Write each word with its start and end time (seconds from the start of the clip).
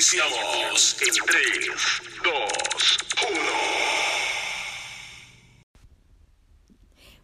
Iniciamos 0.00 0.96
en 1.02 1.14
3, 1.26 1.76
2, 2.24 2.32
1. 3.28 3.40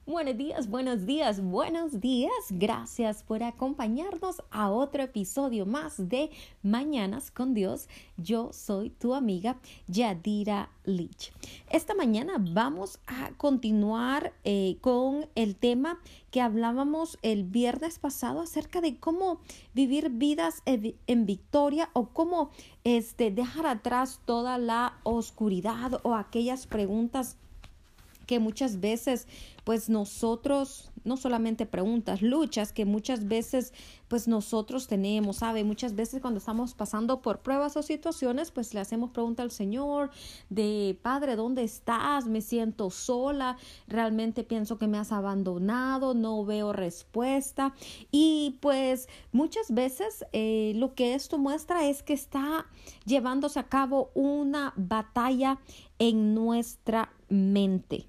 Buenos 0.09 0.37
días, 0.37 0.71
buenos 0.71 1.05
días, 1.05 1.41
buenos 1.41 2.01
días. 2.01 2.31
Gracias 2.51 3.25
por 3.25 3.43
acompañarnos 3.43 4.41
a 4.53 4.71
otro 4.71 5.03
episodio 5.03 5.67
más 5.67 6.09
de 6.09 6.31
Mañanas 6.63 7.33
con 7.33 7.55
Dios. 7.55 7.89
Yo 8.17 8.53
soy 8.53 8.91
tu 8.91 9.15
amiga 9.15 9.57
Yadira 9.89 10.71
Lich. 10.85 11.33
Esta 11.71 11.93
mañana 11.97 12.35
vamos 12.39 13.01
a 13.09 13.33
continuar 13.37 14.33
eh, 14.45 14.77
con 14.81 15.27
el 15.35 15.57
tema 15.57 15.99
que 16.31 16.41
hablábamos 16.41 17.19
el 17.23 17.43
viernes 17.43 17.99
pasado 17.99 18.43
acerca 18.43 18.81
de 18.81 19.01
cómo 19.01 19.41
vivir 19.75 20.11
vidas 20.11 20.63
en 20.67 21.27
victoria 21.27 21.91
o 21.95 22.11
cómo 22.11 22.51
este, 22.85 23.33
dejar 23.33 23.67
atrás 23.67 24.21
toda 24.25 24.57
la 24.57 25.01
oscuridad 25.03 25.99
o 26.05 26.15
aquellas 26.15 26.69
preguntas 26.69 27.39
que 28.27 28.41
muchas 28.41 28.81
veces 28.81 29.27
pues 29.67 29.89
nosotros, 29.89 30.93
no 31.03 31.17
solamente 31.17 31.67
preguntas, 31.67 32.23
luchas 32.23 32.73
que 32.73 32.85
muchas 32.85 33.27
veces 33.27 33.73
pues 34.07 34.29
nosotros 34.29 34.87
tenemos, 34.87 35.39
¿sabe? 35.39 35.65
Muchas 35.65 35.97
veces 35.97 36.21
cuando 36.21 36.39
estamos 36.39 36.75
pasando 36.75 37.21
por 37.21 37.41
pruebas 37.41 37.77
o 37.77 37.83
situaciones 37.83 38.53
pues 38.53 38.75
le 38.75 38.79
hacemos 38.79 39.11
pregunta 39.11 39.43
al 39.43 39.51
Señor 39.51 40.11
de 40.51 40.97
Padre, 41.03 41.35
¿dónde 41.35 41.65
estás? 41.65 42.29
Me 42.29 42.43
siento 42.43 42.91
sola, 42.91 43.57
realmente 43.89 44.45
pienso 44.45 44.79
que 44.79 44.87
me 44.87 44.99
has 44.99 45.11
abandonado, 45.11 46.15
no 46.15 46.45
veo 46.45 46.73
respuesta 46.73 47.75
y 48.13 48.59
pues 48.61 49.09
muchas 49.33 49.75
veces 49.75 50.25
eh, 50.33 50.75
lo 50.77 50.95
que 50.95 51.15
esto 51.15 51.39
muestra 51.39 51.89
es 51.89 52.05
que 52.05 52.13
está 52.13 52.67
llevándose 53.05 53.59
a 53.59 53.65
cabo 53.65 54.13
una 54.15 54.75
batalla 54.77 55.59
en 55.99 56.37
nuestra 56.37 57.11
mente. 57.29 58.07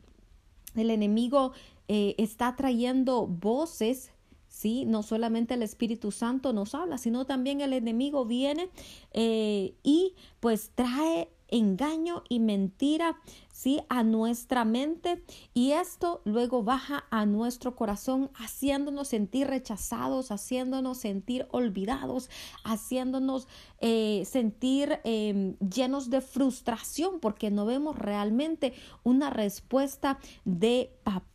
El 0.77 0.89
enemigo 0.89 1.53
eh, 1.87 2.15
está 2.17 2.55
trayendo 2.55 3.27
voces 3.27 4.11
¿sí? 4.47 4.85
No 4.85 5.03
solamente 5.03 5.53
el 5.53 5.61
Espíritu 5.61 6.11
Santo 6.11 6.51
nos 6.51 6.73
habla, 6.73 6.97
sino 6.97 7.25
también 7.25 7.61
el 7.61 7.73
enemigo 7.73 8.25
viene 8.25 8.69
eh, 9.11 9.75
y 9.83 10.15
pues 10.39 10.71
trae 10.73 11.29
engaño 11.49 12.23
y 12.27 12.39
mentira, 12.39 13.17
¿sí? 13.57 13.81
A 13.89 14.03
nuestra 14.03 14.65
mente 14.65 15.23
y 15.55 15.71
esto 15.71 16.21
luego 16.25 16.61
baja 16.61 17.05
a 17.09 17.25
nuestro 17.25 17.75
corazón 17.75 18.29
haciéndonos 18.35 19.07
sentir 19.07 19.47
rechazados, 19.47 20.29
haciéndonos 20.29 20.99
sentir 20.99 21.47
olvidados, 21.49 22.29
haciéndonos 22.63 23.47
eh, 23.79 24.21
sentir 24.25 24.99
em, 25.03 25.57
llenos 25.57 26.11
de 26.11 26.21
frustración 26.21 27.19
porque 27.19 27.49
no 27.49 27.65
vemos 27.65 27.97
realmente 27.97 28.73
una 29.03 29.31
respuesta 29.31 30.19
de 30.45 30.91
papá 31.03 31.25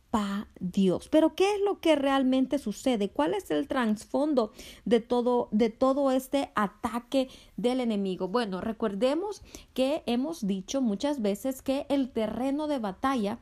Dios. 0.59 1.09
Pero 1.09 1.35
¿qué 1.35 1.55
es 1.55 1.61
lo 1.61 1.79
que 1.79 1.95
realmente 1.95 2.59
sucede? 2.59 3.09
¿Cuál 3.09 3.33
es 3.33 3.49
el 3.51 3.67
trasfondo 3.67 4.51
de 4.85 4.99
todo 4.99 5.49
de 5.51 5.69
todo 5.69 6.11
este 6.11 6.51
ataque 6.55 7.29
del 7.57 7.79
enemigo? 7.79 8.27
Bueno, 8.27 8.61
recordemos 8.61 9.41
que 9.73 10.03
hemos 10.05 10.45
dicho 10.45 10.81
muchas 10.81 11.21
veces 11.21 11.61
que 11.61 11.85
el 11.89 12.11
terreno 12.11 12.67
de 12.67 12.79
batalla 12.79 13.39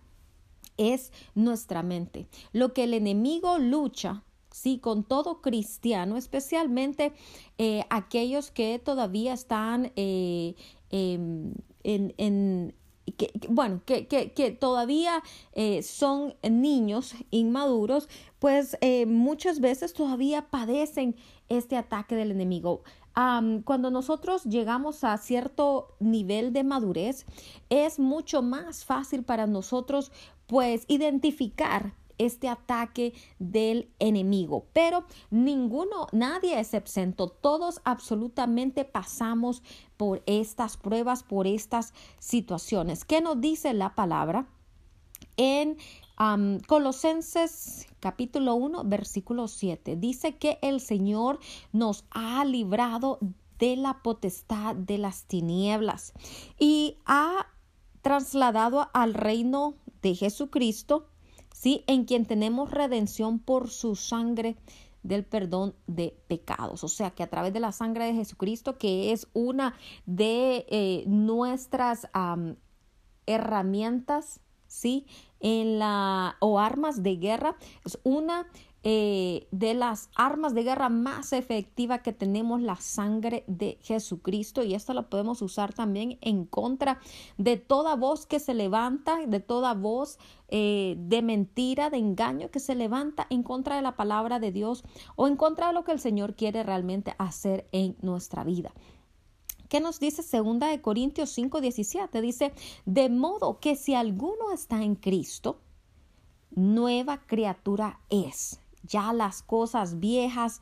es 0.77 1.11
nuestra 1.35 1.83
mente. 1.83 2.27
Lo 2.53 2.73
que 2.73 2.85
el 2.85 2.93
enemigo 2.93 3.59
lucha 3.59 4.23
Sí, 4.53 4.79
con 4.79 5.05
todo 5.05 5.41
cristiano, 5.41 6.17
especialmente 6.17 7.13
eh, 7.57 7.85
aquellos 7.89 8.51
que 8.51 8.79
todavía 8.79 9.31
están 9.31 9.93
eh, 9.95 10.55
em, 10.89 11.53
en, 11.83 12.13
en, 12.17 12.75
que, 13.11 13.31
bueno, 13.49 13.81
que, 13.85 14.07
que, 14.07 14.31
que 14.31 14.51
todavía 14.51 15.23
eh, 15.53 15.83
son 15.83 16.35
niños 16.49 17.15
inmaduros, 17.29 18.09
pues 18.39 18.77
eh, 18.81 19.05
muchas 19.05 19.59
veces 19.59 19.93
todavía 19.93 20.49
padecen 20.49 21.15
este 21.49 21.77
ataque 21.77 22.15
del 22.15 22.31
enemigo. 22.31 22.83
cuando 23.13 23.91
nosotros 23.91 24.45
llegamos 24.45 25.03
a 25.03 25.17
cierto 25.17 25.95
nivel 25.99 26.53
de 26.53 26.63
madurez, 26.63 27.25
es 27.69 27.99
mucho 27.99 28.41
más 28.41 28.85
fácil 28.85 29.23
para 29.23 29.47
nosotros 29.47 30.11
pues 30.47 30.85
identificar 30.87 31.93
este 32.25 32.49
ataque 32.49 33.13
del 33.39 33.89
enemigo. 33.99 34.65
Pero 34.73 35.05
ninguno, 35.29 36.07
nadie 36.11 36.59
es 36.59 36.73
exento. 36.73 37.29
Todos 37.29 37.81
absolutamente 37.83 38.85
pasamos 38.85 39.63
por 39.97 40.23
estas 40.25 40.77
pruebas, 40.77 41.23
por 41.23 41.47
estas 41.47 41.93
situaciones. 42.19 43.05
¿Qué 43.05 43.21
nos 43.21 43.39
dice 43.41 43.73
la 43.73 43.95
palabra? 43.95 44.47
En 45.37 45.77
Colosenses 46.67 47.87
capítulo 47.99 48.55
1, 48.55 48.83
versículo 48.85 49.47
7. 49.47 49.95
Dice 49.95 50.37
que 50.37 50.59
el 50.61 50.79
Señor 50.79 51.39
nos 51.71 52.05
ha 52.11 52.45
librado 52.45 53.17
de 53.57 53.75
la 53.75 54.01
potestad 54.01 54.75
de 54.75 54.97
las 54.97 55.25
tinieblas 55.25 56.13
y 56.59 56.97
ha 57.05 57.47
trasladado 58.01 58.89
al 58.93 59.13
reino 59.13 59.75
de 60.01 60.15
Jesucristo 60.15 61.10
¿sí? 61.61 61.83
En 61.85 62.05
quien 62.05 62.25
tenemos 62.25 62.71
redención 62.71 63.37
por 63.37 63.69
su 63.69 63.95
sangre 63.95 64.55
del 65.03 65.23
perdón 65.23 65.75
de 65.85 66.17
pecados. 66.27 66.83
O 66.83 66.87
sea 66.87 67.11
que 67.11 67.21
a 67.21 67.29
través 67.29 67.53
de 67.53 67.59
la 67.59 67.71
sangre 67.71 68.05
de 68.05 68.15
Jesucristo, 68.15 68.79
que 68.79 69.11
es 69.11 69.27
una 69.33 69.75
de 70.07 70.65
eh, 70.69 71.03
nuestras 71.05 72.07
herramientas, 73.27 74.39
¿sí? 74.65 75.05
En 75.39 75.77
la, 75.77 76.35
o 76.39 76.57
armas 76.59 77.03
de 77.03 77.17
guerra, 77.17 77.55
es 77.85 77.99
una 78.03 78.47
eh, 78.83 79.47
de 79.51 79.75
las 79.75 80.09
armas 80.15 80.55
de 80.55 80.63
guerra 80.63 80.89
más 80.89 81.33
efectiva 81.33 81.99
que 81.99 82.13
tenemos 82.13 82.61
la 82.61 82.77
sangre 82.77 83.43
de 83.45 83.77
Jesucristo 83.83 84.63
y 84.63 84.73
esto 84.73 84.95
lo 84.95 85.07
podemos 85.07 85.43
usar 85.43 85.71
también 85.71 86.17
en 86.21 86.45
contra 86.45 86.99
de 87.37 87.57
toda 87.57 87.95
voz 87.95 88.25
que 88.25 88.39
se 88.39 88.55
levanta, 88.55 89.19
de 89.27 89.39
toda 89.39 89.75
voz 89.75 90.17
eh, 90.47 90.95
de 90.97 91.21
mentira, 91.21 91.91
de 91.91 91.97
engaño 91.97 92.49
que 92.49 92.59
se 92.59 92.73
levanta 92.73 93.27
en 93.29 93.43
contra 93.43 93.75
de 93.75 93.83
la 93.83 93.95
palabra 93.95 94.39
de 94.39 94.51
Dios 94.51 94.83
o 95.15 95.27
en 95.27 95.35
contra 95.35 95.67
de 95.67 95.73
lo 95.73 95.83
que 95.83 95.91
el 95.91 95.99
Señor 95.99 96.35
quiere 96.35 96.63
realmente 96.63 97.13
hacer 97.19 97.67
en 97.71 97.95
nuestra 98.01 98.43
vida. 98.43 98.73
¿Qué 99.69 99.79
nos 99.79 99.99
dice 99.99 100.23
segunda 100.23 100.69
de 100.69 100.81
Corintios 100.81 101.29
5, 101.29 101.61
17? 101.61 102.19
Dice, 102.19 102.51
de 102.85 103.09
modo 103.09 103.59
que 103.59 103.75
si 103.75 103.93
alguno 103.93 104.51
está 104.51 104.81
en 104.81 104.95
Cristo, 104.95 105.61
nueva 106.49 107.21
criatura 107.27 107.99
es 108.09 108.60
ya 108.83 109.13
las 109.13 109.41
cosas 109.43 109.99
viejas 109.99 110.61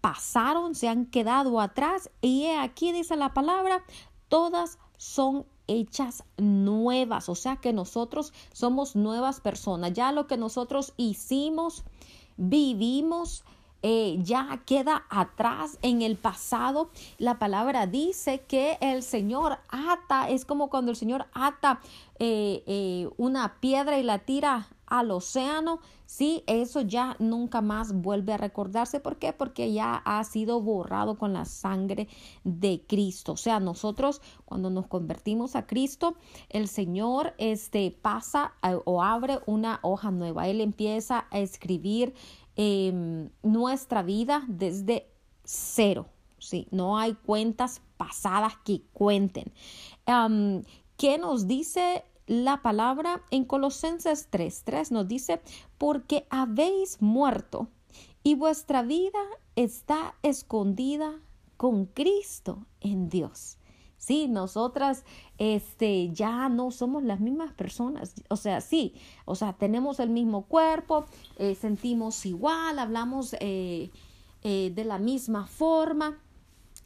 pasaron, 0.00 0.74
se 0.74 0.88
han 0.88 1.06
quedado 1.06 1.60
atrás 1.60 2.10
y 2.22 2.46
aquí 2.46 2.92
dice 2.92 3.16
la 3.16 3.34
palabra, 3.34 3.82
todas 4.28 4.78
son 4.96 5.46
hechas 5.66 6.24
nuevas, 6.36 7.28
o 7.28 7.34
sea 7.34 7.56
que 7.56 7.72
nosotros 7.72 8.32
somos 8.52 8.96
nuevas 8.96 9.40
personas, 9.40 9.92
ya 9.92 10.10
lo 10.12 10.26
que 10.26 10.36
nosotros 10.36 10.94
hicimos, 10.96 11.84
vivimos, 12.36 13.44
eh, 13.82 14.18
ya 14.20 14.60
queda 14.66 15.04
atrás 15.08 15.78
en 15.80 16.02
el 16.02 16.16
pasado. 16.16 16.90
La 17.16 17.38
palabra 17.38 17.86
dice 17.86 18.40
que 18.46 18.76
el 18.80 19.02
Señor 19.02 19.58
ata, 19.68 20.28
es 20.28 20.44
como 20.44 20.68
cuando 20.68 20.90
el 20.90 20.96
Señor 20.96 21.26
ata 21.32 21.80
eh, 22.18 22.62
eh, 22.66 23.08
una 23.16 23.58
piedra 23.60 23.98
y 23.98 24.02
la 24.02 24.18
tira 24.18 24.68
al 24.90 25.10
océano, 25.10 25.80
sí, 26.04 26.44
eso 26.46 26.82
ya 26.82 27.16
nunca 27.18 27.62
más 27.62 27.94
vuelve 27.94 28.34
a 28.34 28.36
recordarse. 28.36 29.00
¿Por 29.00 29.16
qué? 29.16 29.32
Porque 29.32 29.72
ya 29.72 29.94
ha 30.04 30.22
sido 30.24 30.60
borrado 30.60 31.16
con 31.16 31.32
la 31.32 31.46
sangre 31.46 32.08
de 32.44 32.84
Cristo. 32.86 33.32
O 33.32 33.36
sea, 33.38 33.60
nosotros 33.60 34.20
cuando 34.44 34.68
nos 34.68 34.86
convertimos 34.86 35.56
a 35.56 35.66
Cristo, 35.66 36.16
el 36.50 36.68
Señor 36.68 37.32
este, 37.38 37.90
pasa 37.90 38.52
o 38.84 39.02
abre 39.02 39.38
una 39.46 39.80
hoja 39.82 40.10
nueva. 40.10 40.48
Él 40.48 40.60
empieza 40.60 41.26
a 41.30 41.38
escribir 41.38 42.12
Em, 42.62 43.30
nuestra 43.42 44.02
vida 44.02 44.44
desde 44.46 45.06
cero. 45.44 46.08
¿sí? 46.38 46.66
No 46.70 46.98
hay 46.98 47.14
cuentas 47.14 47.80
pasadas 47.96 48.52
que 48.64 48.82
cuenten. 48.92 49.50
¿Qué 50.96 51.16
nos 51.16 51.46
dice 51.46 52.04
la 52.30 52.62
palabra 52.62 53.22
en 53.32 53.44
Colosenses 53.44 54.30
3.3? 54.30 54.92
Nos 54.92 55.08
dice, 55.08 55.40
porque 55.78 56.28
habéis 56.30 57.02
muerto 57.02 57.66
y 58.22 58.36
vuestra 58.36 58.82
vida 58.82 59.18
está 59.56 60.14
escondida 60.22 61.18
con 61.56 61.86
Cristo 61.86 62.66
en 62.80 63.08
Dios. 63.08 63.58
Sí, 63.96 64.28
nosotras 64.28 65.04
este, 65.38 66.10
ya 66.12 66.48
no 66.48 66.70
somos 66.70 67.02
las 67.02 67.18
mismas 67.18 67.52
personas. 67.52 68.14
O 68.28 68.36
sea, 68.36 68.60
sí, 68.60 68.94
o 69.24 69.34
sea, 69.34 69.54
tenemos 69.54 69.98
el 69.98 70.10
mismo 70.10 70.42
cuerpo, 70.46 71.06
eh, 71.36 71.56
sentimos 71.56 72.24
igual, 72.26 72.78
hablamos 72.78 73.34
eh, 73.40 73.90
eh, 74.42 74.70
de 74.72 74.84
la 74.84 74.98
misma 74.98 75.48
forma. 75.48 76.16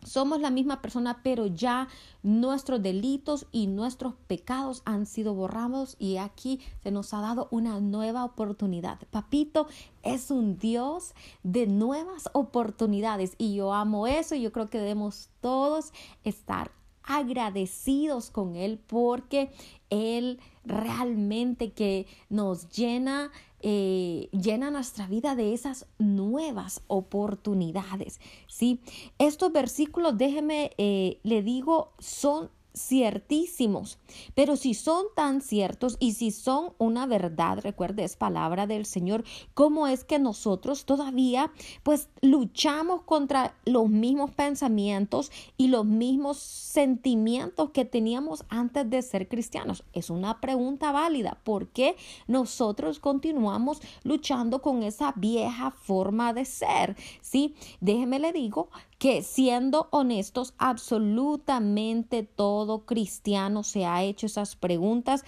Somos 0.04 0.40
la 0.40 0.50
misma 0.50 0.80
persona, 0.80 1.20
pero 1.22 1.46
ya 1.46 1.88
nuestros 2.22 2.82
delitos 2.82 3.46
y 3.52 3.66
nuestros 3.66 4.14
pecados 4.26 4.82
han 4.84 5.06
sido 5.06 5.34
borrados 5.34 5.96
y 5.98 6.16
aquí 6.18 6.60
se 6.82 6.90
nos 6.90 7.12
ha 7.14 7.20
dado 7.20 7.48
una 7.50 7.80
nueva 7.80 8.24
oportunidad. 8.24 8.98
Papito 9.10 9.66
es 10.02 10.30
un 10.30 10.58
Dios 10.58 11.14
de 11.42 11.66
nuevas 11.66 12.28
oportunidades 12.32 13.34
y 13.38 13.54
yo 13.54 13.72
amo 13.72 14.06
eso 14.06 14.34
y 14.34 14.42
yo 14.42 14.52
creo 14.52 14.70
que 14.70 14.78
debemos 14.78 15.30
todos 15.40 15.92
estar 16.22 16.70
agradecidos 17.02 18.30
con 18.30 18.56
Él 18.56 18.80
porque 18.86 19.52
Él 19.90 20.40
realmente 20.64 21.72
que 21.72 22.06
nos 22.30 22.68
llena 22.70 23.30
eh, 23.66 24.28
llena 24.30 24.70
nuestra 24.70 25.06
vida 25.06 25.34
de 25.34 25.54
esas 25.54 25.86
nuevas 25.98 26.82
oportunidades. 26.86 28.20
¿sí? 28.46 28.80
Estos 29.18 29.52
versículos, 29.52 30.18
déjeme, 30.18 30.72
eh, 30.76 31.18
le 31.22 31.42
digo, 31.42 31.94
son 31.98 32.50
ciertísimos. 32.76 33.98
Pero 34.34 34.56
si 34.56 34.74
son 34.74 35.06
tan 35.14 35.40
ciertos 35.40 35.96
y 36.00 36.12
si 36.12 36.30
son 36.30 36.72
una 36.78 37.06
verdad, 37.06 37.60
recuerde, 37.62 38.04
es 38.04 38.16
palabra 38.16 38.66
del 38.66 38.84
Señor, 38.84 39.24
¿cómo 39.54 39.86
es 39.86 40.04
que 40.04 40.18
nosotros 40.18 40.84
todavía 40.84 41.52
pues 41.82 42.08
luchamos 42.20 43.02
contra 43.02 43.54
los 43.64 43.88
mismos 43.88 44.32
pensamientos 44.32 45.30
y 45.56 45.68
los 45.68 45.84
mismos 45.84 46.38
sentimientos 46.38 47.70
que 47.70 47.84
teníamos 47.84 48.44
antes 48.48 48.88
de 48.90 49.02
ser 49.02 49.28
cristianos? 49.28 49.84
Es 49.92 50.10
una 50.10 50.40
pregunta 50.40 50.90
válida. 50.92 51.38
¿Por 51.44 51.68
qué 51.68 51.96
nosotros 52.26 52.98
continuamos 52.98 53.80
luchando 54.02 54.62
con 54.62 54.82
esa 54.82 55.12
vieja 55.16 55.70
forma 55.70 56.32
de 56.32 56.44
ser? 56.44 56.96
Sí, 57.20 57.54
déjeme 57.80 58.18
le 58.18 58.32
digo 58.32 58.68
que 58.98 59.22
siendo 59.22 59.88
honestos, 59.90 60.54
absolutamente 60.58 62.22
todo 62.22 62.86
cristiano 62.86 63.62
se 63.62 63.84
ha 63.84 64.02
hecho 64.02 64.26
esas 64.26 64.56
preguntas, 64.56 65.24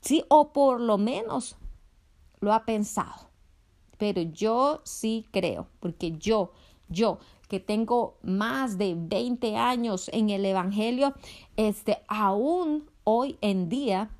sí, 0.00 0.24
o 0.28 0.52
por 0.52 0.80
lo 0.80 0.98
menos 0.98 1.56
lo 2.40 2.52
ha 2.52 2.64
pensado. 2.64 3.28
Pero 3.98 4.22
yo 4.22 4.80
sí 4.84 5.26
creo, 5.32 5.68
porque 5.80 6.12
yo, 6.18 6.52
yo, 6.88 7.18
que 7.48 7.60
tengo 7.60 8.18
más 8.22 8.78
de 8.78 8.94
20 8.96 9.56
años 9.56 10.08
en 10.12 10.30
el 10.30 10.44
Evangelio, 10.44 11.14
este, 11.56 11.98
aún 12.06 12.88
hoy 13.04 13.38
en 13.40 13.68
día 13.68 14.10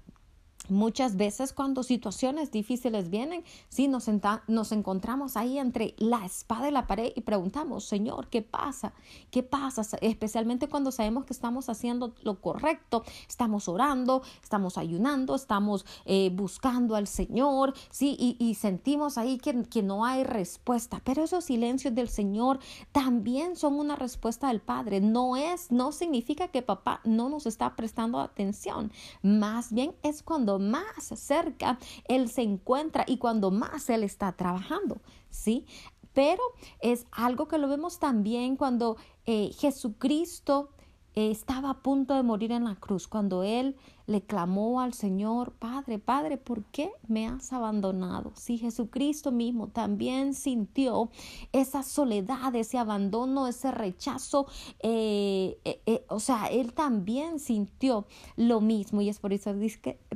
Muchas 0.68 1.16
veces 1.16 1.52
cuando 1.52 1.82
situaciones 1.82 2.50
difíciles 2.50 3.10
vienen, 3.10 3.44
sí, 3.68 3.88
nos, 3.88 4.06
nos, 4.46 4.72
encontramos 4.72 5.36
ahí 5.36 5.58
entre 5.58 5.94
la 5.98 6.24
espada 6.24 6.68
y 6.68 6.72
la 6.72 6.86
pared 6.86 7.12
y 7.14 7.22
preguntamos, 7.22 7.84
Señor, 7.84 8.28
¿qué 8.28 8.42
pasa? 8.42 8.92
¿Qué 9.30 9.42
pasa? 9.42 9.82
Especialmente 10.00 10.68
cuando 10.68 10.92
sabemos 10.92 11.24
que 11.24 11.32
estamos 11.32 11.68
haciendo 11.68 12.14
lo 12.22 12.40
correcto, 12.40 13.04
estamos 13.28 13.68
orando, 13.68 14.22
estamos 14.42 14.76
ayunando, 14.76 15.34
estamos 15.34 15.86
eh, 16.04 16.30
buscando 16.32 16.96
al 16.96 17.06
Señor, 17.06 17.74
sí, 17.90 18.16
y, 18.18 18.54
sentimos 18.54 19.18
ahí 19.18 19.38
que, 19.38 19.62
que 19.64 19.82
no 19.82 20.04
hay 20.04 20.24
respuesta. 20.24 21.00
Pero 21.04 21.22
esos 21.22 21.44
silencios 21.44 21.94
del 21.94 22.08
Señor 22.08 22.58
también 22.92 23.56
son 23.56 23.78
una 23.78 23.96
respuesta 23.96 24.48
del 24.48 24.60
Padre. 24.60 25.00
No 25.00 25.36
es, 25.36 25.70
no 25.70 25.92
significa 25.92 26.48
que 26.48 26.62
papá 26.62 27.00
no 27.04 27.28
nos 27.28 27.46
está 27.46 27.76
prestando 27.76 28.20
atención. 28.20 28.92
Más 29.22 29.72
bien 29.72 29.94
es 30.02 30.22
cuando 30.22 30.57
más 30.58 31.04
cerca 31.14 31.78
Él 32.04 32.28
se 32.28 32.42
encuentra 32.42 33.04
y 33.06 33.18
cuando 33.18 33.50
más 33.50 33.88
Él 33.90 34.04
está 34.04 34.32
trabajando, 34.32 35.00
¿sí? 35.30 35.66
Pero 36.12 36.42
es 36.80 37.06
algo 37.12 37.48
que 37.48 37.58
lo 37.58 37.68
vemos 37.68 37.98
también 37.98 38.56
cuando 38.56 38.96
eh, 39.26 39.50
Jesucristo 39.58 40.70
estaba 41.14 41.70
a 41.70 41.82
punto 41.82 42.14
de 42.14 42.22
morir 42.22 42.52
en 42.52 42.64
la 42.64 42.76
cruz, 42.76 43.08
cuando 43.08 43.42
él 43.42 43.76
le 44.08 44.22
clamó 44.22 44.80
al 44.80 44.94
Señor, 44.94 45.52
Padre, 45.52 45.98
Padre, 45.98 46.38
¿por 46.38 46.64
qué 46.64 46.90
me 47.06 47.28
has 47.28 47.52
abandonado? 47.52 48.32
Si 48.34 48.56
Jesucristo 48.56 49.30
mismo 49.32 49.68
también 49.68 50.32
sintió 50.32 51.10
esa 51.52 51.82
soledad, 51.82 52.54
ese 52.56 52.78
abandono, 52.78 53.46
ese 53.46 53.70
rechazo, 53.70 54.46
eh, 54.80 55.58
eh, 55.66 55.82
eh, 55.84 56.06
o 56.08 56.20
sea, 56.20 56.46
él 56.46 56.72
también 56.72 57.38
sintió 57.38 58.06
lo 58.36 58.62
mismo 58.62 59.02
y 59.02 59.10
es 59.10 59.20
por 59.20 59.34
eso, 59.34 59.54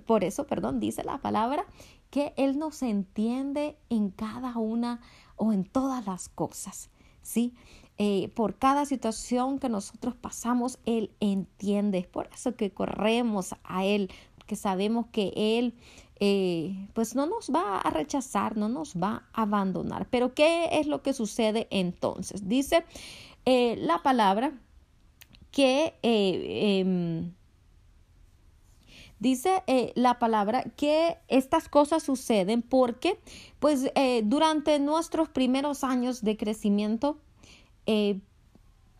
por 0.06 0.24
eso, 0.24 0.46
perdón, 0.46 0.80
dice 0.80 1.04
la 1.04 1.18
palabra 1.18 1.66
que 2.08 2.32
él 2.38 2.58
nos 2.58 2.82
entiende 2.82 3.76
en 3.90 4.08
cada 4.08 4.56
una 4.56 5.02
o 5.36 5.52
en 5.52 5.64
todas 5.64 6.06
las 6.06 6.30
cosas, 6.30 6.88
¿sí? 7.20 7.52
Eh, 8.04 8.30
por 8.34 8.56
cada 8.56 8.84
situación 8.84 9.60
que 9.60 9.68
nosotros 9.68 10.16
pasamos, 10.16 10.80
Él 10.86 11.12
entiende. 11.20 11.98
Es 11.98 12.08
por 12.08 12.28
eso 12.34 12.56
que 12.56 12.72
corremos 12.72 13.54
a 13.62 13.84
Él, 13.84 14.10
porque 14.34 14.56
sabemos 14.56 15.06
que 15.12 15.32
Él 15.36 15.76
eh, 16.18 16.88
pues 16.94 17.14
no 17.14 17.26
nos 17.26 17.52
va 17.54 17.78
a 17.78 17.90
rechazar, 17.90 18.56
no 18.56 18.68
nos 18.68 18.96
va 18.96 19.28
a 19.32 19.42
abandonar. 19.42 20.08
Pero 20.10 20.34
¿qué 20.34 20.80
es 20.80 20.88
lo 20.88 21.00
que 21.02 21.12
sucede 21.12 21.68
entonces? 21.70 22.48
Dice 22.48 22.84
eh, 23.44 23.76
la 23.76 24.02
palabra 24.02 24.52
que... 25.52 25.94
Em, 26.02 27.32
dice 29.20 29.62
la 29.94 30.18
palabra 30.18 30.64
que 30.76 31.18
estas 31.28 31.68
cosas 31.68 32.02
suceden 32.02 32.60
porque 32.60 33.20
pues 33.60 33.88
durante 34.24 34.80
nuestros 34.80 35.28
primeros 35.28 35.84
años 35.84 36.24
de 36.24 36.36
crecimiento 36.36 37.20
eh, 37.86 38.20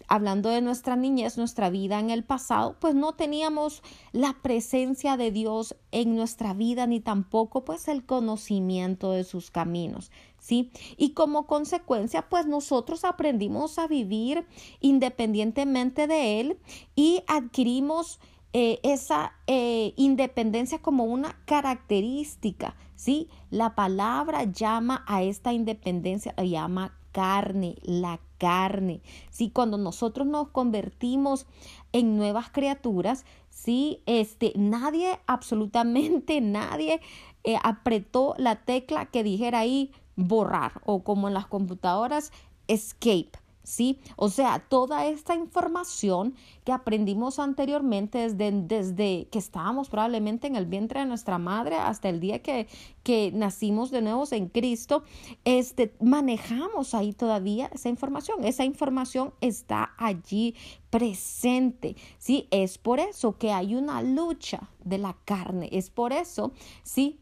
hablando 0.09 0.51
de 0.51 0.61
nuestra 0.61 0.95
niñez, 0.95 1.39
nuestra 1.39 1.71
vida 1.71 1.99
en 1.99 2.11
el 2.11 2.23
pasado, 2.23 2.77
pues 2.79 2.95
no 2.95 3.15
teníamos 3.15 3.83
la 4.13 4.37
presencia 4.43 5.17
de 5.17 5.31
Dios 5.31 5.75
en 5.91 6.17
nuestra 6.17 6.53
vida 6.53 6.87
ni 6.87 7.01
tampoco 7.01 7.65
pues 7.65 7.89
el 7.89 8.05
conocimiento 8.05 9.13
de 9.13 9.25
sus 9.25 9.51
caminos, 9.51 10.11
¿sí? 10.39 10.71
Y 10.99 11.15
como 11.15 11.47
consecuencia 11.47 12.29
pues 12.29 12.47
nosotros 12.47 13.05
aprendimos 13.05 13.79
a 13.79 13.87
vivir 13.87 14.47
independientemente 14.81 16.07
de 16.07 16.41
Él 16.41 16.59
y 16.95 17.23
adquirimos 17.27 18.21
eh, 18.53 18.81
esa 18.83 19.33
eh, 19.47 19.95
independencia 19.97 20.83
como 20.83 21.05
una 21.05 21.41
característica, 21.47 22.77
¿sí? 22.97 23.31
La 23.49 23.75
palabra 23.75 24.45
llama 24.45 25.07
a 25.09 25.23
esta 25.23 25.55
independencia, 25.55 26.35
la 26.37 26.45
llama 26.45 26.99
carne, 27.13 27.77
la 27.83 28.21
carne. 28.43 29.03
Sí, 29.31 29.51
cuando 29.51 29.79
nosotros 29.79 30.27
nos 30.27 30.49
convertimos 30.49 31.47
en 31.93 32.17
nuevas 32.17 32.51
criaturas, 32.51 33.25
sí, 33.51 34.03
este, 34.07 34.53
nadie, 34.57 35.21
absolutamente 35.29 36.41
nadie 36.41 37.01
eh, 37.45 37.55
apretó 37.63 38.35
la 38.39 38.57
tecla 38.65 39.07
que 39.07 39.23
dijera 39.23 39.61
ahí 39.61 39.93
borrar 40.17 40.83
o 40.85 41.05
como 41.05 41.29
en 41.29 41.35
las 41.35 41.47
computadoras 41.47 42.33
escape. 42.67 43.31
¿Sí? 43.63 43.99
O 44.17 44.29
sea, 44.29 44.61
toda 44.69 45.07
esta 45.07 45.35
información 45.35 46.35
que 46.65 46.73
aprendimos 46.73 47.39
anteriormente 47.39 48.19
desde, 48.19 48.53
desde, 48.53 49.29
que 49.31 49.39
estábamos 49.39 49.89
probablemente 49.89 50.47
en 50.47 50.57
el 50.57 50.67
vientre 50.67 51.01
de 51.01 51.07
nuestra 51.07 51.39
madre 51.39 51.77
hasta 51.77 52.09
el 52.09 52.21
día 52.21 52.41
que, 52.41 52.69
que 53.03 53.31
nacimos 53.33 53.91
de 53.91 54.03
nuevo 54.03 54.23
en 54.31 54.49
Cristo, 54.49 55.03
este, 55.45 55.95
manejamos 56.01 56.95
ahí 56.95 57.13
todavía 57.13 57.69
esa 57.73 57.89
información. 57.89 58.45
Esa 58.45 58.65
información 58.65 59.35
está 59.41 59.93
allí 59.99 60.55
presente, 60.91 61.97
¿sí? 62.19 62.47
Es 62.51 62.79
por 62.79 63.01
eso 63.01 63.37
que 63.39 63.53
hay 63.53 63.75
una 63.75 64.03
lucha 64.03 64.69
de 64.85 64.99
la 64.99 65.17
carne, 65.25 65.69
es 65.73 65.91
por 65.91 66.13
eso, 66.13 66.53
¿sí? 66.83 67.19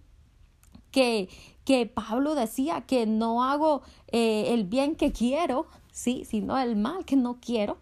Que, 0.90 1.28
que 1.64 1.86
Pablo 1.86 2.34
decía 2.34 2.82
que 2.82 3.06
no 3.06 3.44
hago 3.44 3.82
eh, 4.08 4.52
el 4.52 4.64
bien 4.64 4.96
que 4.96 5.12
quiero, 5.12 5.68
sí, 5.92 6.24
sino 6.24 6.58
el 6.58 6.76
mal 6.76 7.04
que 7.04 7.16
no 7.16 7.38
quiero, 7.40 7.78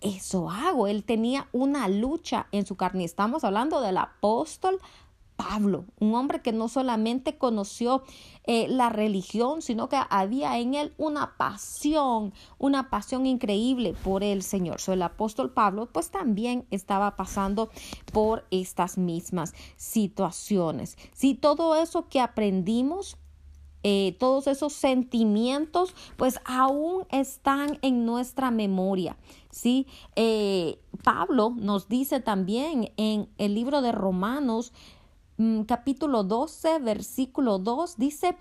eso 0.00 0.50
hago. 0.50 0.86
Él 0.86 1.04
tenía 1.04 1.48
una 1.52 1.88
lucha 1.88 2.46
en 2.52 2.66
su 2.66 2.76
carne. 2.76 3.04
Estamos 3.04 3.44
hablando 3.44 3.80
del 3.80 3.98
apóstol 3.98 4.80
Pablo, 5.36 5.86
un 5.98 6.14
hombre 6.14 6.40
que 6.40 6.52
no 6.52 6.68
solamente 6.68 7.36
conoció 7.36 8.04
eh, 8.44 8.68
la 8.68 8.90
religión, 8.90 9.62
sino 9.62 9.88
que 9.88 9.96
había 10.08 10.58
en 10.58 10.74
él 10.74 10.94
una 10.98 11.36
pasión, 11.36 12.32
una 12.58 12.90
pasión 12.90 13.26
increíble 13.26 13.94
por 14.04 14.22
el 14.22 14.42
Señor. 14.42 14.80
So, 14.80 14.92
el 14.92 15.02
apóstol 15.02 15.50
Pablo 15.50 15.88
pues 15.90 16.10
también 16.10 16.66
estaba 16.70 17.16
pasando 17.16 17.70
por 18.12 18.44
estas 18.50 18.98
mismas 18.98 19.54
situaciones. 19.76 20.96
Si 21.12 21.34
todo 21.34 21.74
eso 21.76 22.08
que 22.08 22.20
aprendimos 22.20 23.16
eh, 23.82 24.16
todos 24.18 24.46
esos 24.46 24.72
sentimientos, 24.72 25.94
pues 26.16 26.40
aún 26.44 27.04
están 27.10 27.78
en 27.82 28.06
nuestra 28.06 28.50
memoria. 28.50 29.16
¿sí? 29.50 29.86
Eh, 30.16 30.78
Pablo 31.02 31.54
nos 31.56 31.88
dice 31.88 32.20
también 32.20 32.92
en 32.96 33.28
el 33.38 33.54
libro 33.54 33.82
de 33.82 33.92
Romanos, 33.92 34.72
mm, 35.36 35.62
capítulo 35.62 36.24
12, 36.24 36.78
versículo 36.78 37.58
2, 37.58 37.96
dice 37.96 38.36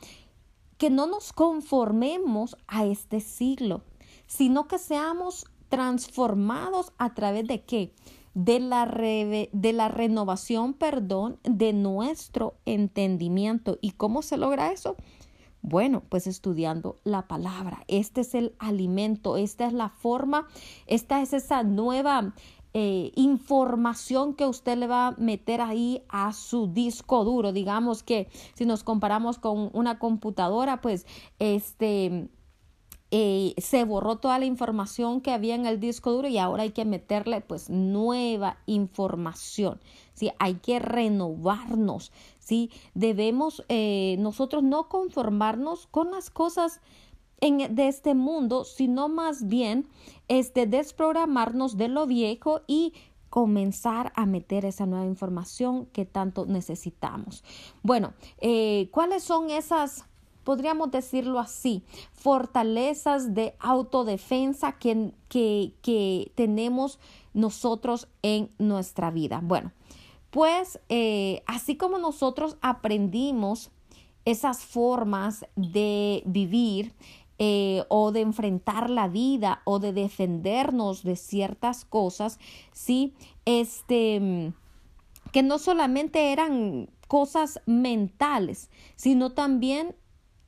que 0.78 0.90
no 0.90 1.08
nos 1.08 1.34
conformemos 1.34 2.58
a 2.68 2.86
este 2.86 3.20
siglo, 3.20 3.84
sino 4.26 4.68
que 4.68 4.80
seamos 4.80 5.46
transformados 5.70 6.92
a 6.98 7.14
través 7.14 7.48
de 7.48 7.64
qué? 7.64 7.94
De 8.34 8.60
la, 8.60 8.86
de 8.86 9.74
la 9.74 9.90
renovación, 9.90 10.74
perdón, 10.74 11.40
de 11.44 11.74
nuestro 11.74 12.56
entendimiento. 12.66 13.78
¿Y 13.82 13.92
cómo 13.92 14.22
se 14.22 14.38
logra 14.38 14.72
eso? 14.72 14.96
Bueno, 15.62 16.02
pues 16.10 16.28
estudiando 16.28 17.00
la 17.04 17.28
palabra. 17.28 17.84
Este 17.88 18.22
es 18.22 18.34
el 18.34 18.56
alimento, 18.60 19.38
esta 19.38 19.68
es 19.68 19.74
la 19.74 19.90
forma, 19.90 20.48
esta 20.88 21.22
es 21.22 21.34
esa 21.34 21.64
nueva 21.64 22.34
eh, 22.74 23.12
información 23.16 24.34
que 24.34 24.46
usted 24.46 24.78
le 24.78 24.88
va 24.88 25.08
a 25.08 25.12
meter 25.18 25.62
ahí 25.62 26.04
a 26.10 26.34
su 26.34 26.68
disco 26.68 27.24
duro. 27.26 27.52
Digamos 27.52 28.02
que 28.02 28.30
si 28.54 28.66
nos 28.66 28.84
comparamos 28.84 29.38
con 29.40 29.70
una 29.74 30.00
computadora, 30.00 30.82
pues 30.82 31.06
este 31.40 32.30
eh, 33.14 33.56
se 33.58 33.84
borró 33.84 34.20
toda 34.20 34.40
la 34.40 34.46
información 34.46 35.20
que 35.20 35.32
había 35.32 35.56
en 35.56 35.66
el 35.66 35.82
disco 35.82 36.14
duro 36.14 36.30
y 36.30 36.38
ahora 36.38 36.64
hay 36.64 36.72
que 36.72 36.86
meterle 36.86 37.42
pues 37.42 37.70
nueva 37.70 38.58
información. 38.68 39.82
¿sí? 40.14 40.32
Hay 40.40 40.56
que 40.56 40.80
renovarnos. 40.80 42.14
¿Sí? 42.42 42.70
Debemos 42.94 43.64
eh, 43.70 44.18
nosotros 44.20 44.64
no 44.64 44.90
conformarnos 44.90 45.88
con 45.88 46.12
las 46.12 46.30
cosas 46.30 46.82
en, 47.40 47.74
de 47.74 47.88
este 47.88 48.14
mundo, 48.14 48.66
sino 48.66 49.08
más 49.08 49.48
bien 49.48 49.88
este, 50.28 50.68
desprogramarnos 50.68 51.78
de 51.78 51.88
lo 51.88 52.06
viejo 52.08 52.62
y 52.68 52.94
comenzar 53.30 54.12
a 54.18 54.26
meter 54.26 54.66
esa 54.66 54.86
nueva 54.86 55.06
información 55.06 55.86
que 55.94 56.06
tanto 56.06 56.46
necesitamos. 56.46 57.46
Bueno, 57.82 58.14
eh, 58.40 58.90
¿cuáles 58.92 59.24
son 59.24 59.50
esas 59.50 60.06
podríamos 60.44 60.92
decirlo 60.92 61.40
así, 61.40 61.84
fortalezas 62.14 63.34
de 63.36 63.56
autodefensa 63.60 64.74
que, 64.74 65.14
que, 65.30 65.74
que 65.82 66.32
tenemos 66.36 67.00
nosotros 67.34 68.08
en 68.22 68.50
nuestra 68.58 69.12
vida. 69.12 69.40
Bueno, 69.44 69.72
pues 70.32 70.80
eh, 70.90 71.44
así 71.46 71.76
como 71.76 72.00
nosotros 72.00 72.58
aprendimos 72.62 73.70
esas 74.26 74.64
formas 74.64 75.46
de 75.56 76.24
vivir 76.26 76.94
eh, 77.38 77.84
o 77.90 78.12
de 78.12 78.22
enfrentar 78.22 78.90
la 78.90 79.08
vida 79.08 79.62
o 79.66 79.80
de 79.80 79.94
defendernos 79.94 81.04
de 81.04 81.16
ciertas 81.16 81.86
cosas, 81.86 82.40
sí, 82.72 83.14
este, 83.46 84.54
que 85.32 85.44
no 85.44 85.58
solamente 85.58 86.32
eran 86.32 86.90
cosas 87.08 87.60
mentales, 87.66 88.70
sino 88.96 89.32
también 89.32 89.96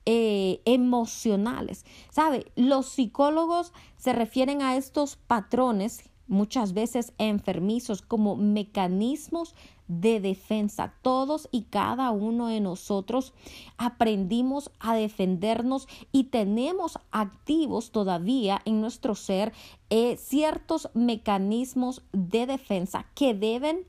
eh, 0.06 0.62
emocionales. 0.66 1.86
¿Sabe? 2.12 2.52
Los 2.56 2.90
psicólogos 2.90 3.74
se 3.98 4.14
refieren 4.14 4.62
a 4.62 4.76
estos 4.76 5.16
patrones 5.16 6.04
muchas 6.28 6.74
veces 6.74 7.14
enfermizos 7.18 8.02
como 8.02 8.36
mecanismos 8.36 9.56
de 9.88 10.20
defensa. 10.20 10.94
Todos 11.02 11.50
y 11.52 11.64
cada 11.64 12.12
uno 12.12 12.48
de 12.48 12.60
nosotros 12.60 13.34
aprendimos 13.78 14.72
a 14.80 14.96
defendernos 14.96 15.88
y 16.12 16.26
tenemos 16.26 17.00
activos 17.12 17.92
todavía 17.92 18.62
en 18.66 18.82
nuestro 18.82 19.16
ser 19.16 19.54
eh, 19.90 20.18
ciertos 20.18 20.90
mecanismos 20.94 22.02
de 22.12 22.46
defensa 22.46 23.06
que 23.16 23.34
deben 23.34 23.88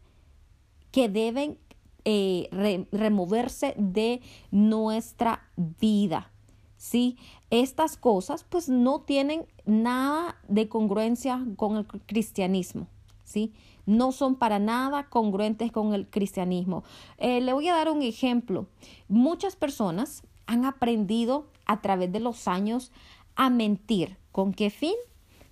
que 0.91 1.09
deben 1.09 1.59
eh, 2.05 2.87
removerse 2.93 3.75
de 3.77 4.21
nuestra 4.53 5.43
vida. 5.57 6.31
¿sí? 6.77 7.17
Estas 7.51 7.97
cosas 7.97 8.45
pues 8.45 8.69
no 8.69 9.01
tienen 9.01 9.47
nada 9.67 10.37
de 10.49 10.69
congruencia 10.69 11.45
con 11.57 11.77
el 11.77 11.87
cristianismo, 11.87 12.89
¿sí? 13.25 13.53
No 13.87 14.13
son 14.13 14.37
para 14.37 14.59
nada 14.59 15.09
congruentes 15.09 15.71
con 15.73 15.95
el 15.95 16.09
cristianismo. 16.09 16.85
Eh, 17.19 17.41
le 17.41 17.53
voy 17.53 17.69
a 17.69 17.75
dar 17.75 17.91
un 17.91 18.03
ejemplo. 18.03 18.67
Muchas 19.09 19.57
personas 19.57 20.23
han 20.47 20.65
aprendido 20.65 21.47
a 21.67 21.81
través 21.81 22.11
de 22.13 22.21
los 22.21 22.49
años 22.49 22.93
a 23.37 23.51
mentir. 23.51 24.17
¿Con 24.33 24.53
qué 24.53 24.71
fin? 24.71 24.95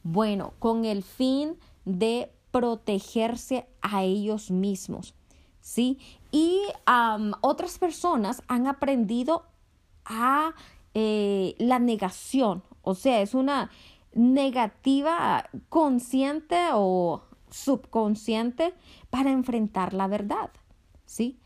Bueno, 0.03 0.55
con 0.59 0.85
el 0.85 1.03
fin 1.03 1.57
de 1.85 2.31
protegerse 2.51 3.67
a 3.81 4.03
ellos 4.03 4.51
mismos. 4.51 5.15
¿sí? 5.63 5.99
Y 6.31 6.61
otras 7.41 7.79
personas 7.79 8.43
han 8.49 8.67
aprendido 8.67 9.47
a 10.05 10.55
eh, 10.95 11.55
la 11.59 11.79
negación, 11.79 12.63
o 12.83 12.95
sea, 12.95 13.23
es 13.23 13.33
una 13.33 13.71
negativa 14.15 15.49
consciente 15.69 16.69
o 16.73 17.23
subconsciente 17.51 18.75
para 19.11 19.31
enfrentar 19.31 19.93
la 19.95 20.07
verdad, 20.07 20.51
¿sí? 21.05 21.39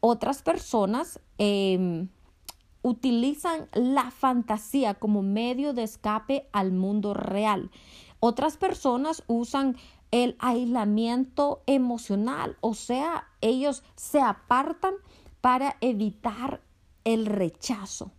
Otras 0.00 0.42
personas 0.42 1.20
em, 1.38 2.08
utilizan 2.82 3.68
la 3.72 4.10
fantasía 4.10 4.94
como 4.94 5.22
medio 5.22 5.72
de 5.72 5.82
escape 5.82 6.48
al 6.52 6.72
mundo 6.72 7.14
real. 7.14 7.70
Otras 8.20 8.56
personas 8.56 9.22
usan 9.26 9.76
el 10.10 10.36
aislamiento 10.38 11.62
emocional, 11.66 12.56
o 12.60 12.74
sea, 12.74 13.28
ellos 13.40 13.82
se 13.96 14.20
apartan 14.20 14.94
para 15.40 15.76
evitar 15.80 16.60
el 17.04 17.26
rechazo. 17.26 18.12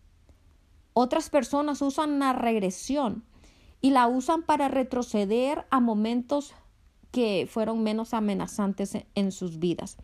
Otras 0.93 1.29
personas 1.29 1.81
usan 1.81 2.19
la 2.19 2.33
regresión 2.33 3.23
y 3.85 3.91
la 3.91 4.07
usan 4.07 4.41
para 4.41 4.67
retroceder 4.67 5.67
a 5.69 5.79
momentos 5.79 6.55
que 7.11 7.47
fueron 7.47 7.83
menos 7.83 8.15
amenazantes 8.15 8.97
en 9.13 9.31
sus 9.31 9.59
vidas. 9.59 9.97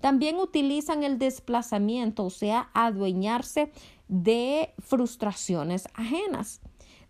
También 0.00 0.36
utilizan 0.36 1.02
el 1.02 1.18
desplazamiento, 1.18 2.26
o 2.26 2.30
sea, 2.30 2.70
adueñarse 2.74 3.72
de 4.06 4.72
frustraciones 4.78 5.88
ajenas. 5.94 6.60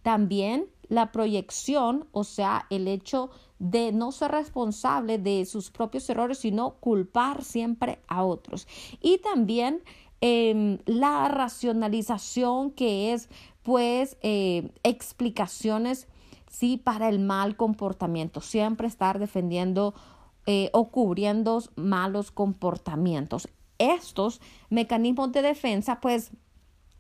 También 0.01 0.71
la 0.89 1.13
proyección, 1.13 2.09
o 2.11 2.25
sea, 2.25 2.69
el 2.71 2.89
hecho 2.89 3.29
de 3.59 3.93
no 3.93 4.11
ser 4.11 4.31
responsable 4.31 5.19
de 5.19 5.45
sus 5.45 5.71
propios 5.71 6.09
errores, 6.09 6.39
sino 6.39 6.77
culpar 6.77 7.45
siempre 7.45 7.99
a 8.09 8.25
otros. 8.25 8.67
Y 9.03 9.19
también 9.19 9.83
em, 10.23 10.79
la 10.87 11.29
racionalización, 11.29 12.71
que 12.71 13.13
es 13.13 13.29
pues 13.65 14.17
eh, 14.23 14.71
explicaciones, 14.85 16.07
sí, 16.49 16.77
para 16.77 17.09
el 17.09 17.19
mal 17.19 17.57
comportamiento, 17.57 18.41
siempre 18.41 18.87
estar 18.87 19.19
defendiendo 19.19 19.95
eh, 20.47 20.71
o 20.73 20.91
cubriendo 20.91 21.63
malos 21.75 22.31
comportamientos. 22.31 23.49
Estos 23.79 24.41
mecanismos 24.71 25.33
de 25.33 25.43
defensa, 25.43 26.01
pues, 26.01 26.31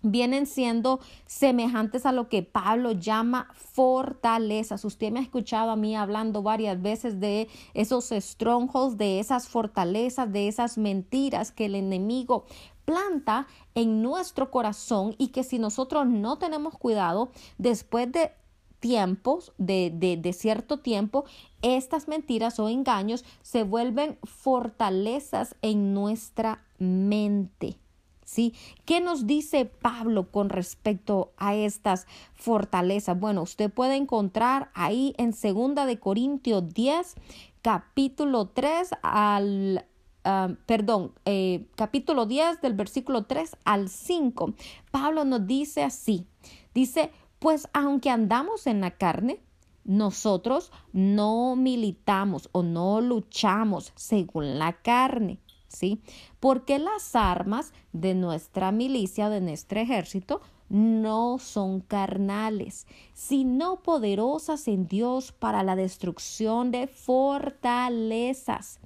vienen 0.04 0.46
siendo 0.46 1.00
semejantes 1.26 2.06
a 2.06 2.12
lo 2.12 2.28
que 2.28 2.42
Pablo 2.42 2.92
llama 2.92 3.48
fortalezas. 3.54 4.84
Usted 4.84 5.10
me 5.10 5.20
ha 5.20 5.22
escuchado 5.22 5.70
a 5.70 5.76
mí 5.76 5.96
hablando 5.96 6.42
varias 6.42 6.80
veces 6.80 7.20
de 7.20 7.48
esos 7.72 8.10
strongholds, 8.10 8.98
de 8.98 9.18
esas 9.18 9.48
fortalezas, 9.48 10.30
de 10.30 10.48
esas 10.48 10.76
mentiras 10.78 11.52
que 11.52 11.66
el 11.66 11.74
enemigo 11.74 12.44
planta 12.84 13.46
en 13.74 14.02
nuestro 14.02 14.50
corazón 14.50 15.14
y 15.18 15.28
que 15.28 15.44
si 15.44 15.58
nosotros 15.58 16.06
no 16.06 16.38
tenemos 16.38 16.76
cuidado, 16.76 17.30
después 17.58 18.10
de 18.12 18.32
tiempos, 18.80 19.52
de, 19.56 19.90
de, 19.94 20.18
de, 20.18 20.32
cierto 20.34 20.80
tiempo, 20.80 21.24
estas 21.62 22.06
mentiras 22.06 22.60
o 22.60 22.68
engaños 22.68 23.24
se 23.40 23.62
vuelven 23.62 24.18
fortalezas 24.24 25.56
en 25.62 25.94
nuestra 25.94 26.62
mente. 26.78 27.78
¿Sí? 28.26 28.54
¿Qué 28.84 29.00
nos 29.00 29.26
dice 29.26 29.64
Pablo 29.64 30.30
con 30.30 30.48
respecto 30.48 31.32
a 31.36 31.54
estas 31.54 32.06
fortalezas? 32.34 33.18
Bueno, 33.18 33.42
usted 33.42 33.70
puede 33.70 33.96
encontrar 33.96 34.70
ahí 34.74 35.14
en 35.18 35.32
segunda 35.34 35.86
de 35.86 35.98
Corintios 35.98 36.68
10, 36.68 37.14
capítulo 37.62 38.48
3 38.48 38.90
al 39.02 39.86
perdón, 40.66 41.12
eh, 41.24 41.66
capítulo 41.76 42.26
10 42.26 42.60
del 42.62 42.74
versículo 42.74 43.24
3 43.24 43.56
al 43.64 43.88
5, 43.88 44.54
Pablo 44.90 45.24
nos 45.24 45.46
dice 45.46 45.82
así, 45.82 46.26
dice, 46.72 47.10
pues 47.38 47.68
aunque 47.74 48.10
andamos 48.10 48.66
en 48.66 48.80
la 48.80 48.92
carne, 48.92 49.40
nosotros 49.84 50.72
no 50.92 51.56
militamos 51.56 52.48
o 52.52 52.62
no 52.62 53.02
luchamos 53.02 53.92
según 53.96 54.58
la 54.58 54.72
carne, 54.72 55.40
¿sí? 55.68 56.00
Porque 56.40 56.78
las 56.78 57.14
armas 57.14 57.74
de 57.92 58.14
nuestra 58.14 58.72
milicia, 58.72 59.28
de 59.28 59.42
nuestro 59.42 59.78
ejército, 59.80 60.40
no 60.70 61.38
son 61.38 61.80
carnales, 61.80 62.86
sino 63.12 63.82
poderosas 63.82 64.66
en 64.68 64.88
Dios 64.88 65.32
para 65.32 65.62
la 65.62 65.76
destrucción 65.76 66.70
de 66.70 66.86
fortalezas. 66.86 68.80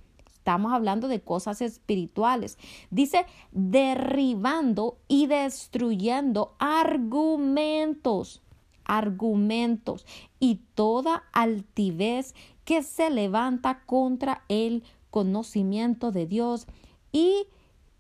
Estamos 0.49 0.73
hablando 0.73 1.09
de 1.09 1.21
cosas 1.21 1.61
espirituales. 1.61 2.57
Dice, 2.91 3.27
derribando 3.53 4.97
y 5.07 5.27
destruyendo 5.27 6.55
argumentos 6.59 8.41
argumentos 8.87 10.07
y 10.41 10.63
toda 10.75 11.25
altivez 11.33 12.35
que 12.65 12.83
se 12.83 13.11
levanta 13.11 13.85
contra 13.85 14.43
el 14.49 14.85
conocimiento 15.11 16.13
de 16.13 16.25
Dios 16.25 16.67
y 17.13 17.47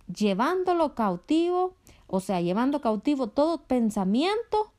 llevándolo 0.06 0.94
cautivo, 0.94 1.74
o 2.06 2.20
sea, 2.20 2.40
llevando 2.40 2.80
cautivo 2.80 3.26
todo 3.26 3.64
pensamiento 3.64 4.72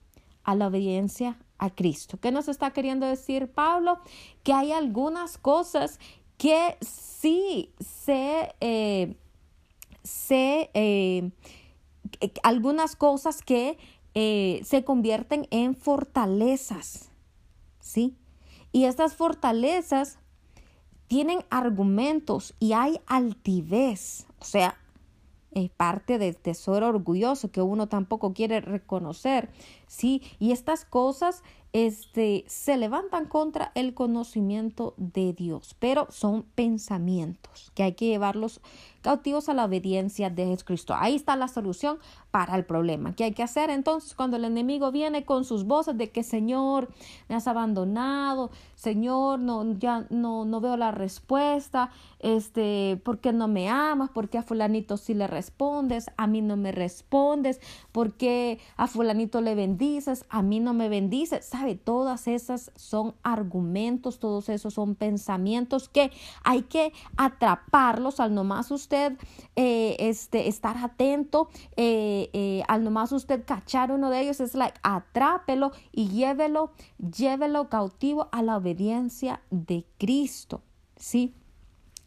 a 0.44 0.56
la 0.56 0.66
obediencia 0.66 1.38
a 1.60 1.70
Cristo. 1.70 2.18
¿Qué 2.20 2.32
nos 2.32 2.48
está 2.48 2.72
queriendo 2.72 3.06
decir 3.06 3.52
Pablo? 3.52 4.00
Que 4.44 4.54
hay 4.54 4.72
algunas 4.72 5.38
cosas 5.38 6.00
que 6.40 6.78
sí 6.80 7.74
se, 7.82 8.56
eh, 8.62 9.16
eh, 10.32 11.32
algunas 12.44 12.96
cosas 12.96 13.42
que 13.42 13.78
eh, 14.16 14.62
se 14.64 14.86
convierten 14.86 15.48
en 15.52 15.76
fortalezas, 15.76 17.12
¿sí? 17.82 18.16
Y 18.72 18.86
estas 18.86 19.16
fortalezas 19.16 20.18
tienen 21.08 21.40
argumentos 21.50 22.56
y 22.58 22.72
hay 22.72 23.02
altivez, 23.06 24.26
o 24.40 24.46
sea, 24.46 24.78
es 25.52 25.70
parte 25.70 26.20
del 26.20 26.38
tesoro 26.38 26.88
orgulloso 26.88 27.52
que 27.52 27.62
uno 27.62 27.90
tampoco 27.90 28.34
quiere 28.34 28.62
reconocer, 28.62 29.50
¿sí? 29.90 30.22
Y 30.40 30.54
estas 30.54 30.86
cosas 30.86 31.44
este, 31.74 32.46
se 32.48 32.78
levantan 32.78 33.26
contra 33.26 33.72
el 33.76 33.94
conocimiento 33.94 34.94
de 34.98 35.34
Dios, 35.34 35.76
pero 35.78 36.08
son 36.10 36.44
pensamientos 36.56 37.72
que 37.76 37.84
hay 37.84 37.94
que 37.94 38.08
llevarlos 38.08 38.62
cautivos 39.02 39.50
a 39.50 39.54
la 39.54 39.66
obediencia 39.66 40.30
de 40.30 40.48
Jesucristo. 40.48 40.94
Ahí 40.98 41.16
está 41.16 41.36
la 41.36 41.48
solución 41.48 42.00
para 42.32 42.56
el 42.56 42.66
problema. 42.66 43.14
¿Qué 43.14 43.26
hay 43.26 43.34
que 43.34 43.44
hacer 43.44 43.70
entonces 43.70 44.14
cuando 44.14 44.38
el 44.38 44.46
enemigo 44.46 44.92
viene 44.92 45.26
con 45.26 45.46
sus 45.46 45.64
voces 45.66 45.98
de 45.98 46.10
que 46.10 46.24
Señor 46.24 46.90
me 47.28 47.36
has 47.36 47.48
abandonado, 47.48 48.52
Señor 48.76 49.40
no 49.40 49.78
ya 49.78 50.06
no 50.10 50.46
no 50.46 50.62
veo 50.62 50.76
la 50.76 50.92
respuesta, 50.92 51.92
este, 52.20 53.00
¿por 53.04 53.20
qué 53.20 53.32
no 53.32 53.48
me 53.48 53.70
amas? 53.70 54.10
¿Por 54.10 54.28
qué 54.30 54.40
a 54.40 54.44
fulanito 54.44 54.98
sí 54.98 55.14
le 55.14 55.28
respondes? 55.28 56.12
A 56.18 56.28
mí 56.28 56.42
no 56.42 56.58
me 56.58 56.72
respondes, 56.72 57.62
¿por 57.92 58.14
qué 58.14 58.60
a 58.76 58.88
fulanito 58.88 59.40
le 59.40 59.56
bendices? 59.56 59.79
A 60.30 60.42
mí 60.42 60.60
no 60.60 60.74
me 60.74 60.90
bendices. 60.90 61.46
¿Sabe? 61.46 61.76
Todas 61.76 62.28
esas 62.28 62.72
son 62.76 63.16
argumentos, 63.24 64.20
todos 64.20 64.50
esos 64.50 64.74
son 64.74 64.96
pensamientos 64.96 65.90
que 65.90 66.12
hay 66.44 66.64
que 66.64 66.92
atraparlos 67.18 68.20
al 68.20 68.34
nomás 68.34 68.72
usted 68.72 69.18
eh, 69.56 69.96
este, 70.00 70.48
estar 70.48 70.78
atento, 70.78 71.50
eh, 71.78 72.30
eh, 72.34 72.64
al 72.68 72.84
nomás 72.84 73.12
usted 73.12 73.46
cachar 73.46 73.92
uno 73.92 74.10
de 74.10 74.22
ellos, 74.22 74.40
es 74.40 74.54
like 74.54 74.80
atrápelo 74.84 75.72
y 75.92 76.10
llévelo, 76.10 76.72
llévelo 76.98 77.70
cautivo 77.70 78.28
a 78.32 78.44
la 78.44 78.58
obediencia 78.58 79.42
de 79.50 79.86
Cristo. 79.98 80.62
¿Sí? 80.98 81.34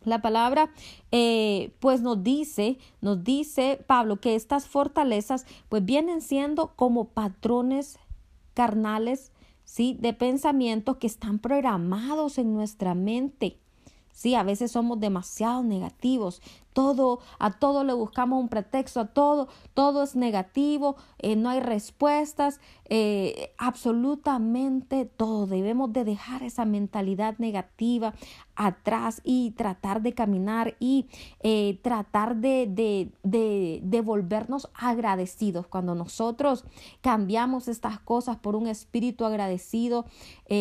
La 0.04 0.22
palabra 0.22 0.70
pues 1.10 2.00
nos 2.00 2.22
dice, 2.22 2.78
nos 3.00 3.22
dice 3.22 3.82
Pablo 3.86 4.20
que 4.20 4.34
estas 4.34 4.66
fortalezas 4.66 5.46
pues 5.68 5.84
vienen 5.84 6.20
siendo 6.20 6.74
como 6.74 7.06
patrones 7.06 7.98
carnales, 8.54 9.32
¿sí? 9.64 9.96
De 10.00 10.12
pensamientos 10.12 10.96
que 10.96 11.06
están 11.06 11.38
programados 11.38 12.38
en 12.38 12.54
nuestra 12.54 12.94
mente. 12.94 13.58
Sí, 14.12 14.34
a 14.34 14.42
veces 14.42 14.70
somos 14.72 15.00
demasiado 15.00 15.62
negativos, 15.62 16.42
todo, 16.72 17.20
a 17.38 17.50
todo 17.52 17.84
le 17.84 17.92
buscamos 17.92 18.40
un 18.40 18.48
pretexto, 18.48 19.00
a 19.00 19.06
todo, 19.06 19.48
todo 19.74 20.02
es 20.02 20.16
negativo, 20.16 20.96
eh, 21.18 21.36
no 21.36 21.50
hay 21.50 21.60
respuestas, 21.60 22.60
eh, 22.88 23.52
absolutamente 23.58 25.04
todo. 25.04 25.46
Debemos 25.46 25.92
de 25.92 26.04
dejar 26.04 26.42
esa 26.42 26.64
mentalidad 26.64 27.38
negativa 27.38 28.14
atrás 28.54 29.22
y 29.24 29.52
tratar 29.52 30.02
de 30.02 30.12
caminar 30.12 30.76
y 30.78 31.06
eh, 31.40 31.78
tratar 31.82 32.36
de, 32.36 32.66
de, 33.22 33.80
de, 33.82 34.00
volvernos 34.02 34.68
agradecidos. 34.74 35.66
Cuando 35.66 35.94
nosotros 35.94 36.64
cambiamos 37.00 37.68
estas 37.68 37.98
cosas 37.98 38.36
por 38.36 38.56
un 38.56 38.66
espíritu 38.66 39.24
agradecido, 39.24 40.04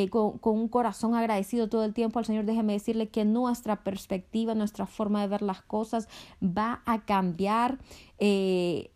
con, 0.10 0.38
con 0.38 0.58
un 0.58 0.69
corazón 0.69 1.15
agradecido 1.15 1.67
todo 1.67 1.84
el 1.84 1.93
tiempo 1.93 2.19
al 2.19 2.26
Señor, 2.26 2.45
déjeme 2.45 2.74
decirle 2.74 3.10
que 3.10 3.26
nuestra 3.26 3.84
perspectiva, 3.84 4.56
nuestra 4.56 4.86
forma 4.86 5.19
de 5.19 5.28
ver 5.28 5.41
las 5.41 5.62
cosas, 5.62 6.00
va 6.41 6.81
a 6.85 7.01
cambiar, 7.01 7.79
eh, 8.19 8.91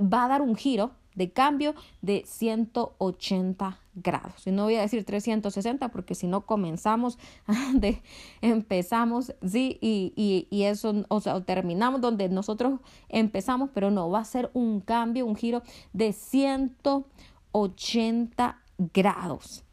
va 0.00 0.24
a 0.24 0.28
dar 0.28 0.42
un 0.42 0.56
giro 0.56 0.92
de 1.14 1.30
cambio 1.30 1.74
de 2.00 2.24
180 2.26 3.78
grados. 3.94 4.46
Y 4.46 4.50
no 4.50 4.64
voy 4.64 4.76
a 4.76 4.80
decir 4.80 5.04
360 5.04 5.88
porque 5.88 6.14
si 6.14 6.26
no 6.26 6.46
comenzamos, 6.46 7.18
de, 7.74 8.00
empezamos, 8.40 9.34
sí, 9.46 9.76
y, 9.80 10.46
y, 10.50 10.62
eso, 10.64 11.04
o 11.08 11.20
sea, 11.20 11.40
terminamos 11.44 12.00
donde 12.00 12.28
nosotros 12.28 12.80
empezamos, 13.08 13.70
pero 13.74 13.90
no, 13.90 14.10
va 14.10 14.20
a 14.20 14.24
ser 14.24 14.50
un 14.54 14.80
cambio, 14.80 15.26
un 15.26 15.36
giro 15.36 15.62
de 15.92 16.12
180 16.12 18.58
grados. 18.94 19.64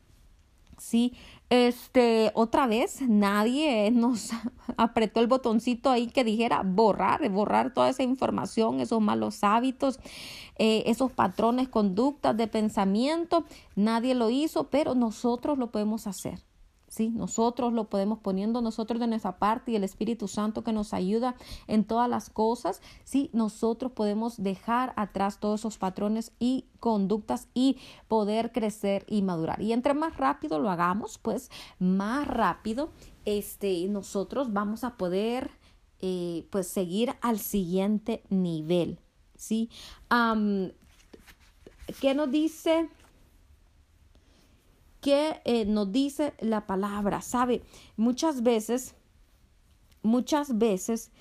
Sí, 0.77 1.13
este, 1.49 2.31
otra 2.35 2.67
vez 2.67 3.01
nadie 3.01 3.89
nos 3.91 4.29
apretó 4.77 5.19
el 5.19 5.27
botoncito 5.27 5.89
ahí 5.89 6.07
que 6.07 6.23
dijera 6.23 6.61
borrar, 6.63 7.27
borrar 7.29 7.73
toda 7.73 7.89
esa 7.89 8.03
información, 8.03 8.79
esos 8.79 9.01
malos 9.01 9.43
hábitos, 9.43 9.99
eh, 10.57 10.83
esos 10.85 11.11
patrones, 11.11 11.67
conductas 11.67 12.37
de 12.37 12.47
pensamiento. 12.47 13.45
Nadie 13.75 14.13
lo 14.13 14.29
hizo, 14.29 14.69
pero 14.69 14.93
nosotros 14.93 15.57
lo 15.57 15.71
podemos 15.71 16.05
hacer. 16.05 16.48
¿Sí? 16.89 17.09
Nosotros 17.09 17.71
lo 17.71 17.89
podemos 17.89 18.19
poniendo 18.19 18.61
nosotros 18.61 18.99
de 18.99 19.07
nuestra 19.07 19.37
parte 19.37 19.71
y 19.71 19.75
el 19.75 19.83
Espíritu 19.83 20.27
Santo 20.27 20.63
que 20.63 20.73
nos 20.73 20.93
ayuda 20.93 21.35
en 21.67 21.85
todas 21.85 22.09
las 22.09 22.29
cosas, 22.29 22.81
¿sí? 23.05 23.29
Nosotros 23.31 23.93
podemos 23.93 24.41
dejar 24.41 24.93
atrás 24.97 25.39
todos 25.39 25.61
esos 25.61 25.77
patrones 25.77 26.33
y 26.39 26.65
conductas 26.79 27.47
y 27.53 27.77
poder 28.07 28.51
crecer 28.51 29.05
y 29.07 29.21
madurar. 29.21 29.61
Y 29.61 29.71
entre 29.71 29.93
más 29.93 30.17
rápido 30.17 30.59
lo 30.59 30.69
hagamos, 30.69 31.17
pues 31.19 31.49
más 31.77 32.27
rápido 32.27 32.89
este, 33.25 33.87
nosotros 33.87 34.51
vamos 34.51 34.83
a 34.83 34.97
poder 34.97 35.51
eh, 36.01 36.47
pues 36.49 36.67
seguir 36.67 37.13
al 37.21 37.39
siguiente 37.39 38.23
nivel, 38.29 38.99
¿sí? 39.35 39.69
¿Qué 42.01 42.13
nos 42.13 42.31
dice? 42.31 42.89
¿Qué 45.01 45.41
eh, 45.45 45.65
nos 45.65 45.91
dice 45.91 46.33
la 46.39 46.67
palabra? 46.67 47.21
¿Sabe? 47.21 47.61
Muchas 47.95 48.43
veces, 48.43 48.95
muchas 50.01 50.57
veces, 50.57 51.11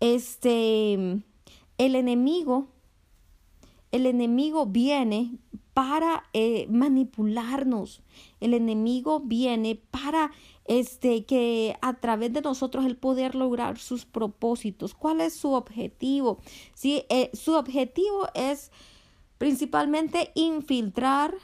este, 0.00 0.94
el 0.94 1.94
enemigo, 1.96 2.68
el 3.90 4.06
enemigo 4.06 4.66
viene 4.66 5.38
para 5.74 6.24
eh, 6.32 6.66
manipularnos. 6.70 8.02
El 8.40 8.54
enemigo 8.54 9.20
viene 9.20 9.80
para 9.90 10.30
este 10.64 11.24
que 11.26 11.76
a 11.82 11.94
través 11.94 12.32
de 12.32 12.40
nosotros 12.40 12.86
el 12.86 12.96
poder 12.96 13.34
lograr 13.34 13.78
sus 13.78 14.04
propósitos. 14.06 14.94
¿Cuál 14.94 15.20
es 15.20 15.34
su 15.34 15.52
objetivo? 15.52 16.38
Sí, 16.74 17.04
eh, 17.08 17.30
su 17.34 17.54
objetivo 17.54 18.28
es 18.34 18.70
principalmente 19.38 20.30
infiltrar 20.36 21.34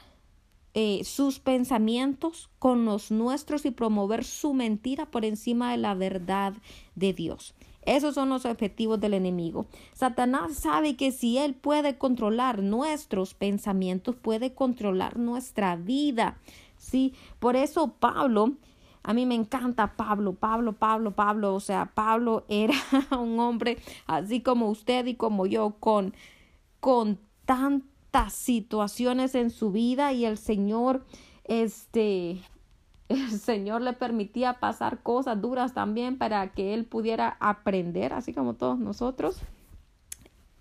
eh, 0.73 1.03
sus 1.03 1.39
pensamientos 1.39 2.49
con 2.57 2.85
los 2.85 3.11
nuestros 3.11 3.65
y 3.65 3.71
promover 3.71 4.23
su 4.23 4.53
mentira 4.53 5.05
por 5.05 5.25
encima 5.25 5.71
de 5.71 5.77
la 5.77 5.95
verdad 5.95 6.53
de 6.95 7.11
Dios. 7.11 7.53
Esos 7.83 8.15
son 8.15 8.29
los 8.29 8.45
objetivos 8.45 8.99
del 8.99 9.15
enemigo. 9.15 9.65
Satanás 9.93 10.55
sabe 10.55 10.95
que 10.95 11.11
si 11.11 11.37
él 11.37 11.55
puede 11.55 11.97
controlar 11.97 12.61
nuestros 12.61 13.33
pensamientos, 13.33 14.15
puede 14.15 14.53
controlar 14.53 15.17
nuestra 15.17 15.75
vida. 15.75 16.37
Sí, 16.77 17.13
por 17.39 17.55
eso 17.55 17.95
Pablo, 17.99 18.53
a 19.03 19.13
mí 19.13 19.25
me 19.25 19.35
encanta 19.35 19.95
Pablo, 19.97 20.33
Pablo, 20.35 20.73
Pablo, 20.73 21.11
Pablo, 21.11 21.55
o 21.55 21.59
sea, 21.59 21.91
Pablo 21.93 22.45
era 22.47 22.75
un 23.19 23.39
hombre 23.39 23.77
así 24.05 24.41
como 24.41 24.69
usted 24.69 25.05
y 25.07 25.15
como 25.15 25.47
yo, 25.47 25.75
con, 25.79 26.13
con 26.79 27.19
tanto 27.45 27.90
situaciones 28.29 29.35
en 29.35 29.49
su 29.49 29.71
vida 29.71 30.13
y 30.13 30.25
el 30.25 30.37
Señor, 30.37 31.05
este, 31.45 32.41
el 33.09 33.31
Señor 33.39 33.81
le 33.81 33.93
permitía 33.93 34.59
pasar 34.59 35.01
cosas 35.01 35.41
duras 35.41 35.73
también 35.73 36.17
para 36.17 36.51
que 36.51 36.73
él 36.73 36.85
pudiera 36.85 37.37
aprender, 37.39 38.13
así 38.13 38.33
como 38.33 38.53
todos 38.53 38.79
nosotros. 38.79 39.37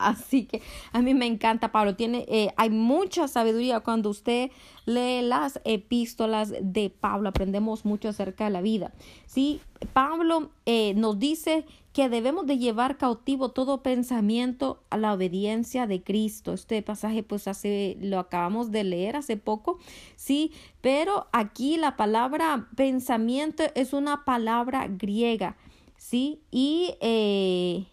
Así 0.01 0.47
que 0.47 0.63
a 0.93 1.03
mí 1.03 1.15
me 1.15 1.27
encanta 1.27 1.73
Pablo. 1.73 1.95
Tiene, 1.95 2.25
eh, 2.29 2.53
hay 2.57 2.71
mucha 2.71 3.29
sabiduría 3.29 3.81
cuando 3.81 4.11
usted 4.11 4.51
lee 4.87 5.23
las 5.23 5.61
epístolas 5.65 6.53
de 6.61 6.91
Pablo. 6.91 7.29
Aprendemos 7.29 7.85
mucho 7.85 8.09
acerca 8.09 8.45
de 8.45 8.51
la 8.51 8.63
vida. 8.63 8.93
Sí, 9.27 9.61
Pablo 9.93 10.51
eh, 10.67 10.95
nos 10.95 11.19
dice 11.19 11.67
que 11.93 12.09
debemos 12.09 12.47
de 12.47 12.59
llevar 12.59 12.97
cautivo 12.99 13.51
todo 13.51 13.83
pensamiento 13.83 14.83
a 14.91 14.97
la 14.97 15.13
obediencia 15.13 15.87
de 15.87 16.03
Cristo. 16.03 16.53
Este 16.53 16.83
pasaje 16.83 17.23
pues 17.23 17.49
hace, 17.49 17.97
lo 18.01 18.19
acabamos 18.19 18.71
de 18.71 18.85
leer 18.85 19.17
hace 19.17 19.37
poco, 19.37 19.79
sí, 20.17 20.53
pero 20.81 21.27
aquí 21.33 21.77
la 21.77 21.97
palabra 21.97 22.69
pensamiento 22.77 23.65
es 23.75 23.93
una 23.93 24.25
palabra 24.25 24.87
griega, 24.89 25.57
sí, 25.97 26.43
y 26.51 26.95
eh, 27.01 27.87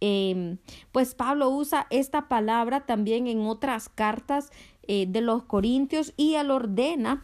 Em, 0.00 0.58
pues 0.92 1.14
Pablo 1.14 1.50
usa 1.50 1.86
esta 1.90 2.28
palabra 2.28 2.86
también 2.86 3.26
en 3.26 3.40
otras 3.42 3.88
cartas 3.88 4.50
eh, 4.88 5.06
de 5.06 5.20
los 5.20 5.44
Corintios 5.44 6.14
y 6.16 6.34
él 6.34 6.50
ordena 6.50 7.22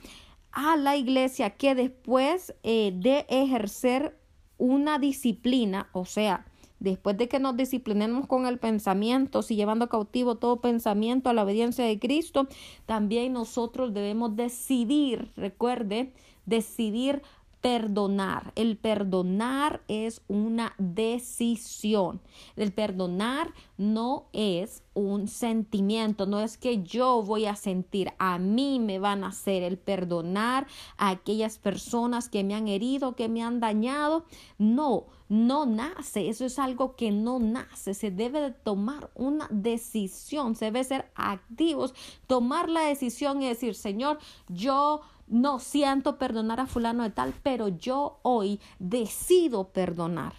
a 0.52 0.76
la 0.76 0.96
iglesia 0.96 1.50
que 1.50 1.74
después 1.74 2.54
eh, 2.62 2.92
de 2.94 3.26
ejercer 3.28 4.18
una 4.58 4.98
disciplina, 4.98 5.88
o 5.92 6.04
sea, 6.04 6.46
después 6.78 7.16
de 7.16 7.28
que 7.28 7.38
nos 7.38 7.56
disciplinemos 7.56 8.26
con 8.26 8.46
el 8.46 8.58
pensamiento, 8.58 9.42
si 9.42 9.56
llevando 9.56 9.88
cautivo 9.88 10.36
todo 10.36 10.60
pensamiento 10.60 11.28
a 11.28 11.34
la 11.34 11.44
obediencia 11.44 11.84
de 11.84 11.98
Cristo, 11.98 12.48
también 12.86 13.32
nosotros 13.32 13.92
debemos 13.92 14.36
decidir, 14.36 15.30
recuerde, 15.36 16.12
decidir 16.44 17.22
perdonar. 17.66 18.52
El 18.54 18.76
perdonar 18.76 19.82
es 19.88 20.22
una 20.28 20.76
decisión. 20.78 22.20
El 22.54 22.72
perdonar 22.72 23.52
no 23.76 24.28
es 24.32 24.84
un 24.94 25.26
sentimiento, 25.26 26.26
no 26.26 26.40
es 26.40 26.58
que 26.58 26.84
yo 26.84 27.24
voy 27.24 27.46
a 27.46 27.56
sentir, 27.56 28.12
a 28.18 28.38
mí 28.38 28.78
me 28.78 29.00
van 29.00 29.24
a 29.24 29.28
hacer 29.28 29.64
el 29.64 29.78
perdonar 29.78 30.68
a 30.96 31.10
aquellas 31.10 31.58
personas 31.58 32.28
que 32.28 32.44
me 32.44 32.54
han 32.54 32.68
herido, 32.68 33.16
que 33.16 33.28
me 33.28 33.42
han 33.42 33.58
dañado. 33.58 34.26
No, 34.58 35.06
no 35.28 35.66
nace, 35.66 36.28
eso 36.28 36.44
es 36.44 36.60
algo 36.60 36.94
que 36.94 37.10
no 37.10 37.40
nace, 37.40 37.94
se 37.94 38.12
debe 38.12 38.42
de 38.42 38.52
tomar 38.52 39.10
una 39.16 39.48
decisión, 39.50 40.54
se 40.54 40.66
debe 40.66 40.84
ser 40.84 41.10
activos, 41.16 41.94
tomar 42.28 42.68
la 42.68 42.82
decisión 42.82 43.42
y 43.42 43.48
decir, 43.48 43.74
Señor, 43.74 44.18
yo 44.48 45.00
no 45.26 45.58
siento 45.58 46.18
perdonar 46.18 46.60
a 46.60 46.66
fulano 46.66 47.02
de 47.02 47.10
tal, 47.10 47.34
pero 47.42 47.68
yo 47.68 48.18
hoy 48.22 48.60
decido 48.78 49.68
perdonar 49.68 50.34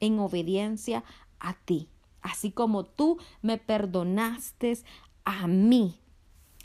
en 0.00 0.18
obediencia 0.18 1.04
a 1.38 1.54
ti, 1.54 1.88
así 2.22 2.50
como 2.50 2.84
tú 2.84 3.18
me 3.42 3.58
perdonaste 3.58 4.78
a 5.24 5.46
mí. 5.46 5.98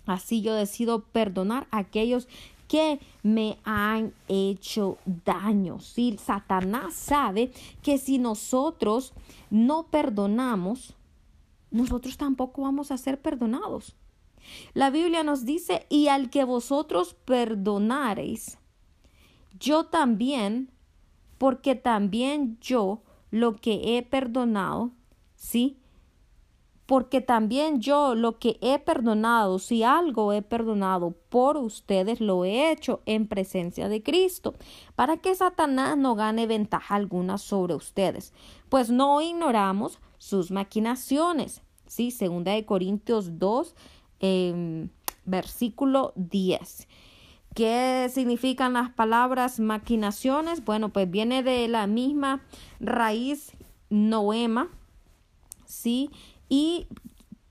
Así 0.06 0.42
yo 0.42 0.56
decido 0.56 1.04
perdonar 1.04 1.68
a 1.70 1.80
aquellos 1.80 2.28
que 2.68 3.00
me 3.24 3.58
han 3.64 4.14
hecho 4.28 4.98
daño. 5.26 5.80
Si 5.80 6.18
Satanás 6.18 6.94
sabe 6.94 7.52
que 7.82 7.98
si 7.98 8.18
nosotros 8.18 9.14
no 9.50 9.88
perdonamos, 9.88 10.94
nosotros 11.72 12.18
tampoco 12.18 12.64
vamos 12.64 12.92
a 12.92 12.98
ser 12.98 13.22
perdonados. 13.22 13.96
La 14.74 14.90
Biblia 14.90 15.24
nos 15.24 15.46
dice, 15.46 15.86
y 15.90 16.08
al 16.08 16.30
que 16.30 16.44
vosotros 16.44 17.16
perdonareis, 17.26 18.58
yo 19.60 19.86
también, 19.86 20.72
porque 21.38 21.76
también 21.76 22.58
yo 22.62 23.02
lo 23.32 23.56
que 23.56 23.98
he 23.98 24.04
perdonado, 24.04 24.92
¿sí? 25.36 25.78
Porque 26.86 27.22
también 27.22 27.82
yo 27.82 28.16
lo 28.16 28.40
que 28.40 28.58
he 28.62 28.80
perdonado, 28.80 29.60
si 29.60 29.84
algo 29.84 30.34
he 30.34 30.42
perdonado 30.42 31.12
por 31.30 31.58
ustedes, 31.58 32.20
lo 32.20 32.46
he 32.46 32.72
hecho 32.72 33.02
en 33.06 33.28
presencia 33.28 33.90
de 33.90 34.02
Cristo, 34.02 34.56
para 34.96 35.18
que 35.18 35.36
Satanás 35.36 35.98
no 35.98 36.16
gane 36.16 36.48
ventaja 36.48 36.96
alguna 36.96 37.38
sobre 37.38 37.76
ustedes, 37.76 38.34
pues 38.70 38.90
no 38.90 39.22
ignoramos 39.22 40.00
sus 40.18 40.50
maquinaciones. 40.50 41.62
Sí, 41.86 42.12
segunda 42.12 42.54
de 42.54 42.66
Corintios 42.66 43.38
2, 43.40 43.76
Em, 44.20 44.90
versículo 45.26 46.14
10. 46.16 46.88
¿Qué 47.56 48.10
significan 48.14 48.74
las 48.74 48.90
palabras 48.90 49.60
maquinaciones? 49.60 50.64
Bueno, 50.64 50.90
pues 50.90 51.10
viene 51.10 51.44
de 51.44 51.68
la 51.68 51.88
misma 51.88 52.42
raíz 52.80 53.52
noema, 53.90 54.70
¿sí? 55.66 56.12
Y 56.48 56.88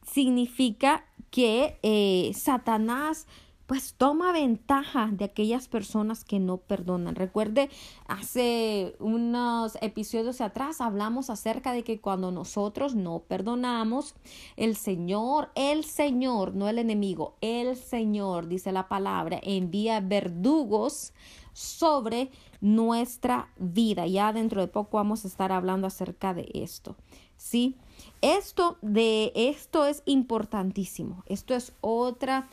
significa 0.06 1.04
que 1.30 1.78
eh, 1.82 2.32
Satanás 2.34 3.26
pues 3.68 3.92
toma 3.92 4.32
ventaja 4.32 5.10
de 5.12 5.26
aquellas 5.26 5.68
personas 5.68 6.24
que 6.24 6.40
no 6.40 6.56
perdonan. 6.56 7.14
Recuerde, 7.14 7.68
hace 8.06 8.96
unos 8.98 9.76
episodios 9.82 10.40
atrás 10.40 10.80
hablamos 10.80 11.28
acerca 11.28 11.74
de 11.74 11.84
que 11.84 12.00
cuando 12.00 12.32
nosotros 12.32 12.94
no 12.94 13.18
perdonamos, 13.28 14.14
el 14.56 14.74
Señor, 14.74 15.50
el 15.54 15.84
Señor, 15.84 16.54
no 16.54 16.66
el 16.70 16.78
enemigo, 16.78 17.36
el 17.42 17.76
Señor, 17.76 18.48
dice 18.48 18.72
la 18.72 18.88
palabra, 18.88 19.38
envía 19.42 20.00
verdugos 20.00 21.12
sobre 21.52 22.30
nuestra 22.62 23.50
vida. 23.58 24.06
Ya 24.06 24.32
dentro 24.32 24.62
de 24.62 24.68
poco 24.68 24.96
vamos 24.96 25.26
a 25.26 25.28
estar 25.28 25.52
hablando 25.52 25.86
acerca 25.86 26.32
de 26.32 26.48
esto. 26.54 26.96
¿Sí? 27.36 27.76
Esto 28.22 28.78
de 28.80 29.32
esto 29.34 29.84
es 29.86 30.02
importantísimo. 30.06 31.22
Esto 31.26 31.54
es 31.54 31.72
otra 31.82 32.48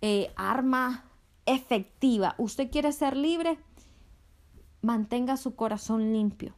eh, 0.00 0.32
arma 0.36 1.04
efectiva. 1.46 2.34
¿Usted 2.38 2.70
quiere 2.70 2.92
ser 2.92 3.16
libre? 3.16 3.58
Mantenga 4.82 5.36
su 5.36 5.54
corazón 5.56 6.12
limpio. 6.12 6.54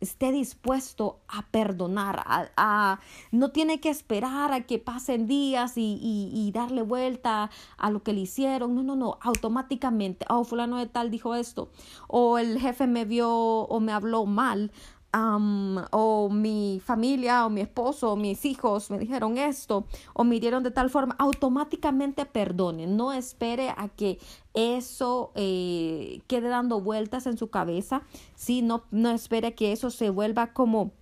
Esté 0.00 0.32
dispuesto 0.32 1.20
a 1.28 1.42
perdonar, 1.50 2.24
a, 2.26 3.00
no 3.32 3.50
tiene 3.50 3.80
que 3.80 3.90
esperar 3.90 4.50
a 4.50 4.62
que 4.62 4.78
pasen 4.78 5.26
días 5.26 5.76
y, 5.76 5.98
y, 6.32 6.50
darle 6.52 6.80
vuelta 6.80 7.50
a 7.76 7.90
lo 7.90 8.02
que 8.02 8.14
le 8.14 8.20
hicieron. 8.20 8.74
No, 8.74 8.82
no, 8.82 8.96
no, 8.96 9.18
automáticamente. 9.20 10.24
Oh, 10.30 10.44
fulano 10.44 10.78
de 10.78 10.86
tal 10.86 11.10
dijo 11.10 11.34
esto. 11.34 11.70
O 12.08 12.38
el 12.38 12.58
jefe 12.58 12.86
me 12.86 13.04
vio 13.04 13.30
o 13.30 13.80
me 13.80 13.92
habló 13.92 14.24
mal 14.24 14.72
o 15.12 16.28
mi 16.30 16.80
familia 16.84 17.46
o 17.46 17.50
mi 17.50 17.60
esposo 17.60 18.12
o 18.12 18.16
mis 18.16 18.44
hijos 18.44 18.90
me 18.90 18.98
dijeron 18.98 19.38
esto 19.38 19.86
o 20.14 20.24
me 20.24 20.38
dieron 20.38 20.62
de 20.62 20.70
tal 20.70 20.90
forma, 20.90 21.16
automáticamente 21.18 22.26
perdone. 22.26 22.86
No 22.86 23.12
espere 23.12 23.70
a 23.70 23.88
que 23.88 24.18
eso 24.54 25.32
eh, 25.34 26.22
quede 26.26 26.48
dando 26.48 26.80
vueltas 26.80 27.26
en 27.26 27.36
su 27.36 27.48
cabeza. 27.48 28.02
¿sí? 28.34 28.62
No, 28.62 28.84
no 28.90 29.10
espere 29.10 29.54
que 29.54 29.72
eso 29.72 29.90
se 29.90 30.10
vuelva 30.10 30.52
como, 30.52 30.92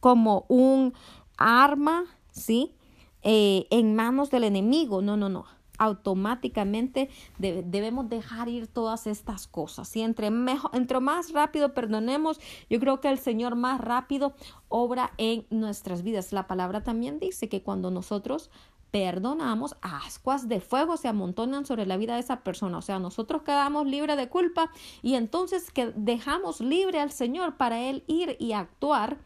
como 0.00 0.44
un 0.48 0.92
arma 1.36 2.04
¿sí? 2.32 2.74
Eh, 3.22 3.66
en 3.70 3.94
manos 3.94 4.30
del 4.30 4.44
enemigo. 4.44 5.00
No, 5.00 5.16
no, 5.16 5.28
no 5.28 5.46
automáticamente 5.82 7.10
debemos 7.38 8.08
dejar 8.08 8.48
ir 8.48 8.68
todas 8.68 9.08
estas 9.08 9.48
cosas. 9.48 9.94
Y 9.96 10.02
entre, 10.02 10.30
mejor, 10.30 10.70
entre 10.74 11.00
más 11.00 11.32
rápido 11.32 11.74
perdonemos, 11.74 12.40
yo 12.70 12.78
creo 12.78 13.00
que 13.00 13.08
el 13.08 13.18
Señor 13.18 13.56
más 13.56 13.80
rápido 13.80 14.34
obra 14.68 15.12
en 15.18 15.44
nuestras 15.50 16.02
vidas. 16.02 16.32
La 16.32 16.46
palabra 16.46 16.84
también 16.84 17.18
dice 17.18 17.48
que 17.48 17.62
cuando 17.62 17.90
nosotros 17.90 18.50
perdonamos, 18.92 19.74
ascuas 19.80 20.48
de 20.48 20.60
fuego 20.60 20.96
se 20.96 21.08
amontonan 21.08 21.64
sobre 21.64 21.86
la 21.86 21.96
vida 21.96 22.14
de 22.14 22.20
esa 22.20 22.44
persona. 22.44 22.78
O 22.78 22.82
sea, 22.82 22.98
nosotros 23.00 23.42
quedamos 23.42 23.86
libres 23.86 24.16
de 24.16 24.28
culpa 24.28 24.70
y 25.02 25.14
entonces 25.14 25.72
que 25.72 25.92
dejamos 25.96 26.60
libre 26.60 27.00
al 27.00 27.10
Señor 27.10 27.56
para 27.56 27.80
Él 27.80 28.04
ir 28.06 28.36
y 28.38 28.52
actuar 28.52 29.18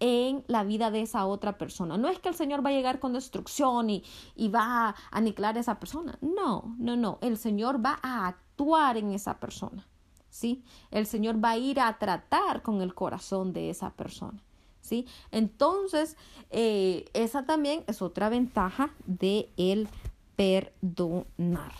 en 0.00 0.44
la 0.46 0.64
vida 0.64 0.90
de 0.90 1.02
esa 1.02 1.26
otra 1.26 1.58
persona. 1.58 1.96
No 1.96 2.08
es 2.08 2.18
que 2.18 2.28
el 2.28 2.34
Señor 2.34 2.64
va 2.64 2.70
a 2.70 2.72
llegar 2.72 3.00
con 3.00 3.12
destrucción 3.12 3.90
y, 3.90 4.04
y, 4.36 4.48
va 4.48 4.88
a 4.88 4.94
aniquilar 5.10 5.56
a 5.56 5.60
esa 5.60 5.78
persona. 5.78 6.18
No, 6.20 6.74
no, 6.78 6.96
no. 6.96 7.18
El 7.20 7.36
Señor 7.36 7.84
va 7.84 7.98
a 8.02 8.28
actuar 8.28 8.96
en 8.96 9.12
esa 9.12 9.38
persona. 9.38 9.86
¿Sí? 10.30 10.62
El 10.90 11.06
Señor 11.06 11.42
va 11.42 11.50
a 11.50 11.58
ir 11.58 11.80
a 11.80 11.98
tratar 11.98 12.62
con 12.62 12.80
el 12.80 12.94
corazón 12.94 13.52
de 13.52 13.70
esa 13.70 13.90
persona. 13.90 14.42
¿Sí? 14.80 15.06
Entonces, 15.32 16.16
eh, 16.50 17.06
esa 17.12 17.44
también 17.44 17.82
es 17.88 18.00
otra 18.00 18.28
ventaja 18.28 18.90
de 19.06 19.50
el 19.56 19.88
perdonar. 20.36 21.72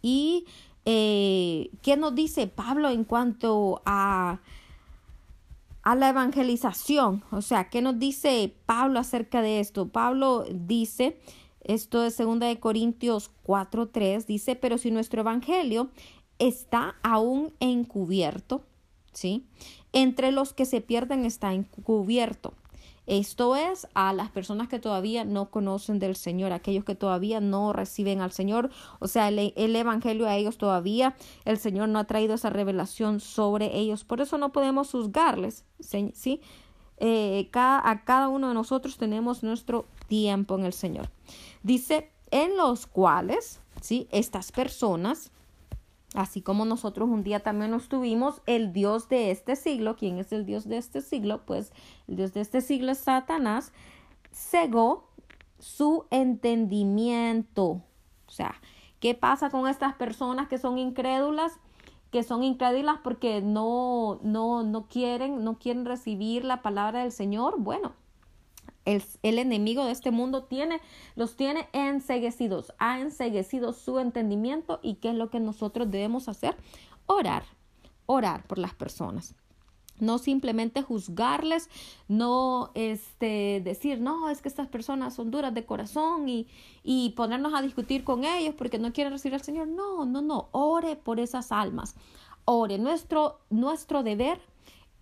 Y, 0.00 0.46
eh, 0.84 1.70
¿qué 1.82 1.96
nos 1.96 2.14
dice 2.14 2.46
Pablo 2.46 2.88
en 2.88 3.04
cuanto 3.04 3.82
a 3.84 4.38
a 5.86 5.94
la 5.94 6.08
evangelización. 6.08 7.22
O 7.30 7.42
sea, 7.42 7.70
¿qué 7.70 7.80
nos 7.80 7.96
dice 8.00 8.52
Pablo 8.66 8.98
acerca 8.98 9.40
de 9.40 9.60
esto? 9.60 9.86
Pablo 9.86 10.44
dice, 10.50 11.16
esto 11.62 12.04
es 12.04 12.18
2 12.18 12.40
de 12.40 12.58
Corintios 12.58 13.30
4:3, 13.44 14.26
dice, 14.26 14.56
pero 14.56 14.78
si 14.78 14.90
nuestro 14.90 15.20
evangelio 15.20 15.90
está 16.40 16.96
aún 17.04 17.52
encubierto, 17.60 18.64
¿sí? 19.12 19.46
Entre 19.92 20.32
los 20.32 20.52
que 20.52 20.64
se 20.64 20.80
pierden 20.80 21.24
está 21.24 21.54
encubierto. 21.54 22.52
Esto 23.06 23.54
es 23.54 23.86
a 23.94 24.12
las 24.12 24.30
personas 24.30 24.68
que 24.68 24.78
todavía 24.78 25.24
no 25.24 25.50
conocen 25.50 25.98
del 25.98 26.16
Señor, 26.16 26.52
aquellos 26.52 26.84
que 26.84 26.94
todavía 26.94 27.40
no 27.40 27.72
reciben 27.72 28.20
al 28.20 28.32
Señor, 28.32 28.70
o 28.98 29.06
sea, 29.06 29.28
el, 29.28 29.52
el, 29.56 29.76
Evangelio 29.76 30.26
a 30.26 30.36
ellos 30.36 30.58
todavía, 30.58 31.16
el 31.44 31.58
Señor 31.58 31.88
no 31.88 31.98
ha 32.00 32.04
traído 32.04 32.34
esa 32.34 32.50
revelación 32.50 33.20
sobre 33.20 33.76
ellos. 33.76 34.04
Por 34.04 34.20
eso 34.20 34.38
no 34.38 34.52
podemos 34.52 34.90
juzgarles, 34.90 35.64
¿sí? 35.80 36.40
Eh, 36.98 37.48
cada, 37.52 37.88
a 37.88 38.04
cada 38.04 38.28
uno 38.28 38.48
de 38.48 38.54
nosotros 38.54 38.96
tenemos 38.96 39.42
nuestro 39.42 39.86
tiempo 40.08 40.56
en 40.56 40.64
el 40.64 40.72
Señor. 40.72 41.10
Dice, 41.62 42.10
en 42.30 42.56
los 42.56 42.86
cuales, 42.86 43.60
¿sí? 43.80 44.08
Estas 44.10 44.50
personas 44.50 45.30
Así 46.14 46.40
como 46.40 46.64
nosotros 46.64 47.08
un 47.08 47.22
día 47.22 47.40
también 47.40 47.70
nos 47.70 47.88
tuvimos 47.88 48.40
el 48.46 48.72
Dios 48.72 49.08
de 49.08 49.30
este 49.30 49.56
siglo. 49.56 49.96
¿Quién 49.96 50.18
es 50.18 50.32
el 50.32 50.46
Dios 50.46 50.68
de 50.68 50.78
este 50.78 51.02
siglo? 51.02 51.44
Pues 51.44 51.72
el 52.08 52.16
Dios 52.16 52.32
de 52.32 52.40
este 52.40 52.60
siglo 52.60 52.92
es 52.92 52.98
Satanás. 52.98 53.72
Cegó 54.32 55.10
su 55.58 56.06
entendimiento. 56.10 57.82
O 58.26 58.30
sea, 58.30 58.54
¿qué 59.00 59.14
pasa 59.14 59.50
con 59.50 59.68
estas 59.68 59.94
personas 59.94 60.48
que 60.48 60.58
son 60.58 60.78
incrédulas? 60.78 61.52
Que 62.10 62.22
son 62.22 62.42
incrédulas 62.42 62.98
porque 63.02 63.42
no, 63.42 64.20
no, 64.22 64.62
no 64.62 64.86
quieren, 64.86 65.44
no 65.44 65.58
quieren 65.58 65.84
recibir 65.84 66.44
la 66.44 66.62
palabra 66.62 67.02
del 67.02 67.12
Señor. 67.12 67.56
Bueno, 67.58 67.94
el, 68.86 69.38
enemigo 69.38 69.84
de 69.84 69.92
este 69.92 70.10
mundo 70.10 70.44
tiene, 70.44 70.80
los 71.16 71.36
tiene 71.36 71.68
enseguecidos, 71.72 72.72
ha 72.78 73.00
enseguecido 73.00 73.72
su 73.72 73.98
entendimiento 73.98 74.80
y 74.82 74.94
qué 74.94 75.10
es 75.10 75.14
lo 75.14 75.28
que 75.28 75.40
nosotros 75.40 75.90
debemos 75.90 76.28
hacer? 76.28 76.56
Orar, 77.06 77.44
orar 78.06 78.46
por 78.46 78.58
las 78.58 78.74
personas. 78.74 79.34
No 79.98 80.18
simplemente 80.18 80.82
juzgarles, 80.82 81.70
no 82.06 82.70
este, 82.74 83.62
decir, 83.64 83.98
no, 84.00 84.28
es 84.28 84.42
que 84.42 84.48
estas 84.48 84.68
personas 84.68 85.14
son 85.14 85.30
duras 85.30 85.54
de 85.54 85.64
corazón 85.64 86.28
y, 86.28 86.46
y 86.82 87.10
ponernos 87.10 87.54
a 87.54 87.62
discutir 87.62 88.04
con 88.04 88.24
ellos 88.24 88.54
porque 88.56 88.78
no 88.78 88.92
quieren 88.92 89.12
recibir 89.12 89.34
al 89.34 89.42
Señor. 89.42 89.68
No, 89.68 90.04
no, 90.04 90.20
no, 90.20 90.48
ore 90.52 90.96
por 90.96 91.18
esas 91.18 91.50
almas. 91.50 91.96
Ore. 92.44 92.78
Nuestro, 92.78 93.40
nuestro 93.48 94.02
deber 94.02 94.38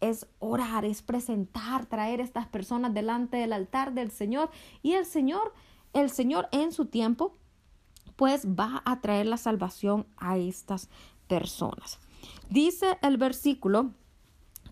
es 0.01 0.27
orar, 0.39 0.85
es 0.85 1.03
presentar, 1.03 1.87
traer 1.87 2.21
estas 2.21 2.47
personas 2.47 2.95
delante 2.95 3.37
del 3.37 3.53
altar 3.53 3.95
del 3.95 4.11
Señor 4.11 4.51
y 4.83 4.93
el 4.93 5.07
Señor, 5.07 5.53
el 5.93 6.11
Señor 6.11 6.49
en 6.53 6.73
su 6.73 6.87
tiempo, 6.87 7.35
pues 8.17 8.47
va 8.47 8.83
a 8.85 9.01
traer 9.01 9.27
la 9.27 9.37
salvación 9.37 10.07
a 10.17 10.37
estas 10.37 10.89
personas. 11.27 11.99
Dice 12.51 12.99
el 13.03 13.17
versículo 13.17 13.91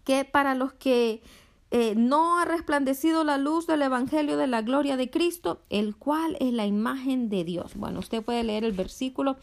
que 0.05 0.25
para 0.25 0.55
los 0.55 0.73
que 0.73 1.23
eh, 1.71 1.95
no 1.97 2.39
ha 2.39 2.45
resplandecido 2.45 3.25
la 3.25 3.39
luz 3.39 3.67
del 3.67 3.83
Evangelio 3.83 4.37
de 4.37 4.47
la 4.47 4.63
gloria 4.63 4.97
de 4.97 5.11
Cristo, 5.11 5.63
el 5.71 5.97
cual 5.97 6.37
es 6.39 6.53
la 6.53 6.67
imagen 6.67 7.31
de 7.31 7.45
Dios. 7.45 7.77
Bueno, 7.77 8.01
usted 8.01 8.23
puede 8.23 8.45
leer 8.45 8.65
el 8.65 8.73
versículo 8.73 9.37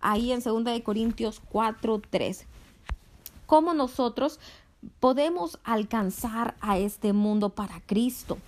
ahí 0.00 0.32
en 0.32 0.40
2 0.42 0.80
Corintios 0.82 1.40
4, 1.50 2.00
3. 2.08 2.46
Como 3.46 3.74
nosotros 3.74 4.40
podemos 5.00 5.58
alcanzar 5.64 6.56
a 6.60 6.78
este 6.78 7.12
mundo 7.12 7.50
para 7.50 7.80
Cristo. 7.80 8.38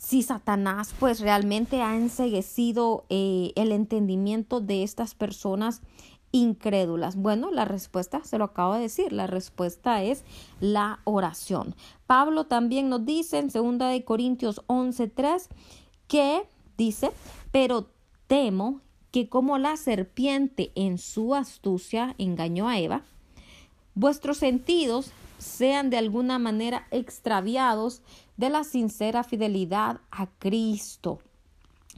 Si 0.00 0.22
Satanás 0.22 0.94
pues 0.98 1.20
realmente 1.20 1.82
ha 1.82 1.96
enseguecido 1.96 3.04
eh, 3.08 3.52
el 3.56 3.72
entendimiento 3.72 4.60
de 4.60 4.82
estas 4.82 5.14
personas 5.14 5.82
incrédulas. 6.30 7.16
Bueno, 7.16 7.50
la 7.50 7.64
respuesta 7.64 8.22
se 8.22 8.38
lo 8.38 8.44
acabo 8.44 8.74
de 8.74 8.82
decir, 8.82 9.12
la 9.12 9.26
respuesta 9.26 10.02
es 10.02 10.24
la 10.60 11.00
oración. 11.04 11.74
Pablo 12.06 12.44
también 12.44 12.88
nos 12.88 13.04
dice 13.04 13.38
en 13.38 13.48
2 13.48 13.78
de 13.78 14.04
Corintios 14.04 14.62
11:3 14.66 15.48
que 16.06 16.46
dice, 16.76 17.10
"Pero 17.50 17.90
temo 18.26 18.80
que 19.10 19.28
como 19.28 19.58
la 19.58 19.76
serpiente 19.76 20.70
en 20.74 20.98
su 20.98 21.34
astucia 21.34 22.14
engañó 22.18 22.68
a 22.68 22.78
Eva, 22.78 23.02
vuestros 23.94 24.36
sentidos 24.36 25.12
sean 25.38 25.88
de 25.90 25.96
alguna 25.96 26.38
manera 26.38 26.86
extraviados 26.90 28.02
de 28.36 28.50
la 28.50 28.64
sincera 28.64 29.24
fidelidad 29.24 30.00
a 30.10 30.26
Cristo. 30.26 31.20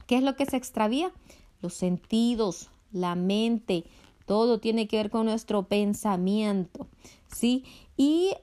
¿Qué 0.07 0.17
es 0.17 0.23
lo 0.23 0.35
que 0.35 0.45
se 0.45 0.57
extravía? 0.57 1.11
Los 1.61 1.73
sentidos, 1.73 2.69
la 2.91 3.15
mente, 3.15 3.83
todo 4.25 4.59
tiene 4.59 4.87
que 4.87 4.97
ver 4.97 5.09
con 5.09 5.25
nuestro 5.25 5.63
pensamiento, 5.63 6.87
¿sí? 7.27 7.65
Y 7.97 8.33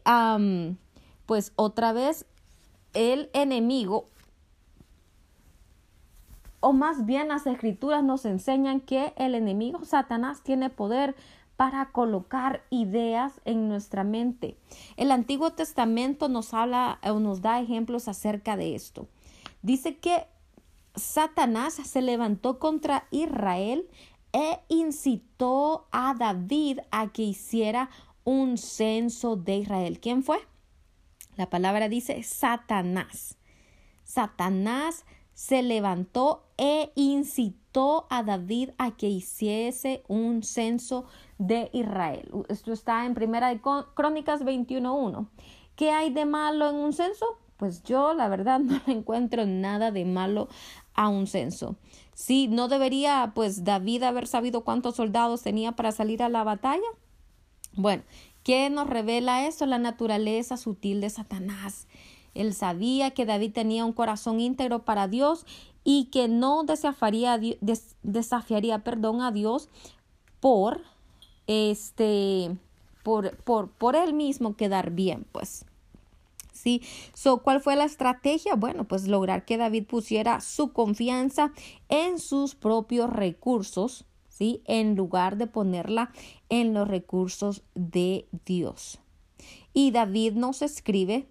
pues 1.26 1.52
otra 1.56 1.92
vez 1.92 2.26
el 2.94 3.30
enemigo, 3.32 4.06
o 6.60 6.72
más 6.72 7.06
bien 7.06 7.28
las 7.28 7.46
escrituras 7.46 8.02
nos 8.02 8.24
enseñan 8.24 8.80
que 8.80 9.12
el 9.16 9.34
enemigo, 9.34 9.84
Satanás, 9.84 10.42
tiene 10.42 10.70
poder 10.70 11.14
para 11.58 11.90
colocar 11.90 12.62
ideas 12.70 13.40
en 13.44 13.66
nuestra 13.66 14.04
mente. 14.04 14.56
El 14.96 15.10
Antiguo 15.10 15.54
Testamento 15.54 16.28
nos 16.28 16.54
habla 16.54 17.00
o 17.02 17.18
nos 17.18 17.42
da 17.42 17.60
ejemplos 17.60 18.06
acerca 18.06 18.56
de 18.56 18.76
esto. 18.76 19.08
Dice 19.60 19.96
que 19.96 20.28
Satanás 20.94 21.74
se 21.74 22.00
levantó 22.00 22.60
contra 22.60 23.08
Israel 23.10 23.88
e 24.32 24.60
incitó 24.68 25.88
a 25.90 26.14
David 26.14 26.78
a 26.92 27.08
que 27.08 27.22
hiciera 27.22 27.90
un 28.22 28.56
censo 28.56 29.34
de 29.34 29.56
Israel. 29.56 29.98
¿Quién 29.98 30.22
fue? 30.22 30.38
La 31.34 31.50
palabra 31.50 31.88
dice 31.88 32.22
Satanás. 32.22 33.36
Satanás 34.04 35.04
se 35.38 35.62
levantó 35.62 36.42
e 36.56 36.90
incitó 36.96 38.08
a 38.10 38.24
David 38.24 38.70
a 38.76 38.96
que 38.96 39.06
hiciese 39.06 40.02
un 40.08 40.42
censo 40.42 41.04
de 41.38 41.70
Israel. 41.72 42.28
Esto 42.48 42.72
está 42.72 43.06
en 43.06 43.14
Primera 43.14 43.46
de 43.46 43.60
Crónicas 43.94 44.42
21.1. 44.42 45.28
¿Qué 45.76 45.92
hay 45.92 46.12
de 46.12 46.24
malo 46.24 46.68
en 46.68 46.74
un 46.74 46.92
censo? 46.92 47.24
Pues 47.56 47.84
yo 47.84 48.14
la 48.14 48.26
verdad 48.26 48.58
no 48.58 48.80
encuentro 48.88 49.46
nada 49.46 49.92
de 49.92 50.04
malo 50.04 50.48
a 50.94 51.06
un 51.08 51.28
censo. 51.28 51.76
Sí, 52.14 52.48
no 52.48 52.66
debería 52.66 53.30
pues 53.32 53.62
David 53.62 54.02
haber 54.02 54.26
sabido 54.26 54.64
cuántos 54.64 54.96
soldados 54.96 55.42
tenía 55.42 55.70
para 55.70 55.92
salir 55.92 56.20
a 56.24 56.28
la 56.28 56.42
batalla. 56.42 56.88
Bueno, 57.74 58.02
¿qué 58.42 58.70
nos 58.70 58.90
revela 58.90 59.46
eso? 59.46 59.66
La 59.66 59.78
naturaleza 59.78 60.56
sutil 60.56 61.00
de 61.00 61.10
Satanás. 61.10 61.86
Él 62.34 62.54
sabía 62.54 63.10
que 63.12 63.26
David 63.26 63.52
tenía 63.52 63.84
un 63.84 63.92
corazón 63.92 64.40
íntegro 64.40 64.84
para 64.84 65.08
Dios 65.08 65.46
y 65.84 66.06
que 66.06 66.28
no 66.28 66.64
desafiaría, 66.64 67.38
desafiaría 68.02 68.84
perdón, 68.84 69.22
a 69.22 69.32
Dios 69.32 69.68
por 70.40 70.82
este, 71.48 72.56
por, 73.02 73.36
por, 73.38 73.70
por 73.70 73.96
él 73.96 74.14
mismo 74.14 74.54
quedar 74.54 74.92
bien, 74.92 75.26
pues. 75.32 75.64
¿Sí? 76.52 76.82
So, 77.14 77.38
¿Cuál 77.38 77.60
fue 77.60 77.76
la 77.76 77.84
estrategia? 77.84 78.54
Bueno, 78.54 78.84
pues 78.84 79.06
lograr 79.06 79.44
que 79.44 79.56
David 79.56 79.86
pusiera 79.86 80.40
su 80.40 80.72
confianza 80.72 81.52
en 81.88 82.18
sus 82.18 82.54
propios 82.54 83.10
recursos, 83.10 84.04
¿sí? 84.28 84.60
En 84.64 84.96
lugar 84.96 85.36
de 85.36 85.46
ponerla 85.46 86.12
en 86.48 86.74
los 86.74 86.88
recursos 86.88 87.62
de 87.74 88.26
Dios. 88.44 88.98
Y 89.72 89.92
David 89.92 90.32
nos 90.32 90.62
escribe 90.62 91.28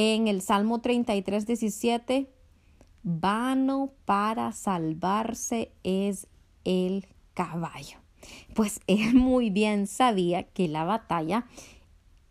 en 0.00 0.28
el 0.28 0.40
Salmo 0.40 0.80
33, 0.80 1.46
17, 1.46 2.30
vano 3.02 3.92
para 4.04 4.52
salvarse 4.52 5.72
es 5.82 6.26
el 6.64 7.06
caballo 7.34 8.00
pues 8.54 8.80
él 8.86 9.14
muy 9.14 9.50
bien 9.50 9.86
sabía 9.86 10.44
que 10.44 10.68
la 10.68 10.84
batalla 10.84 11.46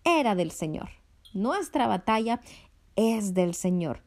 era 0.03 0.35
del 0.35 0.51
Señor. 0.51 0.89
Nuestra 1.33 1.87
batalla 1.87 2.41
es 2.95 3.33
del 3.33 3.53
Señor. 3.53 4.01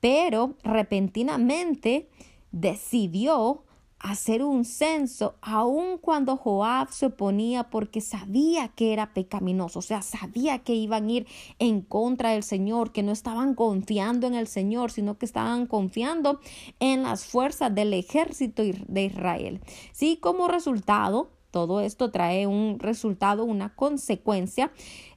Pero 0.00 0.56
repentinamente 0.62 2.08
decidió 2.50 3.64
hacer 4.04 4.42
un 4.44 4.66
censo, 4.66 5.36
aun 5.40 5.96
cuando 5.96 6.36
Joab 6.36 6.92
se 6.92 7.06
oponía 7.06 7.70
porque 7.70 8.02
sabía 8.02 8.68
que 8.68 8.92
era 8.92 9.14
pecaminoso, 9.14 9.78
o 9.78 9.82
sea, 9.82 10.02
sabía 10.02 10.58
que 10.58 10.74
iban 10.74 11.06
a 11.08 11.10
ir 11.10 11.26
en 11.58 11.80
contra 11.80 12.32
del 12.32 12.42
Señor, 12.42 12.92
que 12.92 13.02
no 13.02 13.12
estaban 13.12 13.54
confiando 13.54 14.26
en 14.26 14.34
el 14.34 14.46
Señor, 14.46 14.90
sino 14.90 15.16
que 15.16 15.24
estaban 15.24 15.66
confiando 15.66 16.38
en 16.80 17.04
las 17.04 17.24
fuerzas 17.24 17.74
del 17.74 17.94
ejército 17.94 18.62
de 18.62 19.04
Israel. 19.04 19.62
Sí, 19.92 20.18
como 20.20 20.48
resultado, 20.48 21.30
todo 21.50 21.80
esto 21.80 22.10
trae 22.10 22.46
un 22.46 22.78
resultado, 22.80 23.46
una 23.46 23.74
consecuencia, 23.74 24.70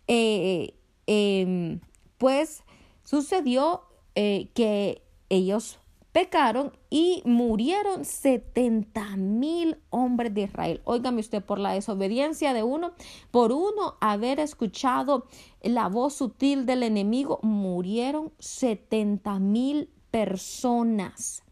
eh, 0.08 0.76
em, 1.08 1.82
pues 2.18 2.64
sucedió 3.04 3.82
eh, 4.16 4.48
que 4.54 5.02
ellos 5.28 5.78
pecaron 6.18 6.72
y 6.90 7.22
murieron 7.26 8.04
70 8.04 9.18
mil 9.18 9.78
hombres 9.92 10.34
de 10.34 10.46
Israel. 10.46 10.82
Óigame 10.84 11.20
usted, 11.20 11.44
por 11.44 11.60
la 11.60 11.74
desobediencia 11.74 12.56
de 12.56 12.64
uno, 12.64 12.94
por 13.30 13.52
uno 13.52 13.98
haber 14.02 14.40
escuchado 14.40 15.28
la 15.62 15.88
voz 15.90 16.16
sutil 16.16 16.66
del 16.66 16.82
enemigo, 16.82 17.40
murieron 17.44 18.34
70 18.40 19.38
mil 19.38 19.92
personas. 20.10 21.44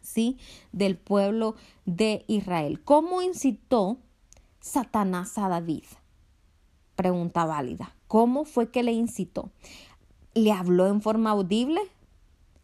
¿Sí? 0.00 0.38
Del 0.72 0.96
pueblo 0.96 1.54
de 1.84 2.24
Israel. 2.26 2.80
¿Cómo 2.84 3.20
incitó 3.20 3.98
Satanás 4.60 5.36
a 5.36 5.50
David? 5.50 5.84
Pregunta 6.96 7.44
válida. 7.44 7.94
¿Cómo 8.06 8.46
fue 8.46 8.70
que 8.70 8.82
le 8.82 8.92
incitó? 8.92 9.50
¿Le 10.32 10.52
habló 10.52 10.86
en 10.86 11.02
forma 11.02 11.32
audible? 11.32 11.82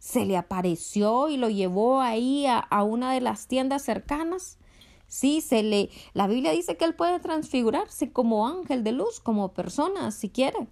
¿Se 0.01 0.25
le 0.25 0.35
apareció 0.35 1.29
y 1.29 1.37
lo 1.37 1.47
llevó 1.47 2.01
ahí 2.01 2.47
a, 2.47 2.57
a 2.57 2.81
una 2.81 3.13
de 3.13 3.21
las 3.21 3.45
tiendas 3.45 3.83
cercanas? 3.83 4.57
Sí, 5.05 5.41
se 5.41 5.61
le. 5.61 5.91
La 6.13 6.25
Biblia 6.25 6.53
dice 6.53 6.75
que 6.75 6.85
él 6.85 6.95
puede 6.95 7.19
transfigurarse 7.19 8.11
como 8.11 8.47
ángel 8.47 8.83
de 8.83 8.93
luz, 8.93 9.19
como 9.19 9.53
persona, 9.53 10.09
si 10.09 10.29
quiere. 10.29 10.67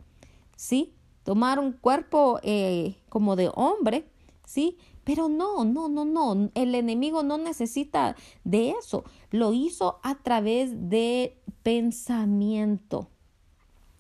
Sí, 0.56 0.96
tomar 1.22 1.60
un 1.60 1.74
cuerpo 1.74 2.40
eh, 2.42 2.96
como 3.08 3.36
de 3.36 3.52
hombre, 3.54 4.10
sí, 4.48 4.80
pero 5.04 5.30
no, 5.30 5.64
no, 5.64 5.90
no, 5.90 6.06
no. 6.06 6.50
El 6.56 6.74
enemigo 6.74 7.22
no 7.22 7.38
necesita 7.38 8.16
de 8.44 8.72
eso. 8.72 9.04
Lo 9.30 9.54
hizo 9.54 10.00
a 10.02 10.16
través 10.16 10.90
de 10.90 11.40
pensamiento. 11.62 13.12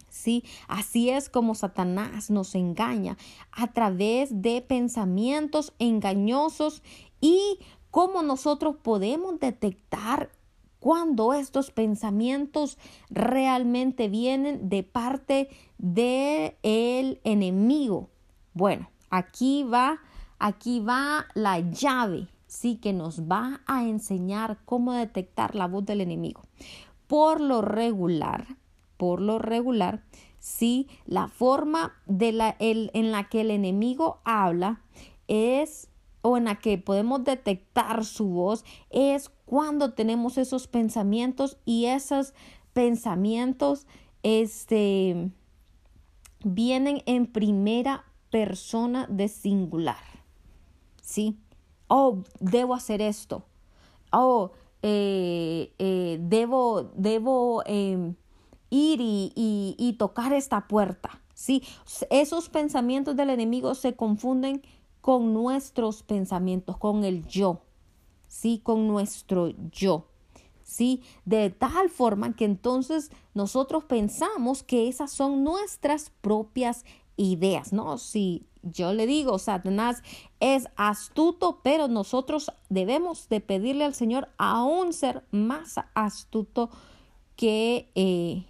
Sí, 0.09 0.43
así 0.67 1.09
es 1.09 1.29
como 1.29 1.55
Satanás 1.55 2.29
nos 2.29 2.55
engaña 2.55 3.17
a 3.51 3.67
través 3.67 4.41
de 4.41 4.61
pensamientos 4.61 5.73
engañosos 5.79 6.81
y 7.21 7.59
cómo 7.91 8.21
nosotros 8.21 8.75
podemos 8.81 9.39
detectar 9.39 10.31
cuando 10.79 11.33
estos 11.33 11.71
pensamientos 11.71 12.77
realmente 13.09 14.07
vienen 14.07 14.69
de 14.69 14.83
parte 14.83 15.49
del 15.77 16.55
el 16.63 17.19
enemigo. 17.23 18.09
Bueno, 18.53 18.89
aquí 19.09 19.63
va, 19.63 19.99
aquí 20.39 20.79
va 20.79 21.25
la 21.33 21.59
llave, 21.59 22.27
sí, 22.47 22.77
que 22.77 22.93
nos 22.93 23.23
va 23.23 23.61
a 23.67 23.83
enseñar 23.83 24.59
cómo 24.65 24.93
detectar 24.93 25.55
la 25.55 25.67
voz 25.67 25.85
del 25.85 26.01
enemigo. 26.01 26.45
Por 27.07 27.41
lo 27.41 27.61
regular, 27.61 28.47
por 28.99 29.21
lo 29.21 29.39
regular, 29.39 30.03
sí, 30.39 30.89
la 31.05 31.29
forma 31.29 31.93
de 32.05 32.33
la, 32.33 32.57
el, 32.59 32.91
en 32.93 33.13
la 33.13 33.29
que 33.29 33.41
el 33.41 33.49
enemigo 33.49 34.19
habla 34.25 34.81
es 35.29 35.87
o 36.21 36.35
en 36.35 36.43
la 36.43 36.59
que 36.59 36.77
podemos 36.77 37.23
detectar 37.23 38.03
su 38.03 38.27
voz 38.27 38.65
es 38.89 39.31
cuando 39.45 39.93
tenemos 39.93 40.37
esos 40.37 40.67
pensamientos 40.67 41.57
y 41.63 41.85
esos 41.85 42.33
pensamientos 42.73 43.87
este, 44.21 45.31
vienen 46.43 47.01
en 47.05 47.25
primera 47.25 48.03
persona 48.31 49.07
de 49.09 49.29
singular. 49.29 50.03
¿Sí? 51.01 51.39
Oh, 51.87 52.23
debo 52.41 52.75
hacer 52.75 53.01
esto. 53.01 53.45
Oh, 54.11 54.51
eh, 54.81 55.73
eh, 55.79 56.19
debo, 56.21 56.91
debo 56.95 57.63
em, 57.65 58.15
ir 58.69 58.99
y, 59.01 59.33
y 59.77 59.93
tocar 59.93 60.33
esta 60.33 60.67
puerta. 60.67 61.21
¿Sí? 61.33 61.63
Esos 62.09 62.49
pensamientos 62.49 63.15
del 63.15 63.29
enemigo 63.29 63.73
se 63.73 63.95
confunden 63.95 64.61
con 65.01 65.33
nuestros 65.33 66.03
pensamientos, 66.03 66.77
con 66.77 67.05
el 67.05 67.25
yo, 67.27 67.61
¿sí? 68.27 68.59
Con 68.61 68.87
nuestro 68.87 69.49
yo. 69.71 70.07
¿Sí? 70.63 71.01
De 71.25 71.49
tal 71.49 71.89
forma 71.89 72.35
que 72.35 72.45
entonces 72.45 73.09
nosotros 73.33 73.85
pensamos 73.85 74.61
que 74.61 74.87
esas 74.87 75.11
son 75.11 75.43
nuestras 75.43 76.11
propias 76.21 76.85
ideas, 77.15 77.73
¿no? 77.73 77.97
Si 77.97 78.45
yo 78.61 78.93
le 78.93 79.07
digo, 79.07 79.39
Satanás 79.39 80.03
es 80.39 80.67
astuto, 80.75 81.61
pero 81.63 81.87
nosotros 81.87 82.51
debemos 82.69 83.29
de 83.29 83.41
pedirle 83.41 83.85
al 83.85 83.93
Señor 83.93 84.29
aún 84.37 84.93
ser 84.93 85.23
más 85.31 85.75
astuto 85.95 86.69
que, 87.35 87.91
eh, 87.95 88.45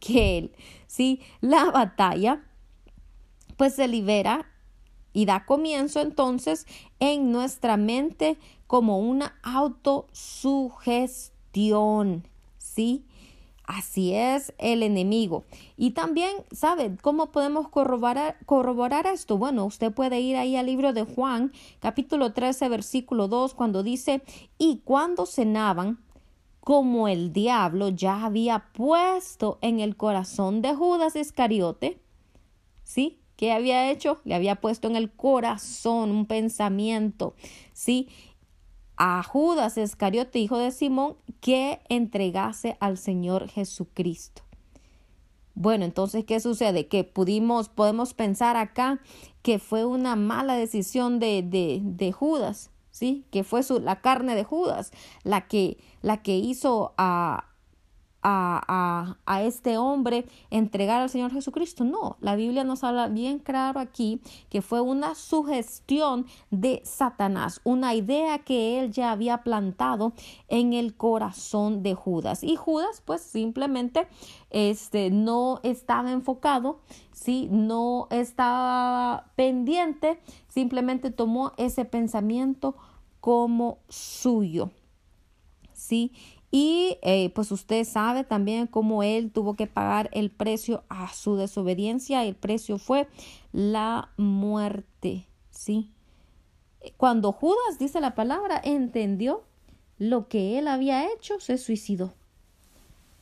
que 0.00 0.38
él, 0.38 0.52
¿sí? 0.86 1.20
La 1.40 1.66
batalla 1.66 2.42
pues 3.56 3.76
se 3.76 3.86
libera 3.86 4.46
y 5.12 5.26
da 5.26 5.44
comienzo 5.44 6.00
entonces 6.00 6.66
en 6.98 7.30
nuestra 7.30 7.76
mente 7.76 8.38
como 8.66 8.98
una 8.98 9.38
autosugestión, 9.42 12.26
¿sí? 12.58 13.04
Así 13.64 14.14
es 14.14 14.52
el 14.58 14.82
enemigo. 14.82 15.44
Y 15.76 15.92
también, 15.92 16.34
¿sabe 16.50 16.96
cómo 17.02 17.30
podemos 17.30 17.68
corroborar, 17.68 18.38
corroborar 18.44 19.06
esto? 19.06 19.38
Bueno, 19.38 19.64
usted 19.64 19.92
puede 19.92 20.18
ir 20.20 20.36
ahí 20.36 20.56
al 20.56 20.66
libro 20.66 20.92
de 20.92 21.04
Juan, 21.04 21.52
capítulo 21.78 22.32
13, 22.32 22.68
versículo 22.68 23.28
2, 23.28 23.54
cuando 23.54 23.84
dice, 23.84 24.22
y 24.58 24.80
cuando 24.84 25.24
cenaban, 25.24 26.00
como 26.60 27.08
el 27.08 27.32
diablo 27.32 27.88
ya 27.88 28.24
había 28.24 28.66
puesto 28.72 29.58
en 29.62 29.80
el 29.80 29.96
corazón 29.96 30.62
de 30.62 30.74
Judas 30.74 31.16
Iscariote, 31.16 32.00
¿sí? 32.84 33.18
¿Qué 33.36 33.52
había 33.52 33.90
hecho? 33.90 34.20
Le 34.24 34.34
había 34.34 34.56
puesto 34.56 34.86
en 34.86 34.96
el 34.96 35.10
corazón 35.10 36.10
un 36.10 36.26
pensamiento, 36.26 37.34
¿sí? 37.72 38.08
A 38.96 39.22
Judas 39.22 39.78
Iscariote, 39.78 40.38
hijo 40.38 40.58
de 40.58 40.70
Simón, 40.72 41.16
que 41.40 41.80
entregase 41.88 42.76
al 42.80 42.98
Señor 42.98 43.48
Jesucristo. 43.48 44.42
Bueno, 45.54 45.84
entonces, 45.84 46.24
¿qué 46.24 46.40
sucede? 46.40 46.86
Que 46.86 47.04
pudimos, 47.04 47.68
podemos 47.68 48.14
pensar 48.14 48.56
acá 48.56 49.00
que 49.42 49.58
fue 49.58 49.84
una 49.84 50.16
mala 50.16 50.54
decisión 50.54 51.18
de, 51.18 51.42
de, 51.42 51.80
de 51.82 52.12
Judas, 52.12 52.69
¿sí? 53.00 53.24
Que 53.30 53.44
fue 53.44 53.62
su, 53.62 53.80
la 53.80 54.02
carne 54.02 54.34
de 54.34 54.44
Judas 54.44 54.92
la 55.24 55.48
que, 55.48 55.78
la 56.02 56.18
que 56.18 56.36
hizo 56.36 56.92
a, 56.98 57.46
a, 58.22 59.16
a, 59.24 59.42
este 59.42 59.78
hombre 59.78 60.26
entregar 60.50 61.00
al 61.00 61.08
Señor 61.08 61.32
Jesucristo. 61.32 61.84
No, 61.84 62.18
la 62.20 62.36
Biblia 62.36 62.64
nos 62.64 62.84
habla 62.84 63.08
bien 63.08 63.38
claro 63.38 63.80
aquí 63.80 64.20
que 64.50 64.60
fue 64.60 64.80
una 64.80 65.14
sugestión 65.14 66.26
de 66.50 66.82
Satanás, 66.84 67.60
una 67.64 67.94
idea 67.94 68.40
que 68.40 68.80
él 68.80 68.92
ya 68.92 69.12
había 69.12 69.38
plantado 69.38 70.12
en 70.48 70.74
el 70.74 70.94
corazón 70.94 71.82
de 71.82 71.94
Judas. 71.94 72.44
Y 72.44 72.56
Judas 72.56 73.02
pues 73.04 73.22
simplemente 73.22 74.08
este, 74.50 75.10
no 75.10 75.60
estaba 75.62 76.12
enfocado, 76.12 76.80
¿sí? 77.12 77.48
no 77.50 78.08
estaba 78.10 79.30
pendiente, 79.36 80.20
simplemente 80.48 81.10
tomó 81.10 81.52
ese 81.56 81.84
pensamiento 81.86 82.74
como 83.20 83.78
suyo. 83.88 84.70
¿Sí? 85.72 86.12
Y 86.50 86.98
eh, 87.02 87.30
pues 87.30 87.52
usted 87.52 87.84
sabe 87.84 88.24
también 88.24 88.66
cómo 88.66 89.02
él 89.02 89.30
tuvo 89.30 89.54
que 89.54 89.68
pagar 89.68 90.10
el 90.12 90.30
precio 90.30 90.82
a 90.88 91.12
su 91.12 91.36
desobediencia. 91.36 92.24
El 92.24 92.34
precio 92.34 92.78
fue 92.78 93.08
la 93.52 94.10
muerte. 94.16 95.26
¿sí? 95.50 95.92
Cuando 96.96 97.32
Judas, 97.32 97.78
dice 97.78 98.00
la 98.00 98.14
palabra, 98.14 98.60
entendió 98.64 99.44
lo 99.98 100.28
que 100.28 100.58
él 100.58 100.66
había 100.66 101.12
hecho, 101.12 101.38
se 101.38 101.56
suicidó. 101.56 102.14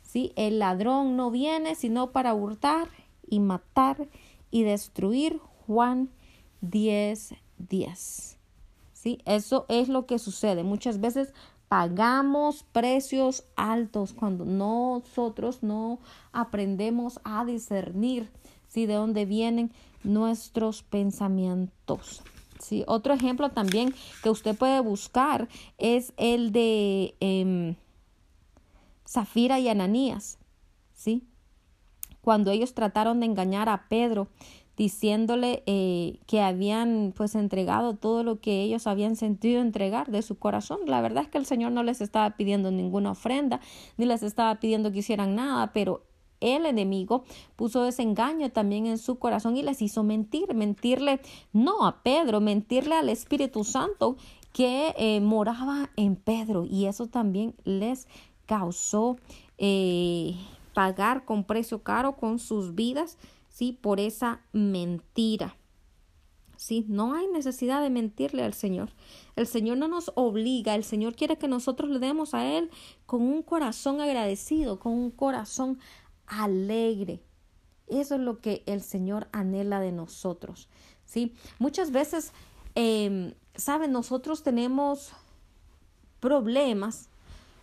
¿sí? 0.03 0.33
El 0.37 0.59
ladrón 0.59 1.17
no 1.17 1.31
viene 1.31 1.75
sino 1.75 2.13
para 2.13 2.33
hurtar 2.33 2.89
y 3.29 3.41
matar 3.41 4.09
y 4.51 4.63
destruir. 4.63 5.41
Juan 5.67 6.09
10, 6.63 7.35
10. 7.59 8.38
Eso 9.25 9.67
es 9.69 9.89
lo 9.89 10.07
que 10.07 10.19
sucede. 10.19 10.63
Muchas 10.63 11.01
veces 11.01 11.33
pagamos 11.69 12.65
precios 12.73 13.45
altos 13.57 14.15
cuando 14.15 14.45
nosotros 14.45 15.63
no 15.63 15.99
aprendemos 16.33 17.21
a 17.25 17.45
discernir 17.45 18.31
¿sí? 18.69 18.87
de 18.87 18.95
dónde 18.95 19.27
vienen 19.27 19.71
nuestros 20.03 20.83
pensamientos. 20.83 22.23
¿sí? 22.59 22.85
Otro 22.87 23.15
ejemplo 23.15 23.51
también 23.51 23.95
que 24.23 24.31
usted 24.31 24.57
puede 24.57 24.81
buscar 24.81 25.49
es 25.77 26.13
el 26.17 26.53
de 26.53 27.15
em, 27.21 27.77
Zafira 29.07 29.61
y 29.61 29.69
Ananías. 29.69 30.39
¿sí? 30.95 31.23
Cuando 32.23 32.51
ellos 32.51 32.75
trataron 32.75 33.21
de 33.21 33.27
engañar 33.27 33.69
a 33.69 33.89
Pedro 33.89 34.29
diciéndole 34.79 35.65
eh, 35.67 36.21
que 36.27 36.41
habían 36.41 37.13
pues 37.15 37.35
entregado 37.35 37.97
todo 37.97 38.23
lo 38.23 38.41
que 38.41 38.63
ellos 38.63 38.87
habían 38.87 39.17
sentido 39.17 39.61
entregar 39.61 40.11
de 40.11 40.23
su 40.23 40.39
corazón. 40.39 40.79
La 40.87 41.01
verdad 41.01 41.25
es 41.25 41.29
que 41.29 41.39
el 41.39 41.47
Señor 41.47 41.73
no 41.73 41.83
les 41.83 42.01
estaba 42.01 42.37
pidiendo 42.37 42.71
ninguna 42.71 43.11
ofrenda, 43.11 43.61
ni 43.97 44.07
les 44.07 44.23
estaba 44.23 44.55
pidiendo 44.61 44.93
que 44.93 45.01
hicieran 45.01 45.35
nada, 45.35 45.73
pero 45.73 46.05
el 46.41 46.65
enemigo 46.65 47.25
puso 47.57 47.85
ese 47.87 48.03
engaño 48.03 48.51
también 48.51 48.87
en 48.87 48.99
su 48.99 49.19
corazón 49.19 49.57
y 49.57 49.63
les 49.63 49.83
hizo 49.83 50.05
mentir, 50.05 50.55
mentirle 50.55 51.21
no 51.53 51.85
a 51.85 52.03
Pedro, 52.05 52.41
mentirle 52.41 52.95
al 52.95 53.09
Espíritu 53.09 53.65
Santo 53.65 54.17
que 54.53 54.95
eh, 54.97 55.21
moraba 55.21 55.91
en 55.97 56.15
Pedro 56.15 56.65
y 56.65 56.87
eso 56.87 57.09
también 57.09 57.57
les 57.65 58.07
causó 58.47 59.17
eh, 59.59 60.37
pagar 60.73 61.25
con 61.25 61.43
precio 61.43 61.83
caro 61.83 62.17
con 62.17 62.39
sus 62.39 62.77
vidas, 62.77 63.19
sí, 63.59 63.73
por 63.73 63.99
esa 63.99 64.41
mentira. 64.53 65.57
Sí, 66.57 66.85
no 66.89 67.15
hay 67.15 67.27
necesidad 67.27 67.83
de 67.83 67.91
mentirle 67.91 68.45
al 68.45 68.55
Señor. 68.55 68.91
El 69.35 69.49
Señor 69.49 69.79
no 69.79 69.89
nos 69.89 70.13
obliga, 70.15 70.77
el 70.77 70.85
Señor 70.85 71.17
quiere 71.17 71.39
que 71.39 71.49
nosotros 71.49 71.91
le 71.91 71.99
demos 71.99 72.35
a 72.35 72.47
Él 72.47 72.71
con 73.05 73.23
un 73.23 73.43
corazón 73.43 74.01
agradecido, 74.01 74.79
con 74.79 74.93
un 74.93 75.11
corazón 75.11 75.81
alegre. 76.27 77.21
Eso 77.89 78.15
es 78.15 78.21
lo 78.21 78.39
que 78.39 78.63
el 78.67 78.81
Señor 78.81 79.27
anhela 79.33 79.81
de 79.81 79.91
nosotros. 79.91 80.69
¿sí? 81.05 81.35
Muchas 81.59 81.91
veces, 81.91 82.33
eh, 82.77 83.35
¿saben? 83.57 83.91
Nosotros 83.91 84.45
tenemos 84.45 85.11
problemas, 86.21 87.09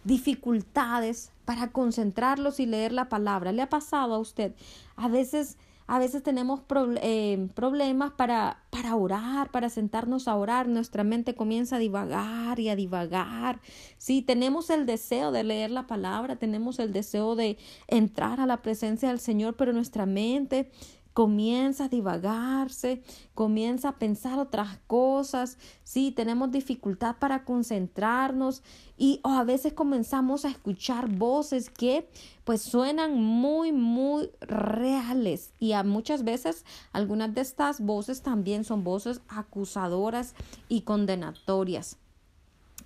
dificultades 0.04 1.32
para 1.46 1.72
concentrarlos 1.72 2.60
y 2.60 2.66
leer 2.66 2.92
la 2.92 3.08
palabra. 3.08 3.54
¿Le 3.54 3.62
ha 3.62 3.70
pasado 3.70 4.14
a 4.14 4.20
usted? 4.20 4.56
A 4.98 5.08
veces 5.08 5.58
a 5.88 6.00
veces 6.00 6.24
tenemos 6.24 6.62
eh, 7.02 7.48
problemas 7.54 8.12
para, 8.12 8.64
para 8.72 8.96
orar, 8.96 9.52
para 9.52 9.70
sentarnos 9.70 10.28
a 10.28 10.36
orar. 10.36 10.68
Nuestra 10.68 11.04
mente 11.04 11.36
comienza 11.36 11.76
a 11.76 11.80
divagar 11.80 12.60
y 12.60 12.70
a 12.70 12.76
divagar. 12.76 13.62
Sí, 13.98 14.22
tenemos 14.22 14.70
el 14.72 14.86
deseo 14.86 15.32
de 15.32 15.44
leer 15.44 15.70
la 15.70 15.86
palabra, 15.86 16.38
tenemos 16.38 16.80
el 16.80 16.92
deseo 16.92 17.36
de 17.36 17.58
entrar 17.88 18.40
a 18.40 18.48
la 18.48 18.62
presencia 18.64 19.10
del 19.10 19.20
Señor, 19.20 19.56
pero 19.56 19.74
nuestra 19.74 20.06
mente 20.06 20.72
comienza 21.16 21.86
a 21.86 21.88
divagarse, 21.88 23.02
comienza 23.34 23.88
a 23.88 23.98
pensar 23.98 24.38
otras 24.38 24.80
cosas, 24.86 25.58
sí, 25.86 26.12
tenemos 26.12 26.52
dificultad 26.52 27.16
para 27.20 27.46
concentrarnos 27.46 28.64
y 28.98 29.22
o 29.24 29.30
a 29.30 29.46
veces 29.46 29.72
comenzamos 29.72 30.44
a 30.44 30.50
escuchar 30.50 31.08
voces 31.08 31.70
que 31.70 32.10
pues 32.44 32.62
suenan 32.62 33.24
muy, 33.24 33.72
muy 33.72 34.30
reales 34.42 35.54
y 35.58 35.72
a 35.72 35.84
muchas 35.84 36.26
veces 36.26 36.66
algunas 36.92 37.34
de 37.34 37.40
estas 37.40 37.80
voces 37.80 38.22
también 38.22 38.66
son 38.66 38.84
voces 38.84 39.22
acusadoras 39.30 40.36
y 40.68 40.82
condenatorias. 40.82 41.96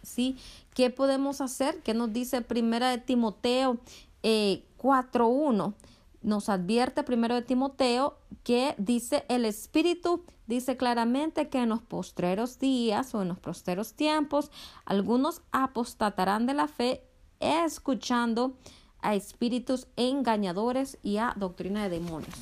¿Sí? 0.04 0.38
¿Qué 0.76 0.92
podemos 0.92 1.42
hacer? 1.42 1.82
¿Qué 1.82 1.96
nos 1.96 2.14
dice 2.14 2.44
Primera 2.44 2.92
de 2.92 3.00
Timoteo 3.00 3.80
eh, 4.22 4.64
4.1? 4.78 5.74
Nos 6.22 6.50
advierte 6.50 7.04
primero 7.04 7.36
de 7.36 7.42
Timoteo 7.42 8.18
que 8.44 8.76
dice 8.78 9.26
el 9.30 9.46
Espíritu 9.46 10.24
dice 10.48 10.78
claramente 10.78 11.48
que 11.50 11.60
en 11.60 11.70
los 11.70 11.82
postreros 11.82 12.60
días 12.60 13.14
o 13.14 13.22
en 13.22 13.30
los 13.30 13.40
postreros 13.40 13.94
tiempos 13.94 14.52
algunos 14.86 15.42
apostatarán 15.52 16.46
de 16.46 16.56
la 16.56 16.68
fe 16.68 17.04
escuchando 17.40 18.56
a 19.02 19.16
espíritus 19.16 19.88
engañadores 19.96 20.98
y 21.04 21.18
a 21.18 21.34
doctrina 21.38 21.84
de 21.84 22.00
demonios. 22.00 22.36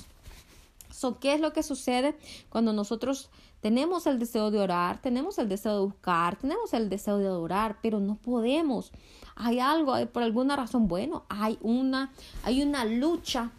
So, 0.92 1.20
¿Qué 1.20 1.34
es 1.36 1.42
lo 1.42 1.54
que 1.54 1.62
sucede 1.62 2.18
cuando 2.50 2.74
nosotros 2.74 3.30
tenemos 3.62 4.08
el 4.08 4.18
deseo 4.18 4.50
de 4.50 4.60
orar, 4.60 5.00
tenemos 5.00 5.38
el 5.38 5.48
deseo 5.48 5.74
de 5.74 5.86
buscar, 5.86 6.38
tenemos 6.38 6.74
el 6.74 6.90
deseo 6.90 7.20
de 7.20 7.28
adorar, 7.28 7.78
pero 7.84 8.00
no 8.00 8.16
podemos? 8.16 8.92
Hay 9.36 9.60
algo, 9.60 9.94
hay, 9.94 10.08
por 10.08 10.24
alguna 10.24 10.56
razón, 10.56 10.88
bueno, 10.88 11.26
hay 11.30 11.60
una, 11.62 12.12
hay 12.44 12.64
una 12.64 12.86
lucha 12.86 13.52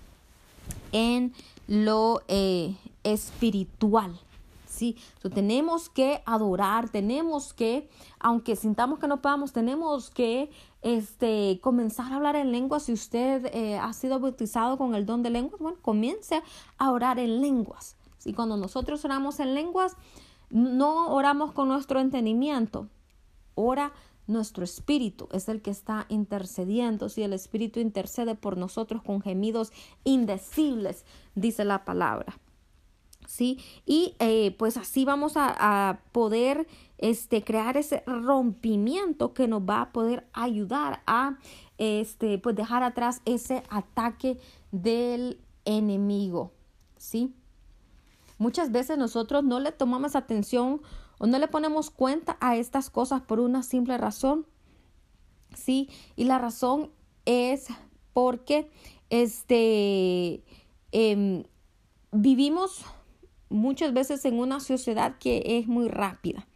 en 0.93 1.33
lo 1.67 2.23
eh, 2.29 2.77
espiritual. 3.05 4.19
Sí, 4.67 4.97
tenemos 5.35 5.89
que 5.89 6.23
adorar, 6.25 6.89
tenemos 6.89 7.53
que, 7.53 7.89
aunque 8.21 8.55
sintamos 8.55 9.01
que 9.01 9.09
no 9.09 9.21
podamos, 9.21 9.53
tenemos 9.53 10.09
que 10.11 10.51
este, 10.83 11.59
comenzar 11.61 12.13
a 12.13 12.17
hablar 12.17 12.37
en 12.37 12.53
lengua. 12.53 12.79
Si 12.79 12.93
usted 12.93 13.47
eh, 13.53 13.77
ha 13.77 13.93
sido 13.93 14.21
bautizado 14.21 14.79
con 14.79 14.95
el 14.95 15.05
don 15.05 15.25
de 15.25 15.31
lenguas, 15.31 15.61
bueno, 15.61 15.79
comience 15.83 16.43
a 16.77 16.93
orar 16.93 17.19
en 17.19 17.41
lenguas. 17.41 17.97
Si 18.19 18.33
cuando 18.33 18.57
nosotros 18.57 19.05
oramos 19.05 19.41
en 19.41 19.55
lenguas, 19.55 19.97
no 20.51 21.09
oramos 21.09 21.53
con 21.53 21.69
nuestro 21.69 21.99
entendimiento, 21.99 22.89
ora 23.55 23.93
nuestro 24.29 24.63
espíritu 24.63 25.29
es 25.33 25.49
el 25.49 25.63
que 25.63 25.71
está 25.71 26.07
intercediendo. 26.09 27.09
Si 27.09 27.23
el 27.23 27.33
espíritu 27.33 27.81
intercede 27.81 28.35
por 28.35 28.57
nosotros 28.57 29.03
con 29.03 29.21
gemidos 29.21 29.73
indecibles, 30.05 31.05
dice 31.35 31.65
la 31.65 31.85
palabra. 31.85 32.39
¿Sí? 33.27 33.59
Y 33.85 34.15
eh, 34.21 34.55
pues 34.59 34.77
así 34.77 35.05
vamos 35.05 35.33
a, 35.37 36.01
poder 36.13 36.67
este, 36.99 37.43
crear 37.43 37.77
ese 37.77 38.03
rompimiento 38.07 39.35
que 39.35 39.49
nos 39.49 39.63
va 39.63 39.83
a 39.83 39.93
poder 39.93 40.27
ayudar 40.33 41.03
a 41.07 41.39
este, 41.77 42.39
pues 42.39 42.57
dejar 42.57 42.83
atrás 42.83 43.21
ese 43.25 43.63
ataque 43.69 44.39
del 44.73 45.41
enemigo. 45.65 46.53
¿Sí? 46.97 47.35
Muchas 48.39 48.71
veces 48.73 48.99
nosotros 48.99 49.43
no 49.43 49.59
le 49.59 49.73
tomamos 49.73 50.15
atención 50.15 50.81
o 51.19 51.27
no 51.27 51.39
le 51.39 51.49
ponemos 51.49 51.91
cuenta 51.91 52.37
a 52.41 52.57
estas 52.57 52.91
cosas 52.91 53.23
por 53.23 53.41
una 53.41 53.63
simple 53.63 53.99
razón. 53.99 54.47
Sí, 55.55 55.89
y 56.17 56.25
la 56.25 56.39
razón 56.39 56.91
es 57.25 57.69
porque 58.13 58.71
este 59.11 60.43
em, 60.93 61.45
vivimos 62.13 62.85
muchas 63.49 63.93
veces 63.93 64.25
en 64.25 64.39
una 64.39 64.61
sociedad 64.61 65.17
que 65.19 65.59
es 65.59 65.67
muy 65.67 65.89
rápida. 65.89 66.47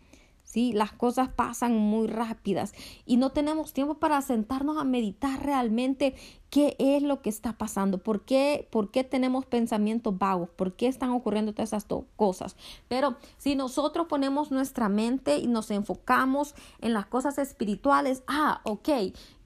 Las 0.55 0.92
cosas 0.92 1.30
pasan 1.30 1.76
muy 1.76 2.07
rápidas 2.07 2.74
y 3.07 3.16
no 3.16 3.30
tenemos 3.30 3.72
tiempo 3.72 3.94
para 3.94 4.20
sentarnos 4.20 4.76
a 4.76 4.84
meditar 4.84 5.44
realmente 5.44 6.14
qué 6.50 6.76
es 6.78 7.03
lo 7.03 7.22
que 7.22 7.30
está 7.30 7.57
pasando, 7.57 7.98
por 7.98 8.26
qué, 8.26 8.68
por 8.70 8.90
qué 8.90 9.05
tenemos 9.05 9.46
pensamientos 9.46 10.18
vagos, 10.18 10.50
por 10.50 10.74
qué 10.74 10.88
están 10.88 11.11
ocurriendo 11.11 11.55
todas 11.55 11.70
esas 11.70 11.86
cosas. 12.16 12.57
Pero 12.88 13.16
si 13.38 13.57
nosotros 13.57 14.07
ponemos 14.07 14.50
nuestra 14.50 14.90
mente 14.90 15.38
y 15.38 15.46
nos 15.46 15.70
enfocamos 15.70 16.55
en 16.82 16.92
las 16.92 17.07
cosas 17.07 17.38
espirituales, 17.38 18.22
ah, 18.26 18.61
ok, 18.64 18.88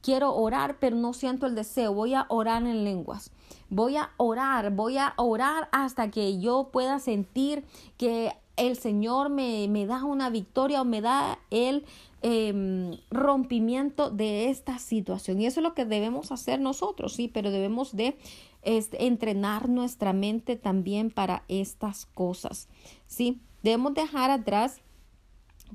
quiero 0.03 0.35
orar, 0.35 0.79
pero 0.81 0.97
no 0.97 1.13
siento 1.13 1.47
el 1.47 1.55
deseo, 1.55 1.95
voy 1.95 2.15
a 2.15 2.27
orar 2.29 2.63
en 2.63 2.83
lenguas. 2.83 3.31
Voy 3.71 3.97
a 3.97 4.11
orar, 4.17 4.73
voy 4.73 4.99
a 4.99 5.15
orar 5.17 5.69
hasta 5.71 6.11
que 6.11 6.41
yo 6.41 6.71
pueda 6.73 6.99
sentir 6.99 7.65
que 7.97 8.33
el 8.57 8.77
Señor 8.77 9.29
me, 9.29 9.69
me 9.69 9.87
da 9.87 10.05
una 10.05 10.31
victoria 10.31 10.81
o 10.81 10.85
me 10.85 11.01
da 11.01 11.39
el 11.51 11.85
em, 12.23 12.97
rompimiento 13.11 14.11
de 14.11 14.51
esta 14.51 14.79
situación. 14.79 15.41
Y 15.41 15.47
eso 15.47 15.61
es 15.61 15.65
lo 15.65 15.75
que 15.75 15.85
debemos 15.85 16.33
hacer 16.33 16.61
nosotros, 16.61 17.13
sí, 17.15 17.29
pero 17.29 17.51
debemos 17.51 17.95
de 17.95 18.17
este, 18.63 19.07
entrenar 19.07 19.69
nuestra 19.69 20.13
mente 20.13 20.57
también 20.57 21.11
para 21.11 21.45
estas 21.49 22.07
cosas, 22.07 22.69
sí. 23.07 23.41
Debemos 23.63 23.95
dejar 23.95 24.31
atrás 24.31 24.81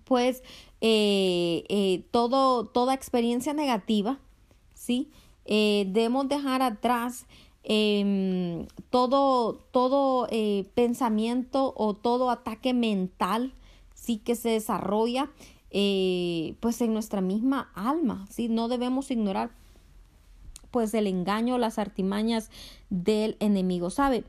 pues 0.06 0.44
eh, 0.80 1.64
eh, 1.70 2.06
todo, 2.12 2.66
toda 2.66 2.94
experiencia 2.94 3.54
negativa, 3.54 4.20
¿sí? 4.74 5.10
Eh, 5.46 5.86
debemos 5.90 6.30
dejar 6.30 6.62
atrás 6.62 7.26
Em, 7.64 8.66
todo, 8.90 9.54
todo 9.72 10.28
eh, 10.32 10.70
pensamiento 10.74 11.74
o 11.78 11.96
todo 11.96 12.32
ataque 12.32 12.74
mental 12.74 13.54
sí 13.94 14.18
que 14.18 14.36
se 14.36 14.50
desarrolla 14.50 15.30
eh, 15.70 16.56
pues 16.60 16.82
en 16.82 16.92
nuestra 16.94 17.22
misma 17.22 17.72
alma, 17.76 18.28
¿sí? 18.30 18.50
No 18.50 18.68
debemos 18.68 19.12
ignorar 19.12 19.52
pues 20.72 20.94
el 20.94 21.06
engaño, 21.06 21.58
las 21.58 21.78
artimañas 21.78 22.50
del 22.90 23.38
enemigo, 23.40 23.90
¿sabe? 23.90 24.24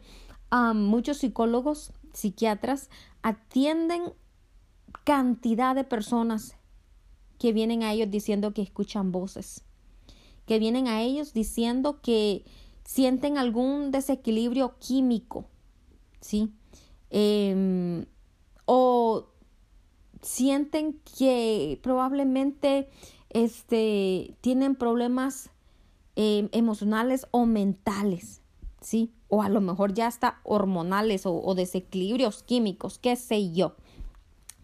muchos 0.74 1.16
psicólogos, 1.16 1.93
psiquiatras 2.12 2.91
atienden 3.22 4.12
cantidad 5.05 5.74
de 5.74 5.85
personas 5.85 6.57
que 7.39 7.55
vienen 7.55 7.83
a 7.83 7.93
ellos 7.93 8.11
diciendo 8.11 8.53
que 8.53 8.61
escuchan 8.61 9.12
voces, 9.12 9.64
que 10.47 10.59
vienen 10.59 10.89
a 10.89 11.01
ellos 11.01 11.33
diciendo 11.33 12.01
que 12.03 12.45
sienten 12.85 13.39
algún 13.39 13.91
desequilibrio 13.91 14.76
químico, 14.78 15.47
¿sí? 16.20 16.53
Em, 17.11 18.07
o 18.64 19.26
sienten 20.20 21.01
que 21.18 21.78
probablemente 21.83 22.89
este, 23.30 24.37
tienen 24.41 24.74
problemas 24.76 25.51
em, 26.16 26.49
emocionales 26.53 27.26
o 27.30 27.47
mentales, 27.47 28.43
¿sí? 28.80 29.12
O 29.28 29.43
a 29.43 29.49
lo 29.49 29.61
mejor 29.61 29.95
ya 29.95 30.09
está 30.09 30.41
hormonales 30.45 31.22
o 31.24 31.55
desequilibrios 31.55 32.43
químicos, 32.43 32.99
qué 32.99 33.16
sé 33.16 33.53
yo. 33.53 33.76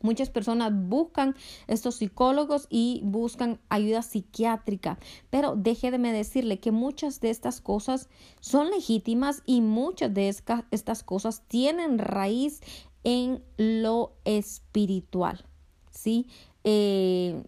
Muchas 0.01 0.31
personas 0.31 0.73
buscan 0.75 1.35
estos 1.67 1.97
psicólogos 1.97 2.67
y 2.71 3.01
buscan 3.05 3.61
ayuda 3.69 4.03
psiquiátrica, 4.03 4.99
pero 5.31 5.57
déjeme 5.57 6.13
decirle 6.13 6.61
que 6.61 6.71
muchas 6.71 7.21
de 7.21 7.31
estas 7.31 7.61
cosas 7.61 8.09
son 8.41 8.71
legítimas 8.71 9.43
y 9.45 9.61
muchas 9.61 10.15
de 10.15 10.29
estas 10.29 11.03
cosas 11.03 11.43
tienen 11.49 11.99
raíz 11.99 12.61
en 13.05 13.43
lo 13.57 14.13
espiritual, 14.25 15.45
¿sí? 15.91 16.27
Eh, 16.65 17.43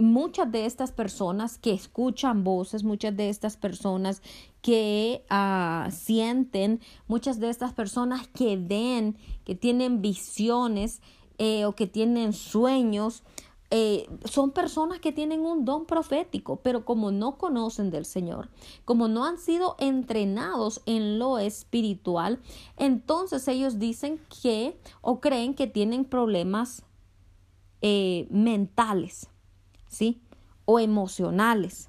muchas 0.00 0.50
de 0.50 0.66
estas 0.66 0.92
personas 0.92 1.58
que 1.58 1.72
escuchan 1.72 2.42
voces, 2.42 2.84
muchas 2.84 3.16
de 3.16 3.28
estas 3.28 3.56
personas 3.56 4.22
que 4.62 5.24
ah, 5.30 5.88
sienten, 5.92 6.80
muchas 7.06 7.38
de 7.38 7.50
estas 7.50 7.72
personas 7.72 8.26
que 8.28 8.56
ven, 8.56 9.16
que 9.44 9.54
tienen 9.54 10.02
visiones, 10.02 11.00
eh, 11.42 11.64
o 11.64 11.72
que 11.74 11.86
tienen 11.86 12.34
sueños, 12.34 13.22
eh, 13.70 14.10
son 14.26 14.50
personas 14.50 15.00
que 15.00 15.10
tienen 15.10 15.40
un 15.40 15.64
don 15.64 15.86
profético, 15.86 16.56
pero 16.56 16.84
como 16.84 17.12
no 17.12 17.38
conocen 17.38 17.90
del 17.90 18.04
Señor, 18.04 18.50
como 18.84 19.08
no 19.08 19.24
han 19.24 19.38
sido 19.38 19.74
entrenados 19.78 20.82
en 20.84 21.18
lo 21.18 21.38
espiritual, 21.38 22.40
entonces 22.76 23.48
ellos 23.48 23.78
dicen 23.78 24.20
que 24.42 24.78
o 25.00 25.20
creen 25.20 25.54
que 25.54 25.66
tienen 25.66 26.04
problemas 26.04 26.82
eh, 27.80 28.26
mentales, 28.28 29.30
¿sí? 29.88 30.20
O 30.66 30.78
emocionales. 30.78 31.88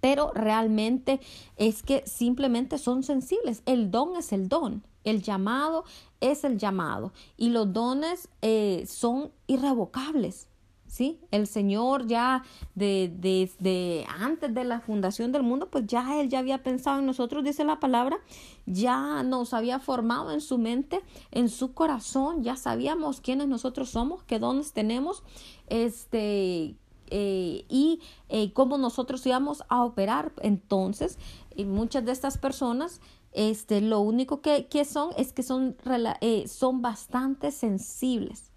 Pero 0.00 0.30
realmente 0.34 1.20
es 1.56 1.82
que 1.82 2.06
simplemente 2.06 2.78
son 2.78 3.02
sensibles. 3.02 3.64
El 3.66 3.90
don 3.90 4.14
es 4.14 4.32
el 4.32 4.48
don. 4.48 4.84
El 5.04 5.22
llamado 5.22 5.84
es 6.20 6.44
el 6.44 6.58
llamado 6.58 7.12
y 7.36 7.50
los 7.50 7.72
dones 7.72 8.28
eh, 8.42 8.84
son 8.86 9.32
irrevocables. 9.46 10.48
¿sí? 10.92 11.18
El 11.30 11.46
Señor 11.46 12.06
ya 12.06 12.44
desde 12.74 14.06
antes 14.18 14.52
de 14.52 14.64
la 14.64 14.80
fundación 14.80 15.32
del 15.32 15.42
mundo, 15.42 15.70
pues 15.70 15.86
ya 15.86 16.20
Él 16.20 16.28
ya 16.28 16.40
había 16.40 16.62
pensado 16.62 16.98
en 16.98 17.06
nosotros, 17.06 17.42
dice 17.42 17.64
la 17.64 17.80
palabra, 17.80 18.18
ya 18.66 19.22
nos 19.22 19.54
había 19.54 19.78
formado 19.78 20.32
en 20.32 20.42
su 20.42 20.58
mente, 20.58 21.00
en 21.30 21.48
su 21.48 21.72
corazón, 21.72 22.44
ya 22.44 22.56
sabíamos 22.56 23.22
quiénes 23.22 23.48
nosotros 23.48 23.88
somos, 23.88 24.22
qué 24.24 24.38
dones 24.38 24.74
tenemos, 24.74 25.22
este, 25.68 26.76
eh, 27.08 27.64
y 27.70 28.00
eh, 28.28 28.52
cómo 28.52 28.76
nosotros 28.76 29.24
íbamos 29.26 29.64
a 29.70 29.82
operar. 29.84 30.32
Entonces, 30.42 31.18
muchas 31.56 32.04
de 32.04 32.12
estas 32.12 32.36
personas 32.36 33.00
este, 33.32 33.80
lo 33.80 34.00
único 34.00 34.40
que, 34.40 34.66
son 34.84 35.10
es 35.16 35.32
que 35.32 35.42
son, 35.42 35.76
eh, 36.20 36.46
son 36.48 36.82
bastante 36.82 37.50
sensibles 37.50 38.50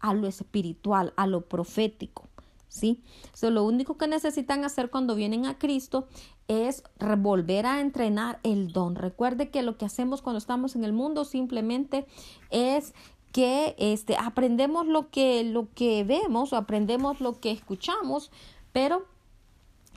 a 0.00 0.14
lo 0.14 0.26
espiritual, 0.26 1.12
a 1.16 1.26
lo 1.26 1.42
profético. 1.42 2.28
¿sí? 2.76 3.02
lo 3.42 3.64
único 3.64 3.96
que 3.96 4.06
necesitan 4.06 4.64
hacer 4.64 4.90
cuando 4.90 5.14
vienen 5.14 5.46
a 5.46 5.58
Cristo 5.58 6.06
es 6.48 6.84
volver 7.18 7.66
a 7.66 7.80
entrenar 7.80 8.38
el 8.42 8.72
don. 8.72 8.94
Recuerde 8.94 9.50
que 9.50 9.62
lo 9.62 9.76
que 9.78 9.86
hacemos 9.86 10.22
cuando 10.22 10.38
estamos 10.38 10.76
en 10.76 10.84
el 10.84 10.92
mundo 10.92 11.24
simplemente 11.24 12.06
es 12.50 12.94
que 13.32 13.74
este, 13.78 14.16
aprendemos 14.16 14.86
lo 14.86 15.10
que, 15.10 15.44
lo 15.44 15.68
que 15.74 16.04
vemos 16.04 16.52
o 16.52 16.56
aprendemos 16.56 17.20
lo 17.20 17.40
que 17.40 17.50
escuchamos, 17.50 18.30
pero 18.72 19.06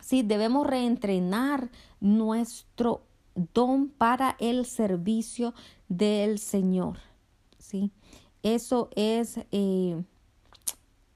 sí 0.02 0.24
debemos 0.24 0.66
reentrenar 0.66 1.70
nuestro 2.00 3.02
don 3.54 3.90
para 3.90 4.36
el 4.40 4.66
servicio 4.66 5.54
del 5.88 6.40
Señor. 6.40 6.98
¿sí? 7.58 7.92
Eso 8.44 8.90
es 8.96 9.40
eh, 9.52 10.04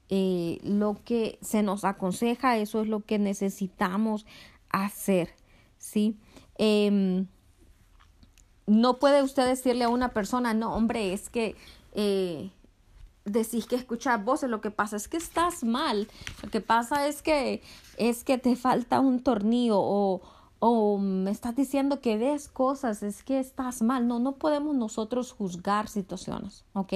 eh, 0.08 0.58
lo 0.62 0.96
que 1.04 1.38
se 1.42 1.62
nos 1.62 1.84
aconseja, 1.84 2.58
eso 2.58 2.82
es 2.82 2.88
lo 2.88 3.00
que 3.00 3.18
necesitamos 3.18 4.26
hacer. 4.70 5.34
¿sí? 5.78 6.16
Em, 6.56 7.26
no 8.66 8.98
puede 8.98 9.22
usted 9.22 9.46
decirle 9.46 9.84
a 9.84 9.88
una 9.88 10.10
persona, 10.10 10.54
no, 10.54 10.74
hombre, 10.74 11.12
es 11.12 11.28
que 11.30 11.56
eh, 11.92 12.50
decís 13.24 13.66
que 13.66 13.76
escuchar 13.76 14.24
voces, 14.24 14.50
lo 14.50 14.60
que 14.60 14.70
pasa 14.70 14.96
es 14.96 15.08
que 15.08 15.16
estás 15.16 15.64
mal, 15.64 16.08
lo 16.42 16.50
que 16.50 16.60
pasa 16.60 17.06
es 17.06 17.22
que 17.22 17.62
es 17.96 18.24
que 18.24 18.38
te 18.38 18.56
falta 18.56 19.00
un 19.00 19.22
tornillo 19.22 19.78
o, 19.78 20.20
o 20.58 20.98
me 20.98 21.30
estás 21.30 21.54
diciendo 21.54 22.00
que 22.00 22.16
ves 22.16 22.48
cosas, 22.48 23.02
es 23.02 23.22
que 23.22 23.38
estás 23.38 23.82
mal. 23.82 24.06
No, 24.06 24.18
no 24.18 24.36
podemos 24.36 24.74
nosotros 24.74 25.32
juzgar 25.32 25.88
situaciones, 25.88 26.64
¿ok? 26.72 26.92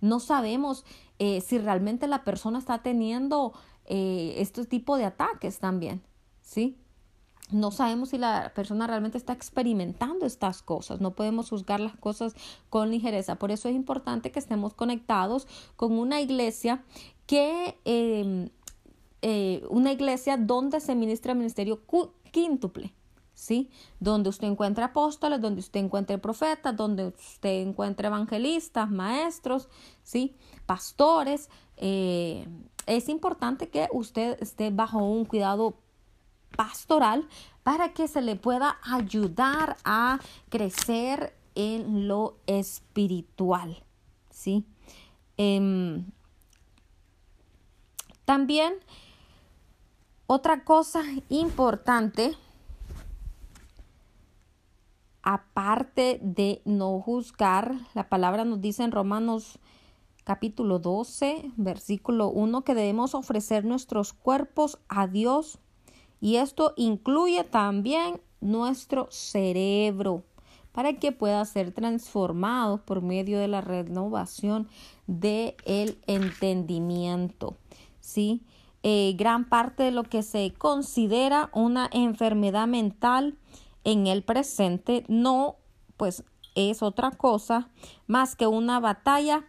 No 0.00 0.20
sabemos 0.20 0.84
eh, 1.18 1.40
si 1.40 1.58
realmente 1.58 2.06
la 2.06 2.24
persona 2.24 2.58
está 2.58 2.82
teniendo 2.82 3.52
eh, 3.86 4.34
este 4.38 4.64
tipo 4.64 4.96
de 4.96 5.04
ataques 5.06 5.58
también, 5.58 6.02
¿sí? 6.40 6.78
No 7.50 7.72
sabemos 7.72 8.10
si 8.10 8.18
la 8.18 8.52
persona 8.54 8.86
realmente 8.86 9.18
está 9.18 9.32
experimentando 9.32 10.24
estas 10.24 10.62
cosas. 10.62 11.00
No 11.00 11.14
podemos 11.14 11.50
juzgar 11.50 11.80
las 11.80 11.96
cosas 11.96 12.34
con 12.68 12.90
ligereza. 12.90 13.36
Por 13.36 13.50
eso 13.50 13.68
es 13.68 13.74
importante 13.74 14.30
que 14.30 14.38
estemos 14.38 14.74
conectados 14.74 15.48
con 15.76 15.98
una 15.98 16.20
iglesia 16.20 16.84
que, 17.26 17.78
em, 17.84 18.50
eh, 19.22 19.62
una 19.68 19.92
iglesia 19.92 20.36
donde 20.36 20.80
se 20.80 20.94
ministra 20.94 21.32
el 21.32 21.38
ministerio 21.38 21.80
quíntuple. 22.30 22.94
¿sí? 23.40 23.70
Donde 24.00 24.28
usted 24.28 24.48
encuentre 24.48 24.84
apóstoles, 24.84 25.40
donde 25.40 25.60
usted 25.60 25.80
encuentre 25.80 26.18
profetas, 26.18 26.76
donde 26.76 27.06
usted 27.06 27.62
encuentre 27.62 28.08
evangelistas, 28.08 28.90
maestros, 28.90 29.70
¿sí? 30.02 30.36
Pastores. 30.66 31.48
Eh, 31.78 32.46
es 32.86 33.08
importante 33.08 33.70
que 33.70 33.88
usted 33.92 34.36
esté 34.42 34.70
bajo 34.70 34.98
un 34.98 35.24
cuidado 35.24 35.78
pastoral 36.54 37.26
para 37.62 37.94
que 37.94 38.08
se 38.08 38.20
le 38.20 38.36
pueda 38.36 38.78
ayudar 38.82 39.78
a 39.84 40.18
crecer 40.50 41.34
en 41.54 42.08
lo 42.08 42.36
espiritual, 42.46 43.82
¿sí? 44.28 44.66
Em, 45.38 46.04
también 48.26 48.74
otra 50.32 50.62
cosa 50.62 51.02
importante 51.28 52.36
aparte 55.22 56.20
de 56.22 56.62
no 56.64 57.00
juzgar, 57.00 57.74
la 57.94 58.08
palabra 58.08 58.44
nos 58.44 58.60
dice 58.60 58.84
en 58.84 58.92
Romanos 58.92 59.58
capítulo 60.22 60.78
12, 60.78 61.50
versículo 61.56 62.28
1, 62.28 62.62
que 62.62 62.76
debemos 62.76 63.16
ofrecer 63.16 63.64
nuestros 63.64 64.12
cuerpos 64.12 64.78
a 64.88 65.08
Dios 65.08 65.58
y 66.20 66.36
esto 66.36 66.74
incluye 66.76 67.42
también 67.42 68.20
nuestro 68.40 69.08
cerebro 69.10 70.22
para 70.70 70.92
que 70.92 71.10
pueda 71.10 71.44
ser 71.44 71.72
transformado 71.72 72.84
por 72.84 73.02
medio 73.02 73.40
de 73.40 73.48
la 73.48 73.62
renovación 73.62 74.68
del 75.08 75.56
el 75.64 75.98
entendimiento. 76.06 77.56
¿sí? 77.98 78.42
Eh, 78.82 79.14
gran 79.18 79.48
parte 79.48 79.82
de 79.82 79.90
lo 79.90 80.04
que 80.04 80.22
se 80.22 80.54
considera 80.56 81.50
una 81.52 81.90
enfermedad 81.92 82.66
mental 82.66 83.36
en 83.84 84.06
el 84.06 84.22
presente 84.22 85.04
no 85.08 85.56
pues 85.96 86.24
es 86.54 86.82
otra 86.82 87.10
cosa 87.10 87.68
más 88.06 88.36
que 88.36 88.46
una 88.46 88.80
batalla 88.80 89.44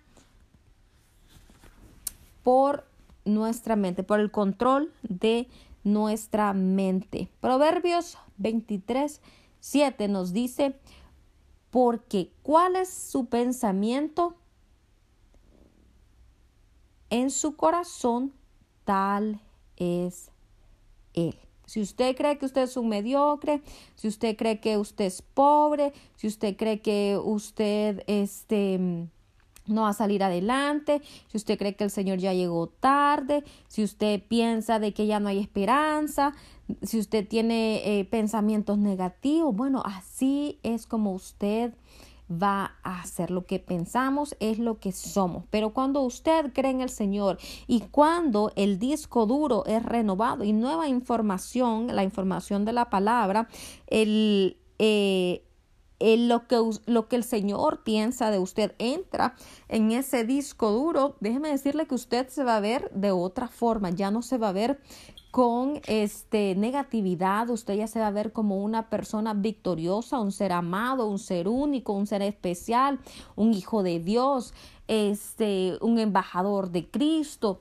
por 2.43 2.85
nuestra 3.25 3.75
mente, 3.75 4.03
por 4.03 4.19
el 4.19 4.31
control 4.31 4.91
de 5.03 5.47
nuestra 5.83 6.53
mente. 6.53 7.29
Proverbios 7.39 8.17
23, 8.37 9.21
7 9.59 10.07
nos 10.07 10.33
dice, 10.33 10.75
porque 11.69 12.31
cuál 12.43 12.75
es 12.75 12.89
su 12.89 13.27
pensamiento 13.27 14.35
en 17.09 17.29
su 17.29 17.55
corazón, 17.55 18.33
tal 18.83 19.41
es 19.77 20.31
él. 21.13 21.37
Si 21.65 21.81
usted 21.81 22.15
cree 22.17 22.37
que 22.37 22.45
usted 22.45 22.63
es 22.63 22.75
un 22.75 22.89
mediocre, 22.89 23.61
si 23.95 24.07
usted 24.07 24.35
cree 24.35 24.59
que 24.59 24.77
usted 24.77 25.05
es 25.05 25.21
pobre, 25.21 25.93
si 26.17 26.27
usted 26.27 26.57
cree 26.57 26.81
que 26.81 27.17
usted 27.23 28.03
este 28.07 29.07
no 29.67 29.83
va 29.83 29.89
a 29.89 29.93
salir 29.93 30.23
adelante, 30.23 31.01
si 31.27 31.37
usted 31.37 31.57
cree 31.57 31.75
que 31.75 31.85
el 31.85 31.91
Señor 31.91 32.17
ya 32.17 32.33
llegó 32.33 32.67
tarde, 32.67 33.43
si 33.67 33.83
usted 33.83 34.21
piensa 34.27 34.79
de 34.79 34.93
que 34.93 35.07
ya 35.07 35.19
no 35.19 35.29
hay 35.29 35.39
esperanza, 35.39 36.33
si 36.81 36.99
usted 36.99 37.27
tiene 37.27 37.99
eh, 37.99 38.05
pensamientos 38.05 38.77
negativos, 38.77 39.55
bueno, 39.55 39.81
así 39.85 40.59
es 40.63 40.85
como 40.85 41.13
usted 41.13 41.73
va 42.31 42.75
a 42.83 43.01
hacer. 43.01 43.31
Lo 43.31 43.45
que 43.45 43.59
pensamos 43.59 44.35
es 44.39 44.59
lo 44.59 44.79
que 44.79 44.91
somos. 44.91 45.45
Pero 45.49 45.73
cuando 45.73 46.01
usted 46.01 46.51
cree 46.53 46.71
en 46.71 46.81
el 46.81 46.89
Señor 46.89 47.37
y 47.67 47.81
cuando 47.81 48.51
el 48.55 48.79
disco 48.79 49.25
duro 49.25 49.65
es 49.65 49.83
renovado 49.83 50.43
y 50.43 50.53
nueva 50.53 50.87
información, 50.87 51.87
la 51.87 52.03
información 52.03 52.65
de 52.65 52.73
la 52.73 52.89
palabra, 52.89 53.47
el, 53.87 54.57
eh, 54.79 55.43
lo, 56.17 56.47
que, 56.47 56.59
lo 56.85 57.07
que 57.07 57.15
el 57.15 57.23
Señor 57.23 57.83
piensa 57.83 58.31
de 58.31 58.39
usted 58.39 58.73
entra 58.79 59.35
en 59.69 59.91
ese 59.91 60.23
disco 60.23 60.71
duro, 60.71 61.15
déjeme 61.19 61.49
decirle 61.49 61.85
que 61.85 61.95
usted 61.95 62.27
se 62.29 62.43
va 62.43 62.57
a 62.57 62.59
ver 62.59 62.91
de 62.91 63.11
otra 63.11 63.47
forma, 63.47 63.89
ya 63.91 64.11
no 64.11 64.21
se 64.21 64.37
va 64.37 64.49
a 64.49 64.53
ver 64.53 64.79
con 65.31 65.79
este 65.87 66.55
negatividad, 66.55 67.49
usted 67.49 67.75
ya 67.75 67.87
se 67.87 67.99
va 67.99 68.07
a 68.07 68.11
ver 68.11 68.33
como 68.33 68.57
una 68.57 68.89
persona 68.89 69.33
victoriosa, 69.33 70.19
un 70.19 70.33
ser 70.33 70.51
amado, 70.51 71.07
un 71.07 71.19
ser 71.19 71.47
único, 71.47 71.93
un 71.93 72.05
ser 72.05 72.21
especial, 72.21 72.99
un 73.37 73.53
hijo 73.53 73.81
de 73.81 73.99
Dios, 74.01 74.53
este, 74.89 75.77
un 75.79 75.99
embajador 75.99 76.71
de 76.71 76.89
Cristo 76.89 77.59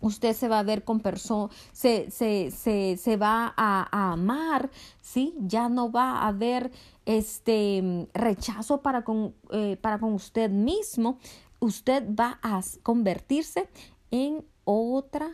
usted 0.00 0.34
se 0.34 0.48
va 0.48 0.60
a 0.60 0.62
ver 0.62 0.84
con 0.84 1.00
personas, 1.00 1.54
se, 1.72 2.10
se, 2.10 2.50
se, 2.50 2.96
se, 2.96 3.16
va 3.16 3.52
a, 3.56 4.12
amar, 4.12 4.70
¿sí? 5.00 5.34
Ya 5.40 5.68
no 5.68 5.90
va 5.90 6.18
a 6.18 6.28
haber 6.28 6.70
este 7.06 8.08
rechazo 8.14 8.82
para 8.82 9.04
con, 9.04 9.34
eh, 9.50 9.76
para 9.80 9.98
con 9.98 10.12
usted 10.12 10.50
mismo. 10.50 11.18
Usted 11.60 12.04
va 12.14 12.38
a 12.42 12.60
convertirse 12.82 13.68
en 14.10 14.44
otra 14.64 15.30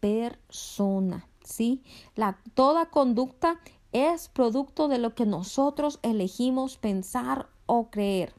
persona, 0.00 1.28
¿sí? 1.44 1.82
La, 2.16 2.38
toda 2.54 2.86
conducta 2.86 3.60
es 3.92 4.28
producto 4.28 4.88
de 4.88 4.98
lo 4.98 5.14
que 5.14 5.26
nosotros 5.26 6.00
elegimos 6.02 6.76
pensar 6.76 7.48
o 7.66 7.90
creer, 7.90 8.34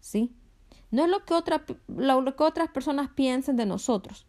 ¿sí? 0.00 0.34
No 0.90 1.04
es 1.04 1.10
lo 1.10 1.24
que, 1.24 1.34
lo 1.88 2.36
que 2.36 2.44
otras 2.44 2.68
personas 2.68 3.10
piensen 3.10 3.56
de 3.56 3.64
nosotros 3.64 4.26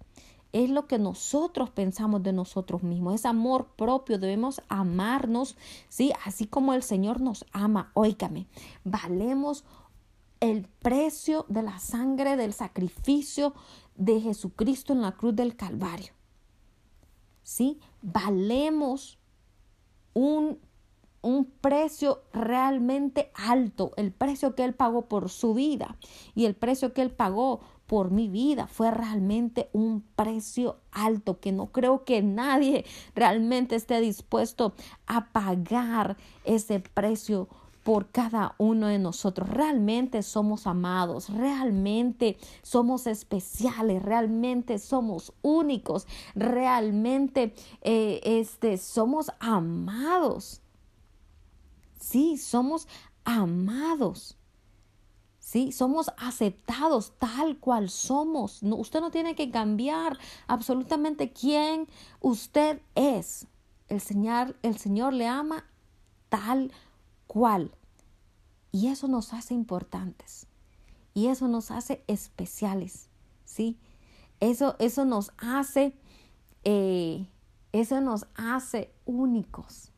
es 0.54 0.70
lo 0.70 0.88
que 0.88 1.00
nosotros 1.00 1.72
pensamos 1.72 2.24
de 2.24 2.32
nosotros 2.32 2.84
mismos, 2.84 3.16
es 3.16 3.26
amor 3.26 3.68
propio, 3.76 4.20
debemos 4.20 4.62
amarnos, 4.70 5.58
¿sí? 5.90 6.14
Así 6.26 6.46
como 6.46 6.74
el 6.74 6.84
Señor 6.84 7.20
nos 7.20 7.46
ama, 7.52 7.92
óigame, 7.96 8.48
valemos 8.84 9.66
el 10.40 10.68
precio 10.68 11.46
de 11.48 11.64
la 11.64 11.80
sangre 11.80 12.36
del 12.36 12.54
sacrificio 12.54 13.54
de 13.96 14.20
Jesucristo 14.20 14.94
en 14.94 15.02
la 15.02 15.14
cruz 15.14 15.36
del 15.36 15.56
Calvario. 15.56 16.14
¿Sí? 17.44 17.80
Valemos 18.02 19.20
un, 20.14 20.60
un 21.22 21.46
precio 21.46 22.24
realmente 22.34 23.32
alto, 23.36 23.92
el 23.96 24.12
precio 24.12 24.54
que 24.54 24.66
Él 24.66 24.74
pagó 24.74 25.08
por 25.08 25.30
su 25.30 25.54
vida 25.54 25.98
y 26.36 26.46
el 26.46 26.56
precio 26.56 26.94
que 26.94 27.02
Él 27.02 27.12
pagó 27.12 27.62
por 27.94 28.10
mi 28.10 28.28
vida. 28.28 28.66
Fue 28.66 28.90
realmente 28.90 29.70
un 29.72 30.02
precio 30.16 30.78
alto 30.92 31.40
que 31.40 31.52
no 31.52 31.68
creo 31.68 32.06
que 32.06 32.24
nadie 32.24 32.86
realmente 33.14 33.76
esté 33.76 34.02
dispuesto 34.02 34.74
a 35.06 35.28
pagar 35.28 36.18
ese 36.44 36.80
precio 36.80 37.48
por 37.84 38.10
cada 38.10 38.56
uno 38.58 38.88
de 38.88 38.98
nosotros. 38.98 39.48
Realmente 39.48 40.24
somos 40.24 40.66
amados, 40.66 41.30
realmente 41.30 42.40
somos 42.64 43.06
especiales, 43.06 44.02
realmente 44.02 44.80
somos 44.80 45.32
únicos, 45.44 46.08
realmente 46.34 47.54
eh, 47.84 48.22
este, 48.24 48.80
somos 48.80 49.30
amados. 49.40 50.64
Sí, 52.00 52.38
somos 52.38 52.88
amados. 53.24 54.36
Somos 55.72 56.12
aceptados 56.18 57.14
tal 57.20 57.60
cual 57.60 57.90
somos. 57.90 58.62
Usted 58.64 59.02
no 59.02 59.12
tiene 59.12 59.36
que 59.36 59.52
cambiar 59.52 60.18
absolutamente 60.48 61.32
quién 61.32 61.88
usted 62.22 62.82
es. 62.96 63.48
El 63.88 64.02
Señor, 64.02 64.58
el 64.64 64.78
Señor 64.78 65.14
le 65.14 65.28
ama 65.28 65.66
tal 66.30 66.72
cual. 67.28 67.72
Y 68.72 68.88
eso 68.88 69.08
nos 69.08 69.34
hace 69.34 69.54
importantes. 69.54 70.48
Y 71.14 71.28
eso 71.28 71.48
nos 71.48 71.70
hace 71.70 72.04
especiales, 72.08 73.10
¿sí? 73.46 73.78
Eso, 74.40 74.76
eso 74.80 75.06
nos 75.06 75.32
hace, 75.38 75.94
eh, 76.64 77.28
eso 77.72 78.02
nos 78.02 78.26
hace 78.36 78.92
únicos 79.06 79.93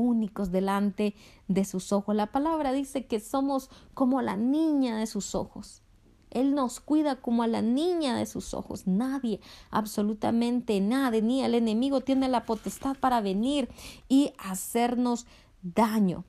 únicos 0.00 0.50
delante 0.50 1.14
de 1.48 1.64
sus 1.64 1.92
ojos. 1.92 2.14
La 2.16 2.32
palabra 2.32 2.72
dice 2.72 3.06
que 3.06 3.20
somos 3.20 3.70
como 3.94 4.22
la 4.22 4.36
niña 4.36 4.98
de 4.98 5.06
sus 5.06 5.34
ojos. 5.34 5.82
Él 6.30 6.54
nos 6.54 6.80
cuida 6.80 7.16
como 7.16 7.42
a 7.42 7.48
la 7.48 7.60
niña 7.60 8.16
de 8.16 8.26
sus 8.26 8.54
ojos. 8.54 8.86
Nadie, 8.86 9.40
absolutamente 9.70 10.80
nadie, 10.80 11.22
ni 11.22 11.42
el 11.42 11.54
enemigo 11.54 12.00
tiene 12.00 12.28
la 12.28 12.46
potestad 12.46 12.96
para 12.96 13.20
venir 13.20 13.68
y 14.08 14.32
hacernos 14.38 15.26
daño. 15.62 16.24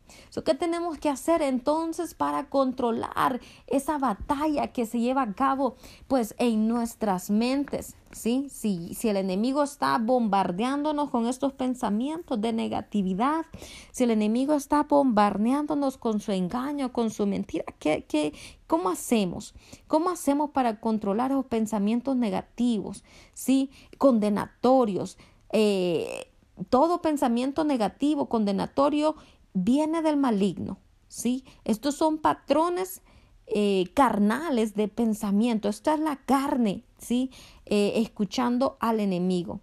¿Qué 0.45 0.53
tenemos 0.53 0.97
que 0.97 1.09
hacer 1.09 1.41
entonces 1.41 2.13
para 2.13 2.49
controlar 2.49 3.39
esa 3.67 3.97
batalla 3.97 4.67
que 4.67 4.85
se 4.85 4.99
lleva 4.99 5.23
a 5.23 5.33
cabo 5.33 5.75
pues 6.07 6.35
en 6.37 6.67
nuestras 6.67 7.29
mentes? 7.29 7.95
¿sí? 8.11 8.47
Si, 8.49 8.93
si 8.93 9.09
el 9.09 9.17
enemigo 9.17 9.63
está 9.63 9.97
bombardeándonos 9.97 11.09
con 11.09 11.27
estos 11.27 11.53
pensamientos 11.53 12.39
de 12.41 12.53
negatividad, 12.53 13.45
si 13.91 14.03
el 14.03 14.11
enemigo 14.11 14.53
está 14.53 14.83
bombardeándonos 14.83 15.97
con 15.97 16.19
su 16.19 16.31
engaño, 16.31 16.91
con 16.91 17.09
su 17.09 17.25
mentira, 17.25 17.65
¿qué, 17.79 18.05
qué, 18.07 18.33
¿cómo 18.67 18.89
hacemos? 18.89 19.53
¿Cómo 19.87 20.09
hacemos 20.09 20.51
para 20.51 20.79
controlar 20.79 21.31
esos 21.31 21.45
pensamientos 21.45 22.15
negativos, 22.15 23.03
¿sí? 23.33 23.71
condenatorios? 23.97 25.17
Eh, 25.53 26.30
todo 26.69 27.01
pensamiento 27.01 27.63
negativo, 27.63 28.27
condenatorio, 28.27 29.15
viene 29.53 30.01
del 30.01 30.17
maligno. 30.17 30.77
¿sí? 31.11 31.43
Estos 31.65 31.95
son 31.95 32.17
patrones 32.17 33.01
eh, 33.47 33.89
carnales 33.93 34.75
de 34.75 34.87
pensamiento. 34.87 35.67
Esta 35.67 35.93
es 35.93 35.99
la 35.99 36.15
carne, 36.15 36.85
¿sí? 36.97 37.31
Eh, 37.65 37.93
escuchando 37.97 38.77
al 38.79 39.01
enemigo. 39.01 39.59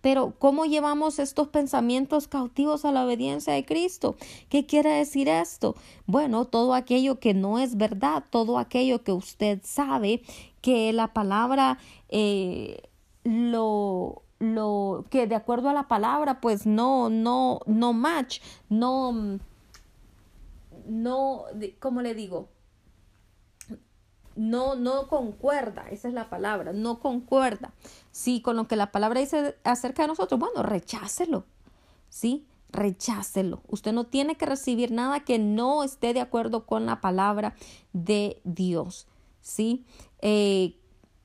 Pero 0.00 0.34
¿cómo 0.38 0.64
llevamos 0.64 1.18
estos 1.18 1.48
pensamientos 1.48 2.28
cautivos 2.28 2.84
a 2.84 2.92
la 2.92 3.04
obediencia 3.04 3.52
de 3.52 3.64
Cristo? 3.64 4.16
¿Qué 4.48 4.66
quiere 4.66 4.90
decir 4.90 5.28
esto? 5.28 5.76
Bueno, 6.06 6.44
todo 6.44 6.74
aquello 6.74 7.18
que 7.20 7.34
no 7.34 7.58
es 7.58 7.76
verdad, 7.76 8.24
todo 8.30 8.58
aquello 8.58 9.02
que 9.02 9.12
usted 9.12 9.60
sabe 9.64 10.22
que 10.60 10.92
la 10.92 11.12
palabra 11.12 11.78
eh, 12.08 12.82
lo 13.24 14.22
lo 14.38 15.04
que 15.10 15.26
de 15.26 15.34
acuerdo 15.34 15.68
a 15.68 15.72
la 15.72 15.88
palabra 15.88 16.40
pues 16.40 16.66
no 16.66 17.10
no 17.10 17.60
no 17.66 17.92
match 17.92 18.40
no 18.68 19.38
no 20.86 21.44
como 21.80 22.02
le 22.02 22.14
digo 22.14 22.48
no 24.36 24.76
no 24.76 25.08
concuerda 25.08 25.88
esa 25.90 26.08
es 26.08 26.14
la 26.14 26.30
palabra 26.30 26.72
no 26.72 27.00
concuerda. 27.00 27.72
Sí 28.12 28.40
con 28.40 28.56
lo 28.56 28.68
que 28.68 28.76
la 28.76 28.92
palabra 28.92 29.20
dice 29.20 29.56
acerca 29.64 30.02
de 30.02 30.08
nosotros 30.08 30.38
bueno 30.38 30.62
rechácelo 30.62 31.44
sí 32.08 32.46
rechácelo 32.70 33.62
usted 33.66 33.92
no 33.92 34.04
tiene 34.04 34.36
que 34.36 34.46
recibir 34.46 34.92
nada 34.92 35.20
que 35.20 35.40
no 35.40 35.82
esté 35.82 36.14
de 36.14 36.20
acuerdo 36.20 36.64
con 36.66 36.86
la 36.86 37.00
palabra 37.00 37.54
de 37.92 38.40
Dios 38.44 39.08
sí 39.40 39.84
eh, 40.20 40.77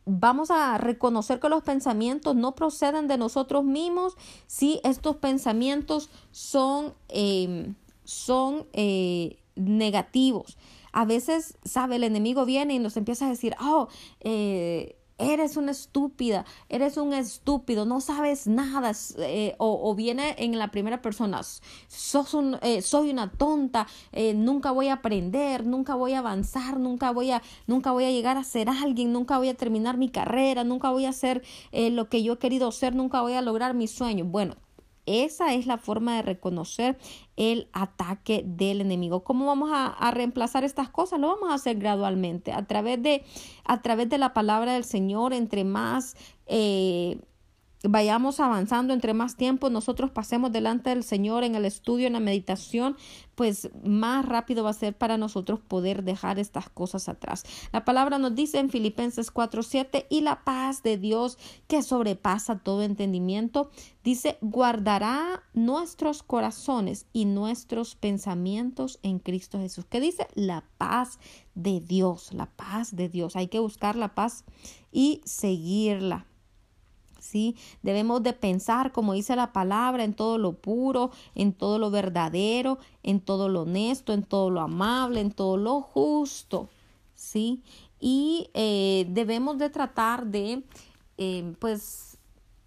vamos 0.06 0.51
a 0.51 0.78
reconocer 0.78 1.39
que 1.39 1.49
los 1.49 1.64
pensamientos 1.64 2.36
no 2.36 2.56
proceden 2.56 3.08
de 3.08 3.18
nosotros 3.18 3.64
mismos 3.64 4.16
si 4.47 4.82
estos 4.84 5.18
pensamientos 5.18 6.10
son, 6.32 6.93
em, 7.10 7.76
son 8.04 8.66
eh, 8.74 9.38
negativos. 9.56 10.58
A 10.91 11.06
veces, 11.06 11.58
sabe, 11.64 11.95
el 11.95 12.04
enemigo 12.04 12.45
viene 12.45 12.76
y 12.76 12.80
nos 12.80 12.97
empieza 12.97 13.26
a 13.26 13.30
decir, 13.30 13.56
oh, 13.60 13.88
eh, 14.20 14.95
eres 15.18 15.57
una 15.57 15.72
estúpida, 15.72 16.45
eres 16.70 16.97
un 16.97 17.14
estúpido, 17.14 17.86
no 17.86 18.01
sabes 18.01 18.47
nada, 18.47 18.91
eh, 19.20 19.55
o, 19.57 19.93
viene 19.95 20.36
en 20.38 20.57
la 20.57 20.72
primera 20.72 21.01
persona, 21.01 21.41
sos 21.88 22.34
un, 22.34 22.57
eh, 22.61 22.82
soy 22.82 23.09
una 23.09 23.32
tonta, 23.32 23.88
eh, 24.11 24.34
nunca 24.34 24.72
voy 24.72 24.88
a 24.88 24.93
aprender, 24.93 25.66
nunca 25.66 25.95
voy 25.95 26.14
a 26.14 26.20
avanzar, 26.20 26.80
nunca 26.80 27.11
voy 27.11 27.32
a, 27.32 27.41
nunca 27.68 27.91
voy 27.91 28.05
a 28.05 28.11
llegar 28.11 28.38
a 28.38 28.43
ser 28.43 28.70
alguien, 28.70 29.14
nunca 29.14 29.38
voy 29.38 29.49
a 29.49 29.55
terminar 29.55 29.97
mi 29.97 30.09
carrera, 30.09 30.64
nunca 30.64 30.91
voy 30.91 31.05
a 31.05 31.09
hacer 31.09 31.43
lo 31.72 32.09
que 32.09 32.24
yo 32.24 32.34
he 32.34 32.38
querido 32.38 32.72
ser, 32.72 32.95
nunca 32.95 33.22
voy 33.22 33.34
a 33.34 33.41
lograr 33.41 33.74
mi 33.74 33.88
sueño. 33.88 34.26
Bueno, 34.26 34.55
esa 35.06 35.54
es 35.54 35.66
la 35.66 35.78
forma 35.78 36.16
de 36.16 36.22
reconocer 36.22 36.97
el 37.36 37.68
ataque 37.74 38.43
del 38.45 38.82
enemigo. 38.82 39.24
¿Cómo 39.24 39.45
vamos 39.45 39.70
a, 39.74 40.12
reemplazar 40.12 40.64
estas 40.64 40.89
cosas? 40.89 41.20
Lo 41.20 41.28
vamos 41.28 41.51
a 41.51 41.56
hacer 41.56 41.78
gradualmente 41.78 42.51
a 42.51 42.66
través 42.66 43.01
de, 43.01 43.24
a 43.66 43.82
través 43.82 44.10
de 44.10 44.18
la 44.18 44.34
palabra 44.34 44.74
del 44.74 44.84
Señor, 44.84 45.34
entre 45.34 45.64
más... 45.64 46.16
Eh, 46.47 47.20
vayamos 47.84 48.39
avanzando, 48.39 48.93
entre 48.93 49.13
más 49.13 49.36
tiempo 49.36 49.69
nosotros 49.69 50.09
pasemos 50.09 50.51
delante 50.51 50.89
del 50.89 51.03
Señor 51.03 51.43
en 51.43 51.55
el 51.55 51.65
estudio, 51.65 52.07
en 52.07 52.13
la 52.13 52.19
meditación, 52.21 52.95
pues 53.36 53.69
más 53.84 54.25
rápido 54.25 54.63
va 54.63 54.69
a 54.69 54.73
ser 54.73 54.97
para 54.97 55.17
nosotros 55.17 55.59
poder 55.59 56.03
dejar 56.03 56.39
estas 56.39 56.69
cosas 56.69 57.09
atrás. 57.09 57.43
La 57.73 57.84
palabra 57.84 58.17
nos 58.19 58.36
dice 58.36 58.59
en 58.59 58.69
Filipenses 58.69 59.31
4:7 59.31 60.05
y 60.09 60.21
la 60.21 60.43
paz 60.43 60.81
de 60.81 60.97
Dios 60.97 61.38
que 61.67 61.84
sobrepasa 61.84 62.59
todo 62.59 62.84
entendimiento, 62.84 63.69
dice, 64.03 64.38
guardará 64.41 65.43
nuestros 65.53 66.23
corazones 66.23 67.07
y 67.11 67.25
nuestros 67.25 67.95
pensamientos 67.95 68.99
en 69.03 69.19
Cristo 69.19 69.59
Jesús. 69.59 69.86
¿Qué 69.89 69.99
dice? 69.99 70.27
La 70.36 70.63
paz 70.77 71.19
de 71.53 71.81
Dios, 71.81 72.34
la 72.34 72.45
paz 72.45 72.95
de 72.95 73.09
Dios. 73.09 73.36
Hay 73.36 73.47
que 73.47 73.59
buscar 73.59 73.95
la 73.95 74.15
paz 74.15 74.45
y 74.91 75.21
seguirla. 75.25 76.27
Debemos 77.81 78.23
de 78.23 78.34
pensar, 78.34 78.91
como 78.91 79.13
dice 79.13 79.36
la 79.36 79.51
palabra, 79.51 80.03
en 80.03 80.13
todo 80.13 80.38
lo 80.38 80.53
puro, 80.53 81.11
en 81.36 81.53
todo 81.53 81.79
lo 81.79 81.91
verdadero, 81.91 82.77
en 83.03 83.19
todo 83.19 83.49
lo 83.49 83.63
honesto, 83.63 84.13
en 84.13 84.23
todo 84.23 84.49
lo 84.49 84.61
amable, 84.61 85.21
en 85.21 85.31
todo 85.31 85.57
lo 85.57 85.81
justo, 85.81 86.69
¿sí? 87.15 87.63
Y 87.99 88.49
eh, 88.53 89.05
debemos 89.09 89.57
de 89.57 89.69
tratar 89.69 90.27
de, 90.27 90.63
eh, 91.17 91.53
pues, 91.59 92.17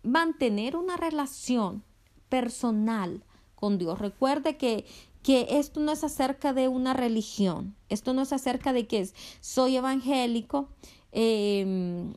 mantener 0.02 0.76
una 0.76 0.96
relación 0.96 1.82
personal 2.28 3.22
con 3.54 3.78
Dios. 3.78 3.98
Recuerde 3.98 4.56
que 4.56 4.84
que 5.26 5.58
esto 5.58 5.80
no 5.80 5.90
es 5.90 6.04
acerca 6.04 6.52
de 6.52 6.68
una 6.68 6.94
religión, 6.94 7.74
esto 7.88 8.14
no 8.14 8.22
es 8.22 8.32
acerca 8.32 8.72
de 8.72 8.86
que 8.86 9.10
soy 9.40 9.76
evangélico, 9.76 10.68
eh, 11.10 12.14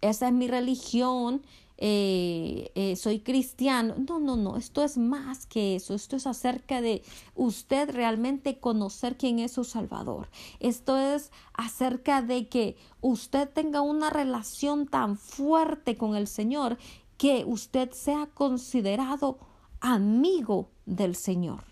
esa 0.00 0.28
es 0.28 0.32
mi 0.32 0.46
religión, 0.46 1.42
eh, 1.80 2.72
eh, 2.74 2.96
soy 2.96 3.20
cristiano. 3.20 3.94
No, 3.96 4.18
no, 4.18 4.36
no, 4.36 4.56
esto 4.56 4.82
es 4.82 4.98
más 4.98 5.46
que 5.46 5.76
eso. 5.76 5.94
Esto 5.94 6.16
es 6.16 6.26
acerca 6.26 6.80
de 6.80 7.02
usted 7.36 7.90
realmente 7.90 8.58
conocer 8.58 9.16
quién 9.16 9.38
es 9.38 9.52
su 9.52 9.62
Salvador. 9.64 10.28
Esto 10.58 10.96
es 10.98 11.30
acerca 11.54 12.20
de 12.20 12.48
que 12.48 12.76
usted 13.00 13.48
tenga 13.48 13.80
una 13.80 14.10
relación 14.10 14.86
tan 14.86 15.16
fuerte 15.16 15.96
con 15.96 16.16
el 16.16 16.26
Señor 16.26 16.78
que 17.16 17.44
usted 17.46 17.92
sea 17.92 18.26
considerado 18.26 19.38
amigo 19.80 20.70
del 20.84 21.14
Señor. 21.14 21.62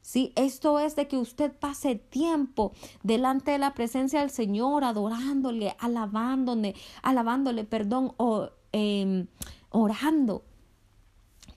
Sí, 0.00 0.32
esto 0.36 0.80
es 0.80 0.96
de 0.96 1.08
que 1.08 1.16
usted 1.16 1.50
pase 1.52 1.94
tiempo 1.94 2.72
delante 3.02 3.52
de 3.52 3.58
la 3.58 3.72
presencia 3.72 4.20
del 4.20 4.30
Señor, 4.30 4.84
adorándole, 4.84 5.74
alabándole, 5.78 6.74
alabándole, 7.02 7.64
perdón, 7.64 8.12
o 8.18 8.50
eh, 8.74 9.24
orando 9.70 10.42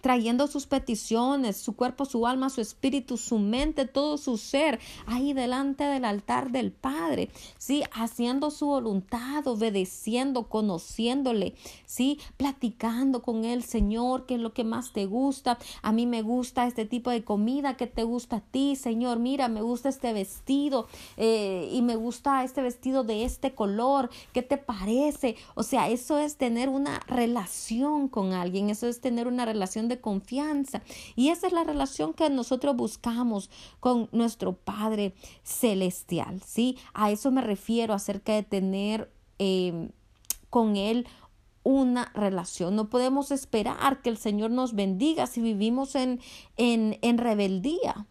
trayendo 0.08 0.48
sus 0.48 0.68
peticiones, 0.68 1.58
su 1.58 1.76
cuerpo, 1.76 2.06
su 2.06 2.26
alma, 2.28 2.50
su 2.50 2.62
espíritu, 2.62 3.18
su 3.18 3.40
mente, 3.40 3.86
todo 3.86 4.18
su 4.18 4.38
ser 4.38 4.80
ahí 5.06 5.34
delante 5.34 5.84
del 5.84 6.06
altar 6.06 6.50
del 6.50 6.72
Padre, 6.72 7.30
¿sí? 7.58 7.84
Haciendo 7.92 8.50
su 8.50 8.68
voluntad, 8.68 9.46
obedeciendo, 9.46 10.48
conociéndole, 10.48 11.56
¿sí? 11.86 12.22
Platicando 12.38 13.22
con 13.22 13.44
él, 13.44 13.64
Señor, 13.64 14.26
qué 14.26 14.36
es 14.36 14.40
lo 14.40 14.54
que 14.54 14.64
más 14.64 14.94
te 14.94 15.08
gusta. 15.08 15.58
A 15.82 15.92
mí 15.92 16.06
me 16.06 16.22
gusta 16.22 16.68
este 16.68 16.86
tipo 16.86 17.10
de 17.10 17.26
comida, 17.26 17.76
¿qué 17.76 17.88
te 17.88 18.04
gusta 18.04 18.38
a 18.38 18.42
ti, 18.42 18.78
Señor? 18.78 19.20
Mira, 19.20 19.50
me 19.50 19.62
gusta 19.62 19.90
este 19.90 20.14
vestido 20.14 20.88
eh, 21.18 21.70
y 21.74 21.82
me 21.82 21.98
gusta 21.98 22.46
este 22.46 22.62
vestido 22.62 23.04
de 23.04 23.26
este 23.26 23.54
color, 23.54 24.10
¿qué 24.32 24.42
te 24.42 24.56
parece? 24.56 25.36
O 25.54 25.64
sea, 25.64 25.90
eso 25.90 26.18
es 26.18 26.38
tener 26.38 26.70
una 26.70 27.02
relación 27.08 28.08
con 28.08 28.32
alguien, 28.32 28.70
eso 28.70 28.88
es 28.88 29.02
tener 29.02 29.28
una 29.28 29.44
relación 29.44 29.90
de 29.90 29.97
confianza. 30.02 30.82
Y 31.16 31.30
esa 31.30 31.48
es 31.48 31.54
la 31.54 31.64
relación 31.64 32.14
que 32.14 32.30
nosotros 32.30 32.76
buscamos 32.76 33.50
con 33.80 34.10
nuestro 34.12 34.54
Padre 34.54 35.14
Celestial, 35.44 36.42
¿sí? 36.46 36.78
A 36.94 37.12
eso 37.12 37.32
me 37.32 37.42
refiero 37.42 37.94
acerca 37.94 38.34
de 38.34 38.44
tener 38.44 39.12
em, 39.40 39.90
con 40.50 40.76
Él 40.76 41.08
una 41.64 42.12
relación. 42.14 42.76
No 42.76 42.90
podemos 42.90 43.32
esperar 43.32 44.02
que 44.02 44.10
el 44.10 44.18
Señor 44.18 44.52
nos 44.52 44.74
bendiga 44.74 45.28
si 45.28 45.42
vivimos 45.42 45.96
en, 45.96 46.22
en, 46.56 46.98
en 47.02 47.18
rebeldía. 47.18 48.08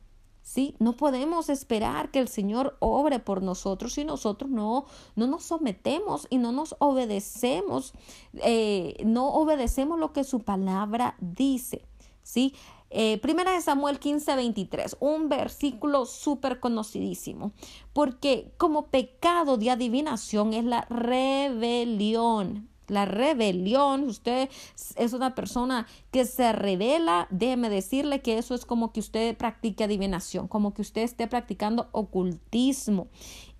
¿Sí? 0.47 0.76
No 0.78 0.97
podemos 0.97 1.49
esperar 1.49 2.12
que 2.12 2.20
el 2.20 2.28
Señor 2.28 2.76
obre 2.78 3.18
por 3.18 3.42
nosotros 3.42 3.94
si 3.94 4.05
nosotros 4.05 4.49
no, 4.49 4.86
no 5.16 5.26
nos 5.26 5.42
sometemos 5.42 6.28
y 6.30 6.38
no 6.38 6.53
nos 6.53 6.76
obedecemos, 6.78 7.92
eh, 8.34 8.94
no 9.05 9.26
obedecemos 9.30 9.99
lo 9.99 10.12
que 10.12 10.22
su 10.22 10.44
palabra 10.44 11.16
dice, 11.18 11.84
¿sí? 12.22 12.55
Eh, 12.90 13.18
primera 13.18 13.51
de 13.51 13.61
Samuel 13.61 13.99
15, 13.99 14.36
23, 14.36 14.99
un 15.01 15.28
versículo 15.28 16.07
súper 16.07 16.61
conocidísimo, 16.61 17.51
porque 17.92 18.53
como 18.57 18.86
pecado 18.86 19.57
de 19.57 19.72
adivinación 19.72 20.55
es 20.55 20.64
la 20.64 20.82
rebelión. 20.82 22.68
La 22.89 23.05
rebelión, 23.05 24.05
usted 24.05 24.49
es 24.97 25.12
una 25.12 25.34
persona 25.34 25.87
que 26.11 26.24
se 26.24 26.53
revela, 26.53 27.26
déjeme 27.30 27.68
decirle 27.68 28.22
que 28.22 28.39
eso 28.39 28.55
es 28.55 28.64
como 28.64 28.93
que 28.93 29.01
usted 29.01 29.37
practique 29.37 29.84
adivinación, 29.84 30.49
como 30.49 30.74
que 30.74 30.82
usted 30.82 31.03
esté 31.03 31.26
practicando 31.26 31.89
ocultismo. 31.93 33.09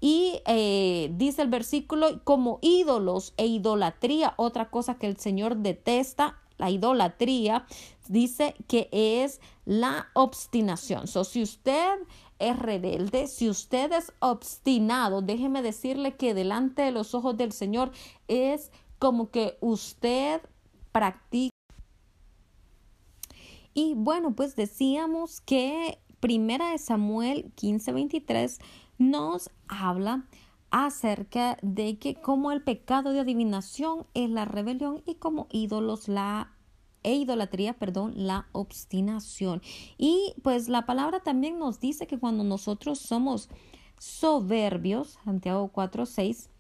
Y 0.01 0.41
eh, 0.47 1.11
dice 1.15 1.43
el 1.43 1.49
versículo, 1.49 2.21
como 2.25 2.59
ídolos 2.63 3.35
e 3.37 3.47
idolatría, 3.47 4.35
otra 4.37 4.71
cosa 4.71 4.97
que 4.97 5.07
el 5.07 5.17
Señor 5.17 5.57
detesta, 5.57 6.39
la 6.59 6.71
idolatría, 6.71 7.67
dice 8.09 8.55
que 8.69 8.89
es 8.93 9.41
la 9.65 10.09
obstinación. 10.15 11.07
So, 11.07 11.25
si 11.25 11.43
usted 11.43 11.99
es 12.39 12.59
rebelde, 12.59 13.27
si 13.27 13.49
usted 13.49 13.93
es 13.93 14.13
obstinado, 14.21 15.23
déjeme 15.23 15.63
decirle 15.63 16.17
que 16.17 16.35
delante 16.35 16.83
de 16.83 16.93
los 16.93 17.15
ojos 17.15 17.37
del 17.37 17.53
Señor 17.53 17.91
es 18.29 18.71
como 18.99 19.31
que 19.31 19.57
usted 19.61 20.41
practica. 20.93 21.51
Y 23.75 23.95
bueno, 23.95 24.35
pues 24.35 24.57
decíamos 24.57 25.41
que 25.41 25.99
Primera 26.21 26.71
de 26.71 26.79
Samuel 26.79 27.53
15:23 27.57 28.59
nos 28.99 29.51
habla 29.69 30.27
acerca 30.71 31.59
de 31.63 31.99
que 31.99 32.15
como 32.15 32.53
el 32.53 32.63
pecado 32.63 33.13
de 33.13 33.21
adivinación 33.21 34.07
es 34.15 34.31
la 34.31 34.45
rebelión 34.45 35.03
y 35.07 35.17
como 35.17 35.47
ídolos 35.51 36.09
la 36.09 36.53
e 37.03 37.15
idolatría, 37.15 37.75
perdón, 37.75 38.15
la 38.17 38.49
obstinación. 38.51 39.63
Y 39.97 40.35
pues 40.43 40.69
la 40.69 40.87
palabra 40.87 41.21
también 41.21 41.59
nos 41.59 41.79
dice 41.79 42.09
que 42.09 42.19
cuando 42.19 42.43
nosotros 42.43 42.99
somos 42.99 43.49
soberbios, 43.99 45.19
Santiago 45.25 45.69
4:6 45.69 46.51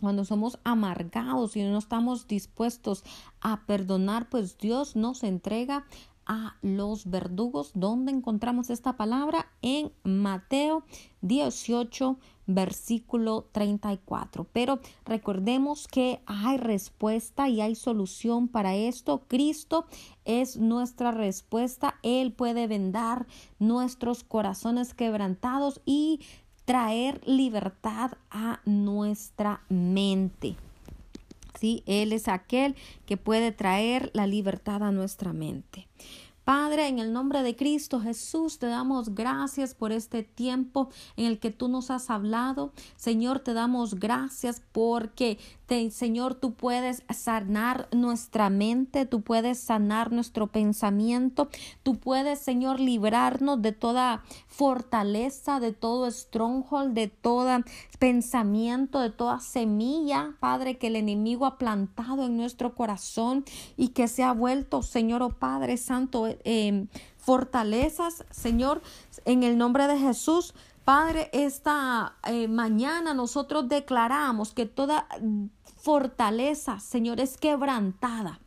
cuando 0.00 0.24
somos 0.24 0.58
amargados 0.64 1.56
y 1.56 1.62
no 1.62 1.78
estamos 1.78 2.26
dispuestos 2.26 3.04
a 3.40 3.66
perdonar, 3.66 4.28
pues 4.28 4.58
Dios 4.58 4.96
nos 4.96 5.22
entrega 5.22 5.84
a 6.28 6.56
los 6.60 7.10
verdugos. 7.10 7.72
¿Dónde 7.74 8.12
encontramos 8.12 8.70
esta 8.70 8.96
palabra? 8.96 9.50
En 9.62 9.92
Mateo 10.04 10.84
18, 11.22 12.18
versículo 12.46 13.48
34. 13.52 14.46
Pero 14.52 14.78
recordemos 15.06 15.88
que 15.88 16.20
hay 16.26 16.58
respuesta 16.58 17.48
y 17.48 17.62
hay 17.62 17.74
solución 17.74 18.48
para 18.48 18.76
esto. 18.76 19.22
Cristo 19.26 19.86
es 20.26 20.58
nuestra 20.58 21.12
respuesta. 21.12 21.94
Él 22.02 22.32
puede 22.32 22.66
vendar 22.66 23.26
nuestros 23.58 24.22
corazones 24.22 24.92
quebrantados 24.92 25.80
y 25.86 26.20
traer 26.68 27.26
libertad 27.26 28.10
a 28.30 28.60
nuestra 28.66 29.62
mente. 29.70 30.54
¿Sí? 31.58 31.82
Él 31.86 32.12
es 32.12 32.28
aquel 32.28 32.76
que 33.06 33.16
puede 33.16 33.52
traer 33.52 34.10
la 34.12 34.26
libertad 34.26 34.82
a 34.82 34.92
nuestra 34.92 35.32
mente. 35.32 35.86
Padre, 36.48 36.88
en 36.88 36.98
el 36.98 37.12
nombre 37.12 37.42
de 37.42 37.54
Cristo 37.54 38.00
Jesús, 38.00 38.58
te 38.58 38.68
damos 38.68 39.14
gracias 39.14 39.74
por 39.74 39.92
este 39.92 40.22
tiempo 40.22 40.88
en 41.18 41.26
el 41.26 41.40
que 41.40 41.50
tú 41.50 41.68
nos 41.68 41.90
has 41.90 42.08
hablado. 42.08 42.72
Señor, 42.96 43.40
te 43.40 43.52
damos 43.52 43.96
gracias 43.96 44.62
porque 44.72 45.36
Señor, 45.90 46.34
tú 46.34 46.54
puedes 46.54 47.02
sanar 47.10 47.88
nuestra 47.92 48.48
mente, 48.48 49.04
tú 49.04 49.20
puedes 49.20 49.58
sanar 49.58 50.12
nuestro 50.12 50.46
pensamiento, 50.46 51.50
tú 51.82 51.98
puedes, 51.98 52.38
Señor, 52.38 52.80
librarnos 52.80 53.60
de 53.60 53.72
toda 53.72 54.22
fortaleza, 54.46 55.60
de 55.60 55.74
todo 55.74 56.10
stronghold, 56.10 56.94
de 56.94 57.08
todo 57.08 57.50
pensamiento, 57.98 58.98
de 59.00 59.10
toda 59.10 59.40
semilla, 59.40 60.36
Padre, 60.40 60.78
que 60.78 60.86
el 60.86 60.96
enemigo 60.96 61.44
ha 61.44 61.58
plantado 61.58 62.24
en 62.24 62.38
nuestro 62.38 62.74
corazón 62.74 63.44
y 63.76 63.88
que 63.88 64.08
se 64.08 64.22
ha 64.22 64.32
vuelto, 64.32 64.82
Señor, 64.82 65.22
oh 65.22 65.34
Padre 65.38 65.76
Santo, 65.76 66.28
eh, 66.44 66.86
fortalezas, 67.16 68.24
Señor, 68.30 68.82
en 69.24 69.42
el 69.42 69.58
nombre 69.58 69.86
de 69.86 69.98
Jesús. 69.98 70.54
Padre, 70.84 71.28
esta 71.32 72.16
eh, 72.26 72.48
mañana 72.48 73.12
nosotros 73.12 73.68
declaramos 73.68 74.54
que 74.54 74.66
toda 74.66 75.06
fortaleza, 75.76 76.80
Señor, 76.80 77.20
es 77.20 77.36
quebrantada. 77.36 78.40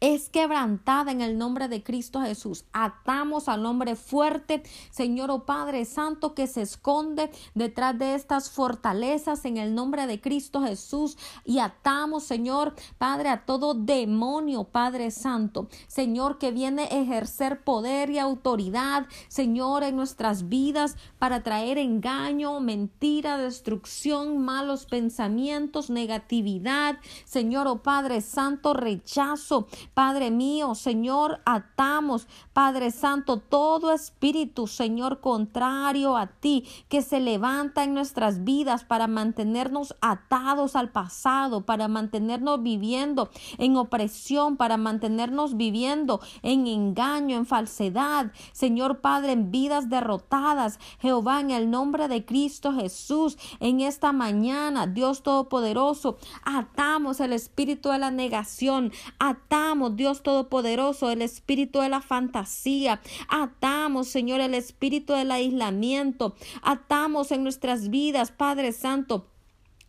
Es 0.00 0.28
quebrantada 0.28 1.10
en 1.10 1.20
el 1.20 1.38
nombre 1.38 1.68
de 1.68 1.82
Cristo 1.82 2.20
Jesús. 2.20 2.64
Atamos 2.72 3.48
al 3.48 3.66
hombre 3.66 3.96
fuerte, 3.96 4.62
Señor, 4.90 5.30
oh 5.30 5.44
Padre 5.44 5.84
Santo, 5.84 6.34
que 6.34 6.46
se 6.46 6.62
esconde 6.62 7.30
detrás 7.54 7.98
de 7.98 8.14
estas 8.14 8.50
fortalezas 8.50 9.44
en 9.44 9.56
el 9.56 9.74
nombre 9.74 10.06
de 10.06 10.20
Cristo 10.20 10.62
Jesús. 10.62 11.16
Y 11.44 11.58
atamos, 11.58 12.24
Señor, 12.24 12.74
Padre, 12.98 13.28
a 13.30 13.44
todo 13.44 13.74
demonio, 13.74 14.64
Padre 14.64 15.10
Santo, 15.10 15.68
Señor, 15.86 16.38
que 16.38 16.50
viene 16.50 16.82
a 16.82 17.00
ejercer 17.00 17.62
poder 17.62 18.10
y 18.10 18.18
autoridad, 18.18 19.06
Señor, 19.28 19.82
en 19.82 19.96
nuestras 19.96 20.48
vidas 20.48 20.96
para 21.18 21.42
traer 21.42 21.78
engaño, 21.78 22.60
mentira, 22.60 23.38
destrucción, 23.38 24.38
malos 24.38 24.86
pensamientos, 24.86 25.90
negatividad. 25.90 26.98
Señor, 27.24 27.66
oh 27.66 27.82
Padre 27.82 28.20
Santo, 28.20 28.74
rechazo. 28.74 29.66
Padre 29.94 30.30
mío, 30.30 30.74
Señor, 30.74 31.40
atamos, 31.44 32.26
Padre 32.52 32.90
Santo, 32.90 33.38
todo 33.38 33.92
espíritu, 33.92 34.66
Señor, 34.66 35.20
contrario 35.20 36.16
a 36.16 36.26
ti, 36.26 36.66
que 36.88 37.02
se 37.02 37.20
levanta 37.20 37.84
en 37.84 37.94
nuestras 37.94 38.44
vidas 38.44 38.84
para 38.84 39.06
mantenernos 39.06 39.94
atados 40.00 40.76
al 40.76 40.90
pasado, 40.90 41.62
para 41.62 41.88
mantenernos 41.88 42.62
viviendo 42.62 43.30
en 43.58 43.76
opresión, 43.76 44.56
para 44.56 44.76
mantenernos 44.76 45.56
viviendo 45.56 46.20
en 46.42 46.66
engaño, 46.66 47.36
en 47.36 47.46
falsedad. 47.46 48.32
Señor 48.52 49.00
Padre, 49.00 49.32
en 49.32 49.50
vidas 49.50 49.88
derrotadas. 49.88 50.78
Jehová, 51.00 51.40
en 51.40 51.50
el 51.50 51.70
nombre 51.70 52.08
de 52.08 52.24
Cristo 52.24 52.72
Jesús, 52.72 53.38
en 53.60 53.80
esta 53.80 54.12
mañana, 54.12 54.86
Dios 54.86 55.22
Todopoderoso, 55.22 56.18
atamos 56.44 57.20
el 57.20 57.32
espíritu 57.32 57.90
de 57.90 57.98
la 57.98 58.10
negación, 58.10 58.92
atamos, 59.18 59.69
Dios 59.90 60.22
Todopoderoso, 60.22 61.10
el 61.10 61.22
espíritu 61.22 61.80
de 61.80 61.88
la 61.88 62.00
fantasía, 62.00 63.00
atamos, 63.28 64.08
Señor, 64.08 64.40
el 64.40 64.54
espíritu 64.54 65.12
del 65.12 65.30
aislamiento, 65.30 66.34
atamos 66.62 67.30
en 67.30 67.44
nuestras 67.44 67.88
vidas, 67.88 68.32
Padre 68.32 68.72
Santo, 68.72 69.29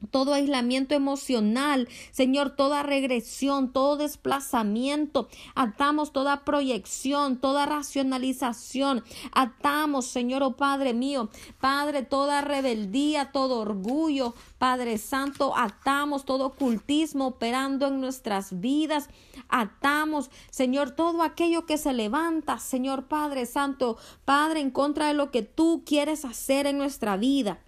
todo 0.10 0.34
aislamiento 0.34 0.95
emocional, 0.95 1.88
Señor, 2.12 2.52
toda 2.52 2.84
regresión, 2.84 3.72
todo 3.72 3.97
desplazamiento, 3.97 5.28
atamos 5.56 6.12
toda 6.12 6.43
proyección, 6.43 7.39
toda 7.39 7.66
racionalización, 7.66 9.04
atamos, 9.34 10.06
Señor, 10.08 10.43
oh 10.43 10.56
Padre 10.56 10.93
mío, 10.93 11.30
Padre, 11.60 12.04
toda 12.04 12.41
rebeldía, 12.41 13.32
todo 13.32 13.60
orgullo, 13.60 14.34
Padre 14.58 14.97
Santo, 14.97 15.54
atamos 15.56 16.26
todo 16.26 16.47
ocultismo 16.47 17.28
operando 17.28 17.88
en 17.88 18.02
nuestras 18.02 18.60
vidas, 18.60 19.10
atamos, 19.49 20.32
Señor, 20.49 20.91
todo 20.91 21.24
aquello 21.24 21.66
que 21.66 21.78
se 21.78 21.93
levanta, 21.93 22.60
Señor 22.60 23.08
Padre 23.08 23.45
Santo, 23.45 23.97
Padre, 24.26 24.62
en 24.62 24.72
contra 24.72 25.08
de 25.08 25.14
lo 25.14 25.32
que 25.32 25.41
tú 25.43 25.84
quieres 25.86 26.26
hacer 26.26 26.68
en 26.68 26.78
nuestra 26.78 27.18
vida. 27.18 27.60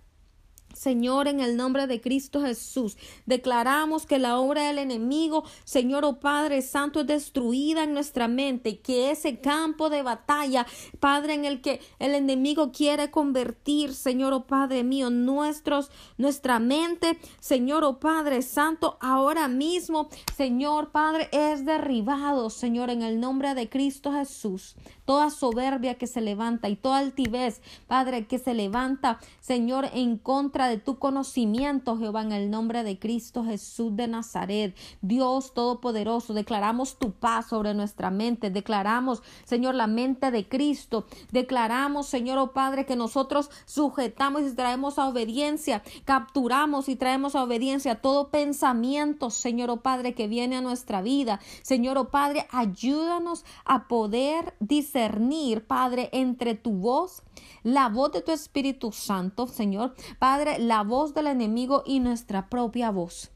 Señor, 0.74 1.28
en 1.28 1.40
el 1.40 1.56
nombre 1.56 1.88
de 1.88 2.02
Cristo 2.02 2.42
Jesús, 2.42 2.98
declaramos 3.26 4.06
que 4.06 4.20
la 4.20 4.38
obra 4.38 4.68
del 4.68 4.80
enemigo, 4.80 5.44
Señor 5.64 6.04
o 6.06 6.10
oh 6.10 6.20
Padre 6.20 6.62
Santo, 6.62 7.02
es 7.02 7.08
destruida 7.08 7.84
en 7.84 7.94
nuestra 7.94 8.28
mente, 8.28 8.80
que 8.80 9.12
ese 9.12 9.40
campo 9.40 9.90
de 9.90 10.04
batalla, 10.04 10.66
Padre, 11.00 11.36
en 11.36 11.46
el 11.46 11.62
que 11.62 11.80
el 12.00 12.16
enemigo 12.16 12.72
quiere 12.72 13.12
convertir, 13.12 13.94
Señor 13.94 14.34
o 14.34 14.38
oh 14.38 14.44
Padre 14.48 14.84
mío, 14.84 15.10
nuestros, 15.10 15.92
nuestra 16.18 16.60
mente, 16.60 17.18
Señor 17.40 17.84
o 17.84 17.90
oh 17.90 18.00
Padre 18.00 18.42
Santo, 18.42 18.98
ahora 19.00 19.48
mismo, 19.48 20.10
Señor 20.36 20.92
Padre, 20.92 21.30
es 21.32 21.66
derribado, 21.66 22.50
Señor, 22.50 22.90
en 22.90 23.02
el 23.02 23.20
nombre 23.20 23.54
de 23.56 23.70
Cristo 23.70 24.12
Jesús. 24.12 24.76
Toda 25.06 25.30
soberbia 25.30 25.96
que 25.96 26.08
se 26.08 26.22
levanta 26.22 26.70
y 26.70 26.76
toda 26.76 27.00
altivez, 27.00 27.62
Padre, 27.88 28.26
que 28.26 28.40
se 28.40 28.54
levanta, 28.54 29.20
Señor, 29.42 29.90
en 29.94 30.18
contra 30.18 30.63
de 30.68 30.78
tu 30.78 31.00
conocimiento, 31.00 31.98
Jehová, 31.98 32.22
en 32.22 32.32
el 32.32 32.50
nombre 32.52 32.84
de 32.84 33.00
Cristo 33.00 33.44
Jesús 33.44 33.96
de 33.96 34.08
Nazaret. 34.08 34.76
Dios 35.02 35.54
Todopoderoso, 35.54 36.34
declaramos 36.34 36.98
tu 36.98 37.12
paz 37.12 37.48
sobre 37.48 37.74
nuestra 37.74 38.10
mente, 38.10 38.50
declaramos, 38.50 39.22
Señor, 39.46 39.76
la 39.76 39.88
mente 39.88 40.32
de 40.32 40.48
Cristo, 40.48 41.06
declaramos, 41.32 42.08
Señor, 42.08 42.38
oh 42.38 42.54
Padre, 42.54 42.86
que 42.86 42.96
nosotros 42.96 43.50
sujetamos 43.66 44.44
y 44.44 44.56
traemos 44.56 45.00
a 45.00 45.08
obediencia, 45.08 45.84
capturamos 46.06 46.90
y 46.90 46.96
traemos 46.96 47.36
a 47.36 47.44
obediencia 47.44 48.02
todo 48.02 48.30
pensamiento, 48.30 49.30
Señor, 49.30 49.70
oh 49.70 49.82
Padre, 49.82 50.14
que 50.14 50.28
viene 50.28 50.58
a 50.58 50.62
nuestra 50.62 51.02
vida. 51.02 51.40
Señor, 51.62 51.98
oh 51.98 52.10
Padre, 52.10 52.48
ayúdanos 52.52 53.46
a 53.66 53.88
poder 53.88 54.56
discernir, 54.60 55.66
Padre, 55.66 56.10
entre 56.12 56.56
tu 56.56 56.72
voz, 56.72 57.24
la 57.64 57.90
voz 57.90 58.12
de 58.12 58.22
tu 58.22 58.32
Espíritu 58.32 58.92
Santo, 58.92 59.48
Señor, 59.48 59.96
Padre, 60.20 60.53
la 60.60 60.84
voz 60.84 61.14
del 61.14 61.28
enemigo 61.28 61.84
y 61.86 62.00
nuestra 62.00 62.50
propia 62.50 62.92
voz. 62.92 63.32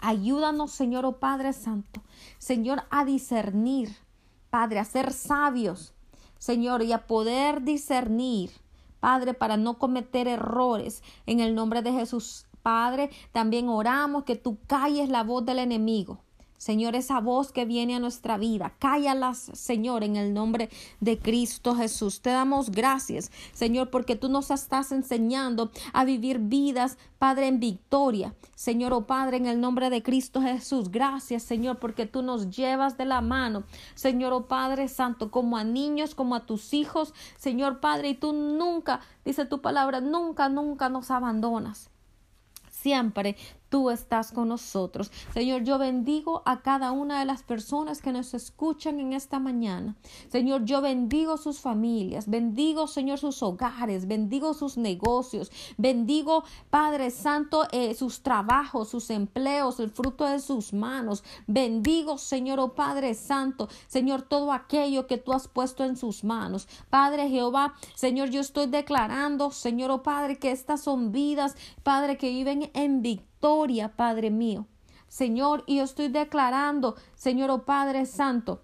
Ayúdanos, 0.00 0.70
Señor, 0.70 1.04
oh 1.06 1.18
Padre 1.18 1.52
Santo, 1.52 2.02
Señor, 2.38 2.84
a 2.90 3.04
discernir, 3.04 3.96
Padre, 4.50 4.78
a 4.78 4.84
ser 4.84 5.12
sabios, 5.12 5.92
Señor, 6.38 6.82
y 6.82 6.92
a 6.92 7.06
poder 7.06 7.62
discernir, 7.62 8.50
Padre, 9.00 9.34
para 9.34 9.56
no 9.56 9.78
cometer 9.78 10.28
errores 10.28 11.02
en 11.26 11.40
el 11.40 11.54
nombre 11.54 11.82
de 11.82 11.92
Jesús. 11.92 12.46
Padre, 12.62 13.10
también 13.32 13.68
oramos 13.68 14.24
que 14.24 14.36
tú 14.36 14.58
calles 14.66 15.08
la 15.08 15.24
voz 15.24 15.44
del 15.44 15.58
enemigo. 15.58 16.20
Señor, 16.58 16.96
esa 16.96 17.20
voz 17.20 17.52
que 17.52 17.64
viene 17.64 17.94
a 17.94 18.00
nuestra 18.00 18.36
vida, 18.36 18.74
cállalas, 18.78 19.38
Señor, 19.54 20.02
en 20.02 20.16
el 20.16 20.34
nombre 20.34 20.68
de 21.00 21.18
Cristo 21.18 21.76
Jesús. 21.76 22.20
Te 22.20 22.30
damos 22.30 22.70
gracias, 22.70 23.30
Señor, 23.52 23.90
porque 23.90 24.16
tú 24.16 24.28
nos 24.28 24.50
estás 24.50 24.90
enseñando 24.90 25.70
a 25.92 26.04
vivir 26.04 26.40
vidas, 26.40 26.98
Padre, 27.18 27.46
en 27.46 27.60
victoria. 27.60 28.34
Señor, 28.56 28.92
oh 28.92 29.06
Padre, 29.06 29.36
en 29.36 29.46
el 29.46 29.60
nombre 29.60 29.88
de 29.88 30.02
Cristo 30.02 30.42
Jesús. 30.42 30.90
Gracias, 30.90 31.44
Señor, 31.44 31.78
porque 31.78 32.06
tú 32.06 32.22
nos 32.22 32.50
llevas 32.50 32.98
de 32.98 33.04
la 33.04 33.20
mano, 33.20 33.62
Señor, 33.94 34.32
oh 34.32 34.48
Padre 34.48 34.88
Santo, 34.88 35.30
como 35.30 35.56
a 35.56 35.64
niños, 35.64 36.16
como 36.16 36.34
a 36.34 36.44
tus 36.44 36.74
hijos, 36.74 37.14
Señor 37.36 37.78
Padre, 37.78 38.10
y 38.10 38.14
tú 38.14 38.32
nunca, 38.32 39.00
dice 39.24 39.46
tu 39.46 39.60
palabra, 39.62 40.00
nunca, 40.00 40.48
nunca 40.48 40.88
nos 40.88 41.10
abandonas 41.12 41.90
siempre 42.78 43.36
tú 43.68 43.90
estás 43.90 44.32
con 44.32 44.48
nosotros. 44.48 45.10
Señor, 45.34 45.62
yo 45.64 45.78
bendigo 45.78 46.42
a 46.44 46.62
cada 46.62 46.92
una 46.92 47.18
de 47.18 47.24
las 47.24 47.42
personas 47.42 48.00
que 48.02 48.12
nos 48.12 48.34
escuchan 48.34 49.00
en 49.00 49.12
esta 49.12 49.38
mañana. 49.38 49.96
Señor, 50.30 50.64
yo 50.64 50.80
bendigo 50.80 51.36
sus 51.36 51.60
familias, 51.60 52.28
bendigo, 52.28 52.86
Señor, 52.86 53.18
sus 53.18 53.42
hogares, 53.42 54.06
bendigo 54.06 54.54
sus 54.54 54.76
negocios, 54.76 55.50
bendigo, 55.76 56.44
Padre 56.70 57.10
Santo, 57.10 57.66
eh, 57.72 57.94
sus 57.94 58.22
trabajos, 58.22 58.88
sus 58.88 59.10
empleos, 59.10 59.80
el 59.80 59.90
fruto 59.90 60.24
de 60.24 60.40
sus 60.40 60.72
manos. 60.72 61.22
Bendigo, 61.46 62.18
Señor, 62.18 62.60
oh 62.60 62.74
Padre 62.74 63.14
Santo, 63.14 63.68
Señor, 63.86 64.22
todo 64.22 64.52
aquello 64.52 65.06
que 65.06 65.18
tú 65.18 65.32
has 65.32 65.48
puesto 65.48 65.84
en 65.84 65.96
sus 65.96 66.24
manos. 66.24 66.68
Padre 66.90 67.28
Jehová, 67.28 67.74
Señor, 67.94 68.30
yo 68.30 68.40
estoy 68.40 68.66
declarando, 68.66 69.50
Señor, 69.50 69.90
oh 69.90 70.02
Padre, 70.02 70.38
que 70.38 70.50
estas 70.50 70.80
son 70.82 71.12
vidas, 71.12 71.56
Padre, 71.82 72.16
que 72.16 72.30
viven 72.30 72.70
en 72.74 73.02
victoria 73.02 73.27
Padre 73.40 74.30
mío. 74.30 74.66
Señor, 75.08 75.64
y 75.66 75.76
yo 75.76 75.84
estoy 75.84 76.08
declarando, 76.08 76.96
Señor, 77.14 77.50
oh 77.50 77.64
Padre 77.64 78.04
Santo, 78.06 78.62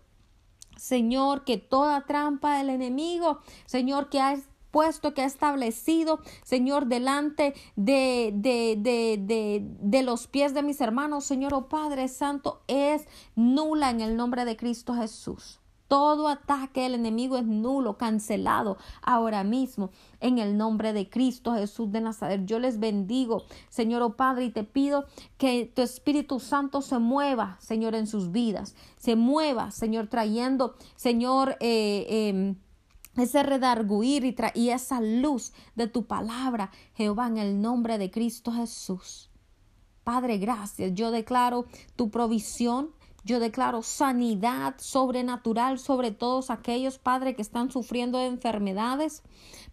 Señor, 0.76 1.44
que 1.44 1.56
toda 1.56 2.04
trampa 2.04 2.58
del 2.58 2.68
enemigo, 2.68 3.40
Señor, 3.66 4.10
que 4.10 4.20
ha 4.20 4.36
puesto, 4.70 5.14
que 5.14 5.22
ha 5.22 5.26
establecido, 5.26 6.20
Señor, 6.42 6.86
delante 6.86 7.54
de, 7.76 8.32
de, 8.34 8.74
de, 8.76 9.16
de, 9.20 9.62
de 9.62 10.02
los 10.02 10.26
pies 10.26 10.52
de 10.52 10.62
mis 10.62 10.80
hermanos, 10.80 11.24
Señor, 11.24 11.54
oh 11.54 11.68
Padre 11.68 12.08
Santo, 12.08 12.62
es 12.66 13.06
nula 13.36 13.90
en 13.90 14.00
el 14.00 14.16
nombre 14.16 14.44
de 14.44 14.56
Cristo 14.56 14.94
Jesús. 14.94 15.60
Todo 15.88 16.28
ataque 16.28 16.80
del 16.80 16.94
enemigo 16.94 17.36
es 17.36 17.44
nulo, 17.44 17.98
cancelado 17.98 18.78
ahora 19.02 19.44
mismo 19.44 19.90
en 20.20 20.38
el 20.38 20.56
nombre 20.56 20.92
de 20.94 21.10
Cristo 21.10 21.54
Jesús 21.54 21.92
de 21.92 22.00
Nazaret. 22.00 22.46
Yo 22.46 22.58
les 22.58 22.80
bendigo, 22.80 23.42
Señor 23.68 24.02
oh 24.02 24.16
Padre, 24.16 24.46
y 24.46 24.50
te 24.50 24.64
pido 24.64 25.04
que 25.36 25.70
tu 25.74 25.82
Espíritu 25.82 26.40
Santo 26.40 26.80
se 26.80 26.98
mueva, 26.98 27.58
Señor, 27.60 27.94
en 27.94 28.06
sus 28.06 28.32
vidas. 28.32 28.74
Se 28.96 29.14
mueva, 29.14 29.70
Señor, 29.70 30.06
trayendo, 30.06 30.74
Señor, 30.96 31.56
eh, 31.60 32.06
em, 32.08 32.56
ese 33.16 33.42
redarguir 33.42 34.24
y, 34.24 34.34
y 34.54 34.70
esa 34.70 35.00
luz 35.00 35.52
de 35.76 35.86
tu 35.86 36.06
palabra, 36.06 36.70
Jehová, 36.94 37.26
en 37.26 37.36
el 37.36 37.60
nombre 37.60 37.98
de 37.98 38.10
Cristo 38.10 38.52
Jesús. 38.52 39.30
Padre, 40.02 40.38
gracias. 40.38 40.92
Yo 40.94 41.10
declaro 41.10 41.66
tu 41.96 42.10
provisión 42.10 42.90
Yo 43.24 43.40
declaro 43.40 43.82
sanidad 43.82 44.74
sobrenatural 44.78 45.78
sobre 45.78 46.10
todos 46.10 46.50
aquellos, 46.50 46.98
Padre, 46.98 47.34
que 47.34 47.42
están 47.42 47.70
sufriendo 47.70 48.18
de 48.18 48.26
enfermedades. 48.26 49.22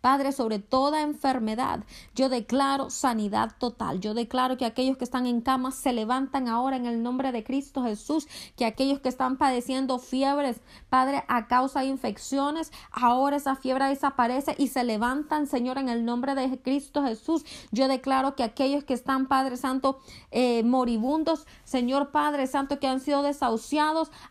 Padre, 0.01 0.31
sobre 0.31 0.57
toda 0.57 1.03
enfermedad, 1.03 1.83
yo 2.15 2.27
declaro 2.27 2.89
sanidad 2.89 3.51
total. 3.59 3.99
Yo 3.99 4.15
declaro 4.15 4.57
que 4.57 4.65
aquellos 4.65 4.97
que 4.97 5.03
están 5.03 5.27
en 5.27 5.41
cama 5.41 5.71
se 5.71 5.93
levantan 5.93 6.47
ahora 6.47 6.75
en 6.75 6.87
el 6.87 7.03
nombre 7.03 7.31
de 7.31 7.43
Cristo 7.43 7.83
Jesús, 7.83 8.27
que 8.57 8.65
aquellos 8.65 8.99
que 8.99 9.09
están 9.09 9.37
padeciendo 9.37 9.99
fiebres, 9.99 10.61
Padre, 10.89 11.23
a 11.27 11.45
causa 11.47 11.81
de 11.81 11.85
infecciones, 11.87 12.71
ahora 12.91 13.37
esa 13.37 13.55
fiebre 13.55 13.85
desaparece 13.85 14.55
y 14.57 14.69
se 14.69 14.83
levantan, 14.83 15.45
Señor, 15.45 15.77
en 15.77 15.89
el 15.89 16.03
nombre 16.03 16.33
de 16.33 16.59
Cristo 16.59 17.03
Jesús. 17.03 17.45
Yo 17.71 17.87
declaro 17.87 18.35
que 18.35 18.43
aquellos 18.43 18.83
que 18.83 18.95
están, 18.95 19.27
Padre 19.27 19.55
Santo, 19.55 19.99
eh, 20.31 20.63
moribundos, 20.63 21.45
Señor 21.63 22.09
Padre 22.09 22.47
Santo, 22.47 22.79
que 22.79 22.87
han 22.87 23.01
sido 23.01 23.21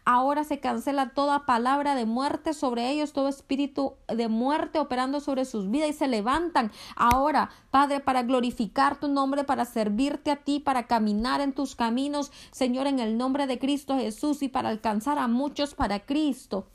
ahora 0.05 0.45
se 0.45 0.61
cancela 0.61 1.11
toda 1.11 1.47
palabra 1.47 1.95
de 1.95 2.07
muerte 2.07 2.55
sobre 2.55 2.91
ellos, 2.91 3.13
todo 3.13 3.29
espíritu 3.29 3.95
de 4.09 4.29
muerte 4.29 4.79
operando 4.79 5.21
sobre 5.21 5.45
sus 5.45 5.71
vidas 5.71 5.91
y 5.91 5.93
se 5.93 6.09
levantan 6.09 6.71
ahora, 6.97 7.51
Padre, 7.71 8.01
para 8.01 8.23
glorificar 8.23 8.99
tu 8.99 9.09
nombre, 9.09 9.45
para 9.45 9.65
servirte 9.65 10.31
a 10.31 10.37
ti, 10.37 10.61
para 10.61 10.87
caminar 10.87 11.41
en 11.41 11.53
tus 11.53 11.75
caminos, 11.75 12.33
Señor, 12.51 12.87
en 12.87 12.99
el 12.99 13.17
nombre 13.17 13.47
de 13.47 13.59
Cristo 13.59 13.97
Jesús 13.97 14.43
y 14.43 14.49
para 14.49 14.69
alcanzar 14.69 15.19
a 15.19 15.29
muchos 15.29 15.75
para 15.75 16.01
Cristo. 16.01 16.67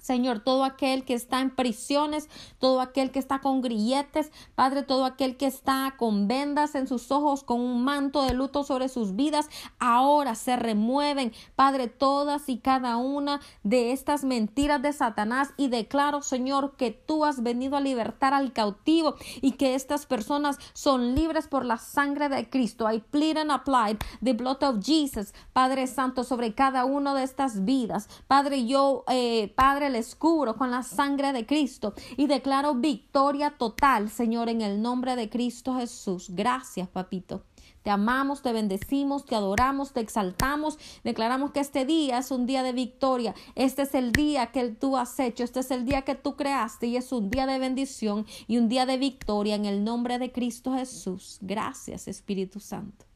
Señor, 0.00 0.40
todo 0.40 0.64
aquel 0.64 1.04
que 1.04 1.14
está 1.14 1.40
en 1.40 1.50
prisiones, 1.50 2.28
todo 2.58 2.80
aquel 2.80 3.10
que 3.10 3.18
está 3.18 3.40
con 3.40 3.60
grilletes, 3.60 4.32
Padre, 4.54 4.82
todo 4.82 5.04
aquel 5.04 5.36
que 5.36 5.46
está 5.46 5.94
con 5.96 6.28
vendas 6.28 6.74
en 6.74 6.86
sus 6.86 7.10
ojos, 7.10 7.44
con 7.44 7.60
un 7.60 7.84
manto 7.84 8.22
de 8.22 8.34
luto 8.34 8.64
sobre 8.64 8.88
sus 8.88 9.16
vidas, 9.16 9.48
ahora 9.78 10.34
se 10.34 10.56
remueven, 10.56 11.32
Padre, 11.54 11.88
todas 11.88 12.48
y 12.48 12.58
cada 12.58 12.96
una 12.96 13.40
de 13.62 13.92
estas 13.92 14.24
mentiras 14.24 14.82
de 14.82 14.92
Satanás 14.92 15.50
y 15.56 15.68
declaro, 15.68 16.22
Señor, 16.22 16.76
que 16.76 16.90
tú 16.90 17.24
has 17.24 17.42
venido 17.42 17.76
a 17.76 17.80
libertar 17.80 18.34
al 18.34 18.52
cautivo 18.52 19.16
y 19.40 19.52
que 19.52 19.74
estas 19.74 20.06
personas 20.06 20.58
son 20.72 21.14
libres 21.14 21.48
por 21.48 21.64
la 21.64 21.76
sangre 21.76 22.28
de 22.28 22.48
Cristo. 22.48 22.90
I 22.90 23.00
plead 23.00 23.36
and 23.36 23.50
apply 23.50 23.98
the 24.22 24.32
blood 24.32 24.62
of 24.62 24.80
Jesus, 24.84 25.34
Padre 25.52 25.86
Santo, 25.86 26.24
sobre 26.24 26.54
cada 26.54 26.84
una 26.84 27.14
de 27.14 27.22
estas 27.22 27.64
vidas. 27.64 28.08
Padre, 28.26 28.66
yo, 28.66 29.04
eh, 29.08 29.52
Padre, 29.54 29.89
les 29.90 30.14
cubro 30.14 30.56
con 30.56 30.70
la 30.70 30.82
sangre 30.82 31.32
de 31.32 31.44
Cristo 31.46 31.94
y 32.16 32.26
declaro 32.26 32.74
victoria 32.74 33.50
total, 33.58 34.08
Señor, 34.08 34.48
en 34.48 34.62
el 34.62 34.80
nombre 34.80 35.16
de 35.16 35.28
Cristo 35.28 35.76
Jesús. 35.76 36.28
Gracias, 36.30 36.88
papito. 36.88 37.42
Te 37.82 37.90
amamos, 37.90 38.42
te 38.42 38.52
bendecimos, 38.52 39.24
te 39.24 39.34
adoramos, 39.34 39.92
te 39.92 40.00
exaltamos. 40.00 40.78
Declaramos 41.02 41.52
que 41.52 41.60
este 41.60 41.86
día 41.86 42.18
es 42.18 42.30
un 42.30 42.46
día 42.46 42.62
de 42.62 42.72
victoria. 42.72 43.34
Este 43.54 43.82
es 43.82 43.94
el 43.94 44.12
día 44.12 44.48
que 44.48 44.68
tú 44.68 44.96
has 44.96 45.18
hecho. 45.18 45.44
Este 45.44 45.60
es 45.60 45.70
el 45.70 45.86
día 45.86 46.02
que 46.02 46.14
tú 46.14 46.36
creaste 46.36 46.88
y 46.88 46.96
es 46.96 47.10
un 47.12 47.30
día 47.30 47.46
de 47.46 47.58
bendición 47.58 48.26
y 48.46 48.58
un 48.58 48.68
día 48.68 48.84
de 48.84 48.98
victoria 48.98 49.54
en 49.54 49.64
el 49.64 49.82
nombre 49.82 50.18
de 50.18 50.30
Cristo 50.30 50.74
Jesús. 50.74 51.38
Gracias, 51.40 52.06
Espíritu 52.06 52.60
Santo. 52.60 53.09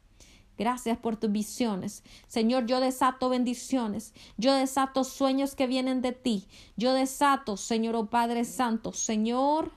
Gracias 0.56 0.98
por 0.98 1.16
tus 1.16 1.32
visiones. 1.32 2.02
Señor, 2.26 2.66
yo 2.66 2.80
desato 2.80 3.28
bendiciones. 3.28 4.14
Yo 4.36 4.54
desato 4.54 5.04
sueños 5.04 5.54
que 5.54 5.66
vienen 5.66 6.00
de 6.00 6.12
ti. 6.12 6.46
Yo 6.76 6.92
desato, 6.92 7.56
Señor, 7.56 7.96
oh 7.96 8.06
Padre 8.06 8.44
Santo, 8.44 8.92
Señor, 8.92 9.72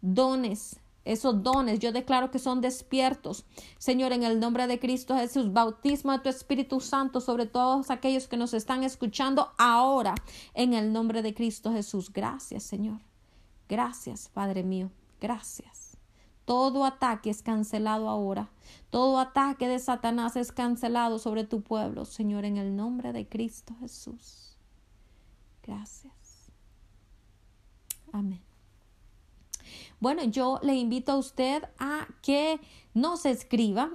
dones. 0.00 0.80
Esos 1.04 1.42
dones 1.42 1.78
yo 1.78 1.90
declaro 1.90 2.30
que 2.30 2.38
son 2.38 2.60
despiertos. 2.60 3.46
Señor, 3.78 4.12
en 4.12 4.24
el 4.24 4.40
nombre 4.40 4.66
de 4.66 4.78
Cristo 4.78 5.16
Jesús, 5.16 5.54
bautismo 5.54 6.12
de 6.12 6.18
tu 6.18 6.28
Espíritu 6.28 6.80
Santo 6.80 7.22
sobre 7.22 7.46
todos 7.46 7.90
aquellos 7.90 8.28
que 8.28 8.36
nos 8.36 8.52
están 8.52 8.84
escuchando 8.84 9.50
ahora. 9.56 10.14
En 10.52 10.74
el 10.74 10.92
nombre 10.92 11.22
de 11.22 11.32
Cristo 11.32 11.72
Jesús. 11.72 12.12
Gracias, 12.12 12.64
Señor. 12.64 13.00
Gracias, 13.70 14.28
Padre 14.34 14.64
mío. 14.64 14.90
Gracias. 15.18 15.77
Todo 16.48 16.84
ataque 16.86 17.28
es 17.28 17.42
cancelado 17.42 18.08
ahora. 18.08 18.48
Todo 18.88 19.18
ataque 19.18 19.68
de 19.68 19.78
Satanás 19.78 20.34
es 20.34 20.50
cancelado 20.50 21.18
sobre 21.18 21.44
tu 21.44 21.60
pueblo, 21.60 22.06
Señor, 22.06 22.46
en 22.46 22.56
el 22.56 22.74
nombre 22.74 23.12
de 23.12 23.28
Cristo 23.28 23.76
Jesús. 23.80 24.56
Gracias. 25.62 26.50
Amén. 28.12 28.40
Bueno, 30.00 30.24
yo 30.24 30.58
le 30.62 30.74
invito 30.74 31.12
a 31.12 31.18
usted 31.18 31.64
a 31.78 32.08
que 32.22 32.58
nos 32.94 33.26
escriba 33.26 33.90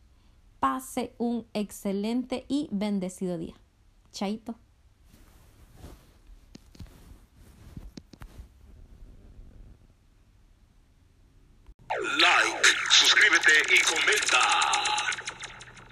Pase 0.60 1.14
un 1.18 1.48
excelente 1.54 2.46
y 2.48 2.70
bendecido 2.72 3.38
día. 3.38 3.56
Chaito. 4.14 4.56
Like, 12.18 12.68
suscríbete 12.90 13.76
y 13.76 13.80
comenta. 13.82 14.40